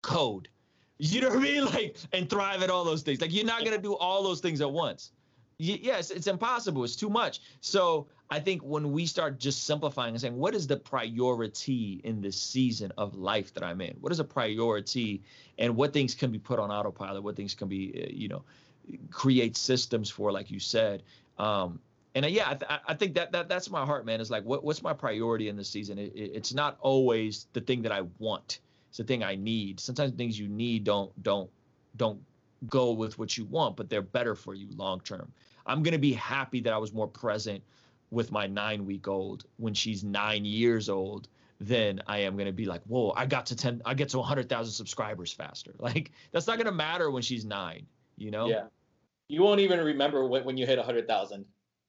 code. 0.00 0.48
You 0.98 1.20
know 1.20 1.28
what 1.28 1.38
I 1.38 1.42
mean? 1.42 1.64
Like, 1.74 1.96
and 2.12 2.28
thrive 2.30 2.62
at 2.62 2.70
all 2.70 2.84
those 2.84 3.02
things. 3.02 3.20
Like, 3.20 3.32
you're 3.32 3.44
not 3.44 3.64
to 3.64 3.78
do 3.78 3.96
all 3.96 4.22
those 4.22 4.40
things 4.40 4.60
at 4.60 4.70
once 4.70 5.12
yes, 5.58 6.10
it's 6.10 6.26
impossible. 6.26 6.84
It's 6.84 6.96
too 6.96 7.10
much. 7.10 7.40
So 7.60 8.06
I 8.30 8.40
think 8.40 8.62
when 8.62 8.92
we 8.92 9.06
start 9.06 9.38
just 9.38 9.64
simplifying 9.64 10.10
and 10.10 10.20
saying, 10.20 10.36
what 10.36 10.54
is 10.54 10.66
the 10.66 10.76
priority 10.76 12.00
in 12.04 12.20
this 12.20 12.40
season 12.40 12.92
of 12.98 13.14
life 13.14 13.52
that 13.54 13.62
I'm 13.62 13.80
in? 13.80 13.96
What 14.00 14.12
is 14.12 14.18
a 14.18 14.24
priority, 14.24 15.22
and 15.58 15.76
what 15.76 15.92
things 15.92 16.14
can 16.14 16.30
be 16.30 16.38
put 16.38 16.58
on 16.58 16.70
autopilot? 16.70 17.22
What 17.22 17.36
things 17.36 17.54
can 17.54 17.68
be, 17.68 18.04
uh, 18.04 18.12
you 18.12 18.28
know, 18.28 18.44
create 19.10 19.56
systems 19.56 20.10
for, 20.10 20.32
like 20.32 20.50
you 20.50 20.58
said. 20.58 21.02
Um, 21.38 21.80
and 22.14 22.24
uh, 22.24 22.28
yeah, 22.28 22.50
I, 22.50 22.54
th- 22.54 22.80
I, 22.88 22.94
think 22.94 23.14
that 23.14 23.32
that 23.32 23.48
that's 23.48 23.70
my 23.70 23.84
heart, 23.84 24.06
man. 24.06 24.20
Is 24.20 24.30
like, 24.30 24.44
what, 24.44 24.62
what's 24.64 24.82
my 24.82 24.92
priority 24.92 25.48
in 25.48 25.56
this 25.56 25.68
season? 25.68 25.98
It, 25.98 26.12
it, 26.14 26.30
it's 26.34 26.54
not 26.54 26.76
always 26.80 27.46
the 27.52 27.60
thing 27.60 27.82
that 27.82 27.92
I 27.92 28.02
want. 28.18 28.60
It's 28.94 28.98
the 28.98 29.04
thing 29.04 29.24
I 29.24 29.34
need. 29.34 29.80
Sometimes 29.80 30.12
things 30.12 30.38
you 30.38 30.46
need 30.46 30.84
don't 30.84 31.10
don't 31.24 31.50
don't 31.96 32.20
go 32.68 32.92
with 32.92 33.18
what 33.18 33.36
you 33.36 33.44
want, 33.46 33.74
but 33.74 33.90
they're 33.90 34.00
better 34.00 34.36
for 34.36 34.54
you 34.54 34.68
long 34.76 35.00
term. 35.00 35.32
I'm 35.66 35.82
going 35.82 35.94
to 35.94 35.98
be 35.98 36.12
happy 36.12 36.60
that 36.60 36.72
I 36.72 36.78
was 36.78 36.92
more 36.92 37.08
present 37.08 37.60
with 38.12 38.30
my 38.30 38.46
nine 38.46 38.86
week 38.86 39.08
old 39.08 39.46
when 39.56 39.74
she's 39.74 40.04
nine 40.04 40.44
years 40.44 40.88
old 40.88 41.26
than 41.60 42.02
I 42.06 42.18
am 42.18 42.34
going 42.34 42.46
to 42.46 42.52
be 42.52 42.66
like, 42.66 42.82
whoa, 42.84 43.12
I 43.16 43.26
got 43.26 43.46
to 43.46 43.56
10, 43.56 43.82
I 43.84 43.94
get 43.94 44.10
to 44.10 44.18
100,000 44.18 44.72
subscribers 44.72 45.32
faster. 45.32 45.74
Like, 45.80 46.12
that's 46.30 46.46
not 46.46 46.56
going 46.56 46.66
to 46.66 46.72
matter 46.72 47.10
when 47.10 47.22
she's 47.22 47.44
nine, 47.44 47.86
you 48.16 48.30
know? 48.30 48.46
Yeah. 48.46 48.66
You 49.26 49.42
won't 49.42 49.58
even 49.58 49.80
remember 49.80 50.24
when 50.28 50.56
you 50.56 50.66
hit 50.66 50.78
100,000. 50.78 51.44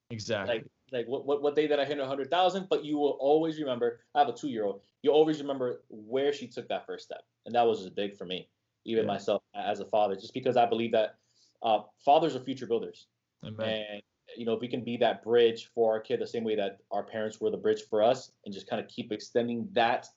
Exactly. 0.10 0.56
Like, 0.56 0.66
like 0.96 1.08
what, 1.08 1.26
what, 1.26 1.42
what 1.42 1.56
day 1.56 1.68
that 1.68 1.80
I 1.80 1.86
hit 1.86 1.98
100,000, 1.98 2.68
but 2.70 2.86
you 2.86 2.98
will 2.98 3.18
always 3.20 3.60
remember. 3.60 4.00
I 4.16 4.20
have 4.20 4.30
a 4.30 4.34
two 4.34 4.48
year 4.48 4.66
old. 4.66 4.82
You 5.02 5.12
always 5.12 5.42
remember 5.42 5.84
where 5.90 6.34
she 6.34 6.48
took 6.48 6.68
that 6.70 6.86
first 6.86 7.06
step. 7.06 7.24
And 7.46 7.54
that 7.54 7.68
was 7.68 7.84
just 7.84 7.96
big 7.96 8.16
for 8.18 8.26
me, 8.26 8.50
even 8.86 9.04
yeah. 9.04 9.12
myself 9.12 9.44
as 9.56 9.80
a 9.82 9.86
father, 9.86 10.16
just 10.16 10.34
because 10.34 10.58
I 10.58 10.66
believe 10.66 10.92
that 10.94 11.18
uh, 11.62 11.80
fathers 12.04 12.36
are 12.36 12.40
future 12.40 12.66
builders. 12.66 13.08
Amen. 13.46 13.84
And 13.92 14.02
you 14.38 14.46
know, 14.46 14.54
if 14.54 14.62
we 14.62 14.68
can 14.68 14.84
be 14.84 14.98
that 14.98 15.24
bridge 15.24 15.70
for 15.76 15.94
our 15.94 16.00
kid 16.00 16.20
the 16.20 16.28
same 16.28 16.44
way 16.44 16.56
that 16.56 16.80
our 16.92 17.04
parents 17.04 17.40
were 17.40 17.52
the 17.52 17.58
bridge 17.58 17.84
for 17.90 18.02
us, 18.02 18.32
and 18.46 18.54
just 18.54 18.68
kind 18.68 18.82
of 18.82 18.88
keep 18.88 19.12
extending 19.12 19.68
that 19.74 20.08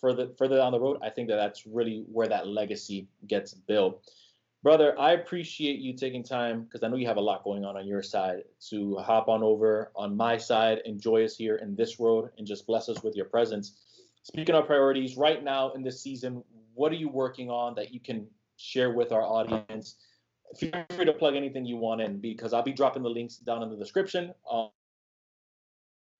further 0.00 0.28
further 0.38 0.56
down 0.56 0.72
the 0.72 0.80
road, 0.80 0.98
I 1.02 1.10
think 1.10 1.28
that 1.28 1.36
that's 1.36 1.66
really 1.66 2.04
where 2.10 2.28
that 2.28 2.46
legacy 2.46 3.08
gets 3.26 3.54
built. 3.54 4.08
Brother, 4.62 4.98
I 4.98 5.12
appreciate 5.12 5.78
you 5.78 5.94
taking 5.94 6.24
time 6.24 6.64
because 6.64 6.82
I 6.82 6.88
know 6.88 6.96
you 6.96 7.06
have 7.06 7.16
a 7.16 7.20
lot 7.20 7.44
going 7.44 7.64
on 7.64 7.76
on 7.76 7.86
your 7.86 8.02
side 8.02 8.42
to 8.70 8.96
hop 8.96 9.28
on 9.28 9.42
over 9.42 9.92
on 9.94 10.16
my 10.16 10.36
side, 10.36 10.78
and 10.78 10.94
enjoy 10.94 11.24
us 11.24 11.36
here 11.36 11.56
in 11.56 11.76
this 11.76 11.98
world 11.98 12.30
and 12.38 12.46
just 12.46 12.66
bless 12.66 12.88
us 12.88 13.02
with 13.02 13.14
your 13.14 13.26
presence. 13.26 13.78
Speaking 14.24 14.56
of 14.56 14.66
priorities, 14.66 15.16
right 15.16 15.44
now 15.44 15.70
in 15.72 15.82
this 15.82 16.02
season, 16.02 16.42
what 16.74 16.90
are 16.90 16.96
you 16.96 17.08
working 17.08 17.50
on 17.50 17.74
that 17.76 17.94
you 17.94 18.00
can 18.00 18.26
share 18.56 18.92
with 18.92 19.12
our 19.12 19.22
audience? 19.22 19.96
feel 20.56 20.70
free 20.90 21.04
to 21.04 21.12
plug 21.12 21.36
anything 21.36 21.64
you 21.64 21.76
want 21.76 22.00
in 22.00 22.18
because 22.18 22.52
I'll 22.52 22.62
be 22.62 22.72
dropping 22.72 23.02
the 23.02 23.10
links 23.10 23.36
down 23.36 23.62
in 23.62 23.70
the 23.70 23.76
description 23.76 24.32
on 24.44 24.70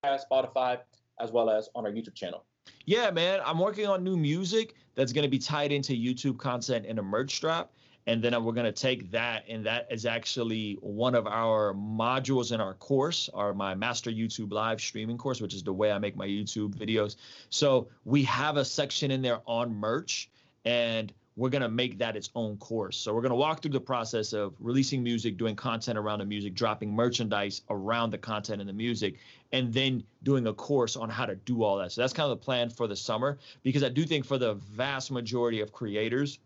Spotify 0.04 0.78
as 1.20 1.32
well 1.32 1.50
as 1.50 1.68
on 1.74 1.86
our 1.86 1.92
YouTube 1.92 2.14
channel. 2.14 2.44
Yeah, 2.84 3.10
man, 3.10 3.40
I'm 3.44 3.58
working 3.58 3.86
on 3.86 4.04
new 4.04 4.16
music 4.16 4.74
that's 4.94 5.12
going 5.12 5.22
to 5.22 5.30
be 5.30 5.38
tied 5.38 5.72
into 5.72 5.92
YouTube 5.94 6.38
content 6.38 6.86
in 6.86 6.98
a 6.98 7.02
merch 7.02 7.36
strap. 7.36 7.70
And 8.08 8.24
then 8.24 8.32
we're 8.42 8.54
going 8.54 8.64
to 8.64 8.72
take 8.72 9.10
that, 9.10 9.44
and 9.50 9.66
that 9.66 9.88
is 9.90 10.06
actually 10.06 10.78
one 10.80 11.14
of 11.14 11.26
our 11.26 11.74
modules 11.74 12.52
in 12.52 12.58
our 12.58 12.72
course, 12.72 13.28
our 13.34 13.52
my 13.52 13.74
master 13.74 14.10
YouTube 14.10 14.50
live 14.50 14.80
streaming 14.80 15.18
course, 15.18 15.42
which 15.42 15.52
is 15.52 15.62
the 15.62 15.74
way 15.74 15.92
I 15.92 15.98
make 15.98 16.16
my 16.16 16.26
YouTube 16.26 16.74
videos. 16.74 17.16
So 17.50 17.88
we 18.06 18.24
have 18.24 18.56
a 18.56 18.64
section 18.64 19.10
in 19.10 19.20
there 19.20 19.40
on 19.44 19.74
merch, 19.74 20.30
and 20.64 21.12
we're 21.36 21.50
going 21.50 21.60
to 21.60 21.68
make 21.68 21.98
that 21.98 22.16
its 22.16 22.30
own 22.34 22.56
course. 22.56 22.96
So 22.96 23.12
we're 23.12 23.20
going 23.20 23.28
to 23.28 23.36
walk 23.36 23.60
through 23.60 23.72
the 23.72 23.80
process 23.80 24.32
of 24.32 24.54
releasing 24.58 25.02
music, 25.02 25.36
doing 25.36 25.54
content 25.54 25.98
around 25.98 26.20
the 26.20 26.24
music, 26.24 26.54
dropping 26.54 26.94
merchandise 26.94 27.60
around 27.68 28.10
the 28.10 28.18
content 28.18 28.62
and 28.62 28.68
the 28.70 28.72
music, 28.72 29.16
and 29.52 29.70
then 29.70 30.02
doing 30.22 30.46
a 30.46 30.54
course 30.54 30.96
on 30.96 31.10
how 31.10 31.26
to 31.26 31.36
do 31.36 31.62
all 31.62 31.76
that. 31.76 31.92
So 31.92 32.00
that's 32.00 32.14
kind 32.14 32.32
of 32.32 32.38
the 32.38 32.42
plan 32.42 32.70
for 32.70 32.86
the 32.86 32.96
summer 32.96 33.36
because 33.62 33.84
I 33.84 33.90
do 33.90 34.06
think 34.06 34.24
for 34.24 34.38
the 34.38 34.54
vast 34.54 35.10
majority 35.10 35.60
of 35.60 35.72
creators, 35.72 36.38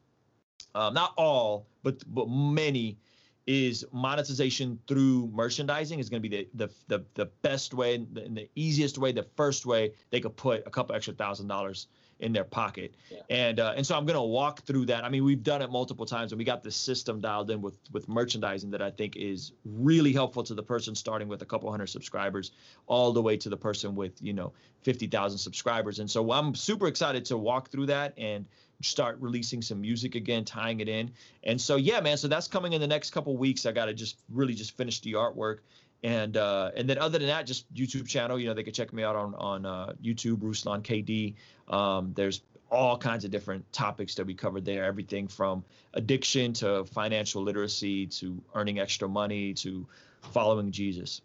um, 0.74 0.94
not 0.94 1.14
all, 1.16 1.66
but 1.82 2.02
but 2.12 2.28
many, 2.28 2.98
is 3.46 3.84
monetization 3.92 4.78
through 4.86 5.28
merchandising 5.32 5.98
is 5.98 6.08
going 6.08 6.22
to 6.22 6.28
be 6.28 6.36
the, 6.36 6.48
the 6.54 6.70
the 6.88 7.04
the 7.14 7.26
best 7.42 7.74
way 7.74 7.96
and 7.96 8.14
the, 8.14 8.28
the 8.28 8.48
easiest 8.54 8.98
way, 8.98 9.12
the 9.12 9.26
first 9.36 9.66
way 9.66 9.92
they 10.10 10.20
could 10.20 10.36
put 10.36 10.62
a 10.66 10.70
couple 10.70 10.94
extra 10.94 11.14
thousand 11.14 11.48
dollars 11.48 11.88
in 12.20 12.32
their 12.32 12.44
pocket. 12.44 12.94
Yeah. 13.10 13.18
And 13.30 13.60
uh, 13.60 13.74
and 13.76 13.84
so 13.84 13.96
I'm 13.96 14.06
going 14.06 14.16
to 14.16 14.22
walk 14.22 14.62
through 14.62 14.86
that. 14.86 15.04
I 15.04 15.08
mean, 15.08 15.24
we've 15.24 15.42
done 15.42 15.60
it 15.60 15.70
multiple 15.72 16.06
times, 16.06 16.30
and 16.30 16.38
we 16.38 16.44
got 16.44 16.62
the 16.62 16.70
system 16.70 17.20
dialed 17.20 17.50
in 17.50 17.60
with 17.60 17.74
with 17.90 18.08
merchandising 18.08 18.70
that 18.70 18.80
I 18.80 18.90
think 18.90 19.16
is 19.16 19.52
really 19.64 20.12
helpful 20.12 20.44
to 20.44 20.54
the 20.54 20.62
person 20.62 20.94
starting 20.94 21.26
with 21.26 21.42
a 21.42 21.46
couple 21.46 21.68
hundred 21.70 21.88
subscribers, 21.88 22.52
all 22.86 23.12
the 23.12 23.22
way 23.22 23.36
to 23.38 23.48
the 23.48 23.56
person 23.56 23.96
with 23.96 24.22
you 24.22 24.32
know 24.32 24.52
50,000 24.82 25.38
subscribers. 25.38 25.98
And 25.98 26.10
so 26.10 26.30
I'm 26.32 26.54
super 26.54 26.86
excited 26.86 27.24
to 27.26 27.36
walk 27.38 27.70
through 27.70 27.86
that 27.86 28.14
and 28.16 28.46
start 28.82 29.16
releasing 29.20 29.62
some 29.62 29.80
music 29.80 30.14
again, 30.14 30.44
tying 30.44 30.80
it 30.80 30.88
in. 30.88 31.10
And 31.44 31.60
so 31.60 31.76
yeah, 31.76 32.00
man. 32.00 32.16
So 32.16 32.28
that's 32.28 32.48
coming 32.48 32.72
in 32.72 32.80
the 32.80 32.86
next 32.86 33.10
couple 33.10 33.36
weeks. 33.36 33.66
I 33.66 33.72
got 33.72 33.86
to 33.86 33.94
just 33.94 34.18
really 34.30 34.54
just 34.54 34.76
finish 34.76 35.00
the 35.00 35.14
artwork 35.14 35.58
and 36.02 36.36
uh, 36.36 36.70
and 36.76 36.88
then 36.88 36.98
other 36.98 37.18
than 37.18 37.28
that, 37.28 37.46
just 37.46 37.72
YouTube 37.72 38.08
channel. 38.08 38.38
You 38.38 38.48
know, 38.48 38.54
they 38.54 38.64
could 38.64 38.74
check 38.74 38.92
me 38.92 39.02
out 39.02 39.16
on 39.16 39.34
on 39.36 39.66
uh, 39.66 39.92
YouTube, 40.02 40.38
Ruslan 40.38 40.82
KD. 40.82 41.34
Um, 41.72 42.12
there's 42.14 42.42
all 42.70 42.96
kinds 42.96 43.24
of 43.24 43.30
different 43.30 43.70
topics 43.72 44.14
that 44.16 44.26
we 44.26 44.34
covered 44.34 44.64
there. 44.64 44.84
Everything 44.84 45.28
from 45.28 45.64
addiction 45.94 46.52
to 46.54 46.84
financial 46.86 47.42
literacy 47.42 48.06
to 48.06 48.42
earning 48.54 48.80
extra 48.80 49.08
money 49.08 49.54
to 49.54 49.86
following 50.32 50.72
Jesus. 50.72 51.20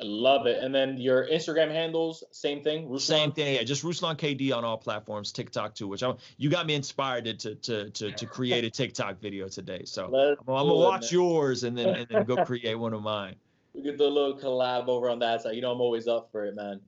I 0.00 0.04
love 0.04 0.46
it. 0.46 0.62
And 0.62 0.74
then 0.74 0.96
your 0.96 1.26
Instagram 1.28 1.70
handles, 1.70 2.24
same 2.30 2.62
thing. 2.62 2.88
Ruslan? 2.88 3.00
Same 3.00 3.32
thing. 3.32 3.54
Yeah, 3.54 3.62
just 3.64 3.82
Ruslan 3.82 4.16
KD 4.16 4.56
on 4.56 4.64
all 4.64 4.78
platforms. 4.78 5.30
TikTok 5.30 5.74
too, 5.74 5.88
which 5.88 6.02
I 6.02 6.14
you 6.38 6.48
got 6.48 6.66
me 6.66 6.74
inspired 6.74 7.24
to 7.40 7.54
to 7.54 7.90
to 7.90 8.10
to 8.12 8.26
create 8.26 8.64
a 8.64 8.70
TikTok 8.70 9.20
video 9.20 9.48
today. 9.48 9.82
So 9.84 10.06
I'm, 10.06 10.38
I'm, 10.38 10.44
gonna 10.46 10.74
watch 10.74 11.12
yours 11.12 11.64
and 11.64 11.76
then 11.76 11.88
and 11.90 12.08
then 12.08 12.24
go 12.24 12.44
create 12.44 12.76
one 12.76 12.94
of 12.94 13.02
mine 13.02 13.36
we 13.74 13.82
could 13.82 13.98
do 13.98 14.04
a 14.04 14.08
little 14.08 14.36
collab 14.36 14.88
over 14.88 15.08
on 15.08 15.18
that 15.20 15.42
side. 15.42 15.54
You 15.54 15.62
know, 15.62 15.72
I'm 15.72 15.80
always 15.80 16.08
up 16.08 16.30
for 16.30 16.46
it, 16.46 16.54
man. 16.54 16.80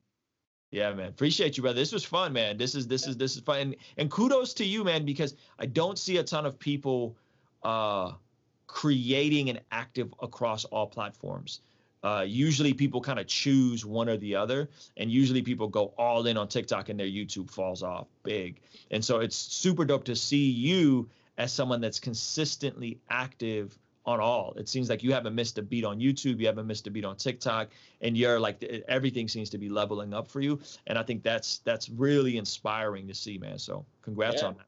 Yeah, 0.71 0.93
man. 0.95 1.09
Appreciate 1.09 1.57
you, 1.57 1.63
brother. 1.63 1.79
This 1.79 1.93
was 1.93 2.05
fun, 2.05 2.33
man. 2.33 2.57
This 2.57 2.75
is 2.75 2.87
this 2.87 3.07
is 3.07 3.17
this 3.17 3.37
is 3.37 3.43
fun. 3.43 3.59
And, 3.59 3.77
and 3.99 4.11
kudos 4.11 4.55
to 4.55 4.65
you, 4.65 4.85
man, 4.85 5.05
because 5.05 5.37
I 5.59 5.67
don't 5.67 5.99
see 5.99 6.17
a 6.17 6.23
ton 6.23 6.47
of 6.47 6.59
people 6.59 7.17
uh 7.63 8.13
creating 8.67 9.51
an 9.51 9.61
active 9.71 10.15
across 10.21 10.65
all 10.65 10.87
platforms. 10.87 11.61
Uh, 12.03 12.25
usually 12.27 12.75
people 12.75 13.01
kind 13.01 13.19
of 13.19 13.27
choose 13.27 13.87
one 13.87 14.09
or 14.09 14.17
the 14.17 14.35
other, 14.35 14.69
and 14.97 15.11
usually 15.11 15.43
people 15.43 15.69
go 15.69 15.95
all 15.97 16.27
in 16.27 16.37
on 16.37 16.49
TikTok 16.49 16.89
and 16.89 16.99
their 16.99 17.07
YouTube 17.07 17.51
falls 17.51 17.83
off 17.83 18.09
big. 18.23 18.61
And 18.91 19.05
so 19.05 19.21
it's 19.21 19.37
super 19.37 19.85
dope 19.85 20.05
to 20.05 20.17
see 20.17 20.51
you 20.51 21.09
as 21.39 21.53
someone 21.53 21.81
that's 21.81 22.01
consistently 22.01 23.01
active 23.09 23.79
on 24.05 24.21
all. 24.21 24.53
It 24.57 24.69
seems 24.69 24.89
like 24.91 25.03
you 25.03 25.13
haven't 25.13 25.35
missed 25.35 25.59
a 25.59 25.63
beat 25.63 25.85
on 25.85 26.01
YouTube, 26.01 26.41
you 26.41 26.47
haven't 26.47 26.67
missed 26.67 26.87
a 26.87 26.91
beat 26.91 27.05
on 27.05 27.17
TikTok, 27.17 27.69
and 28.01 28.17
you're 28.17 28.41
like 28.41 28.63
everything 28.89 29.29
seems 29.29 29.49
to 29.51 29.59
be 29.59 29.69
leveling 29.69 30.13
up 30.13 30.29
for 30.29 30.41
you. 30.41 30.59
And 30.87 30.99
I 30.99 31.03
think 31.03 31.23
that's 31.23 31.59
that's 31.59 31.89
really 31.89 32.37
inspiring 32.37 33.07
to 33.09 33.15
see, 33.15 33.39
man. 33.39 33.59
So 33.59 33.85
congrats 34.03 34.43
yeah. 34.43 34.49
on 34.49 34.55
that. 34.55 34.67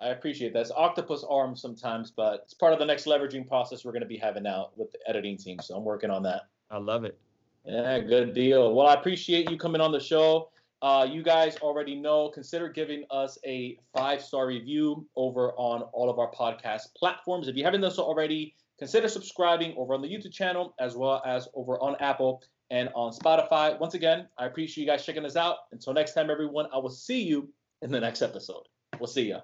I 0.00 0.08
appreciate 0.08 0.54
that. 0.54 0.60
It's 0.60 0.70
octopus 0.70 1.24
arms 1.28 1.60
sometimes, 1.60 2.10
but 2.10 2.40
it's 2.44 2.54
part 2.54 2.72
of 2.72 2.78
the 2.78 2.86
next 2.86 3.04
leveraging 3.04 3.46
process 3.46 3.84
we're 3.84 3.92
going 3.92 4.00
to 4.00 4.08
be 4.08 4.16
having 4.16 4.46
out 4.46 4.76
with 4.78 4.90
the 4.92 4.98
editing 5.06 5.36
team. 5.36 5.58
So 5.60 5.76
I'm 5.76 5.84
working 5.84 6.10
on 6.10 6.22
that. 6.22 6.48
I 6.70 6.78
love 6.78 7.04
it. 7.04 7.18
Yeah, 7.64 7.98
good 8.00 8.34
deal. 8.34 8.74
Well, 8.74 8.86
I 8.86 8.94
appreciate 8.94 9.50
you 9.50 9.56
coming 9.56 9.80
on 9.80 9.92
the 9.92 10.00
show. 10.00 10.50
Uh, 10.82 11.06
you 11.10 11.22
guys 11.22 11.56
already 11.58 11.94
know, 11.94 12.30
consider 12.30 12.68
giving 12.68 13.04
us 13.10 13.38
a 13.44 13.78
five 13.94 14.22
star 14.22 14.46
review 14.46 15.06
over 15.14 15.52
on 15.52 15.82
all 15.92 16.08
of 16.08 16.18
our 16.18 16.30
podcast 16.30 16.94
platforms. 16.96 17.48
If 17.48 17.56
you 17.56 17.64
haven't 17.64 17.82
done 17.82 17.90
so 17.90 18.02
already, 18.02 18.54
consider 18.78 19.08
subscribing 19.08 19.74
over 19.76 19.92
on 19.92 20.00
the 20.00 20.08
YouTube 20.08 20.32
channel 20.32 20.74
as 20.80 20.96
well 20.96 21.22
as 21.26 21.48
over 21.54 21.78
on 21.82 21.96
Apple 22.00 22.42
and 22.70 22.88
on 22.94 23.12
Spotify. 23.12 23.78
Once 23.78 23.94
again, 23.94 24.26
I 24.38 24.46
appreciate 24.46 24.84
you 24.84 24.90
guys 24.90 25.04
checking 25.04 25.26
us 25.26 25.36
out. 25.36 25.56
Until 25.72 25.92
next 25.92 26.14
time, 26.14 26.30
everyone, 26.30 26.66
I 26.72 26.78
will 26.78 26.88
see 26.88 27.22
you 27.22 27.52
in 27.82 27.90
the 27.90 28.00
next 28.00 28.22
episode. 28.22 28.62
We'll 28.98 29.06
see 29.06 29.28
ya. 29.28 29.40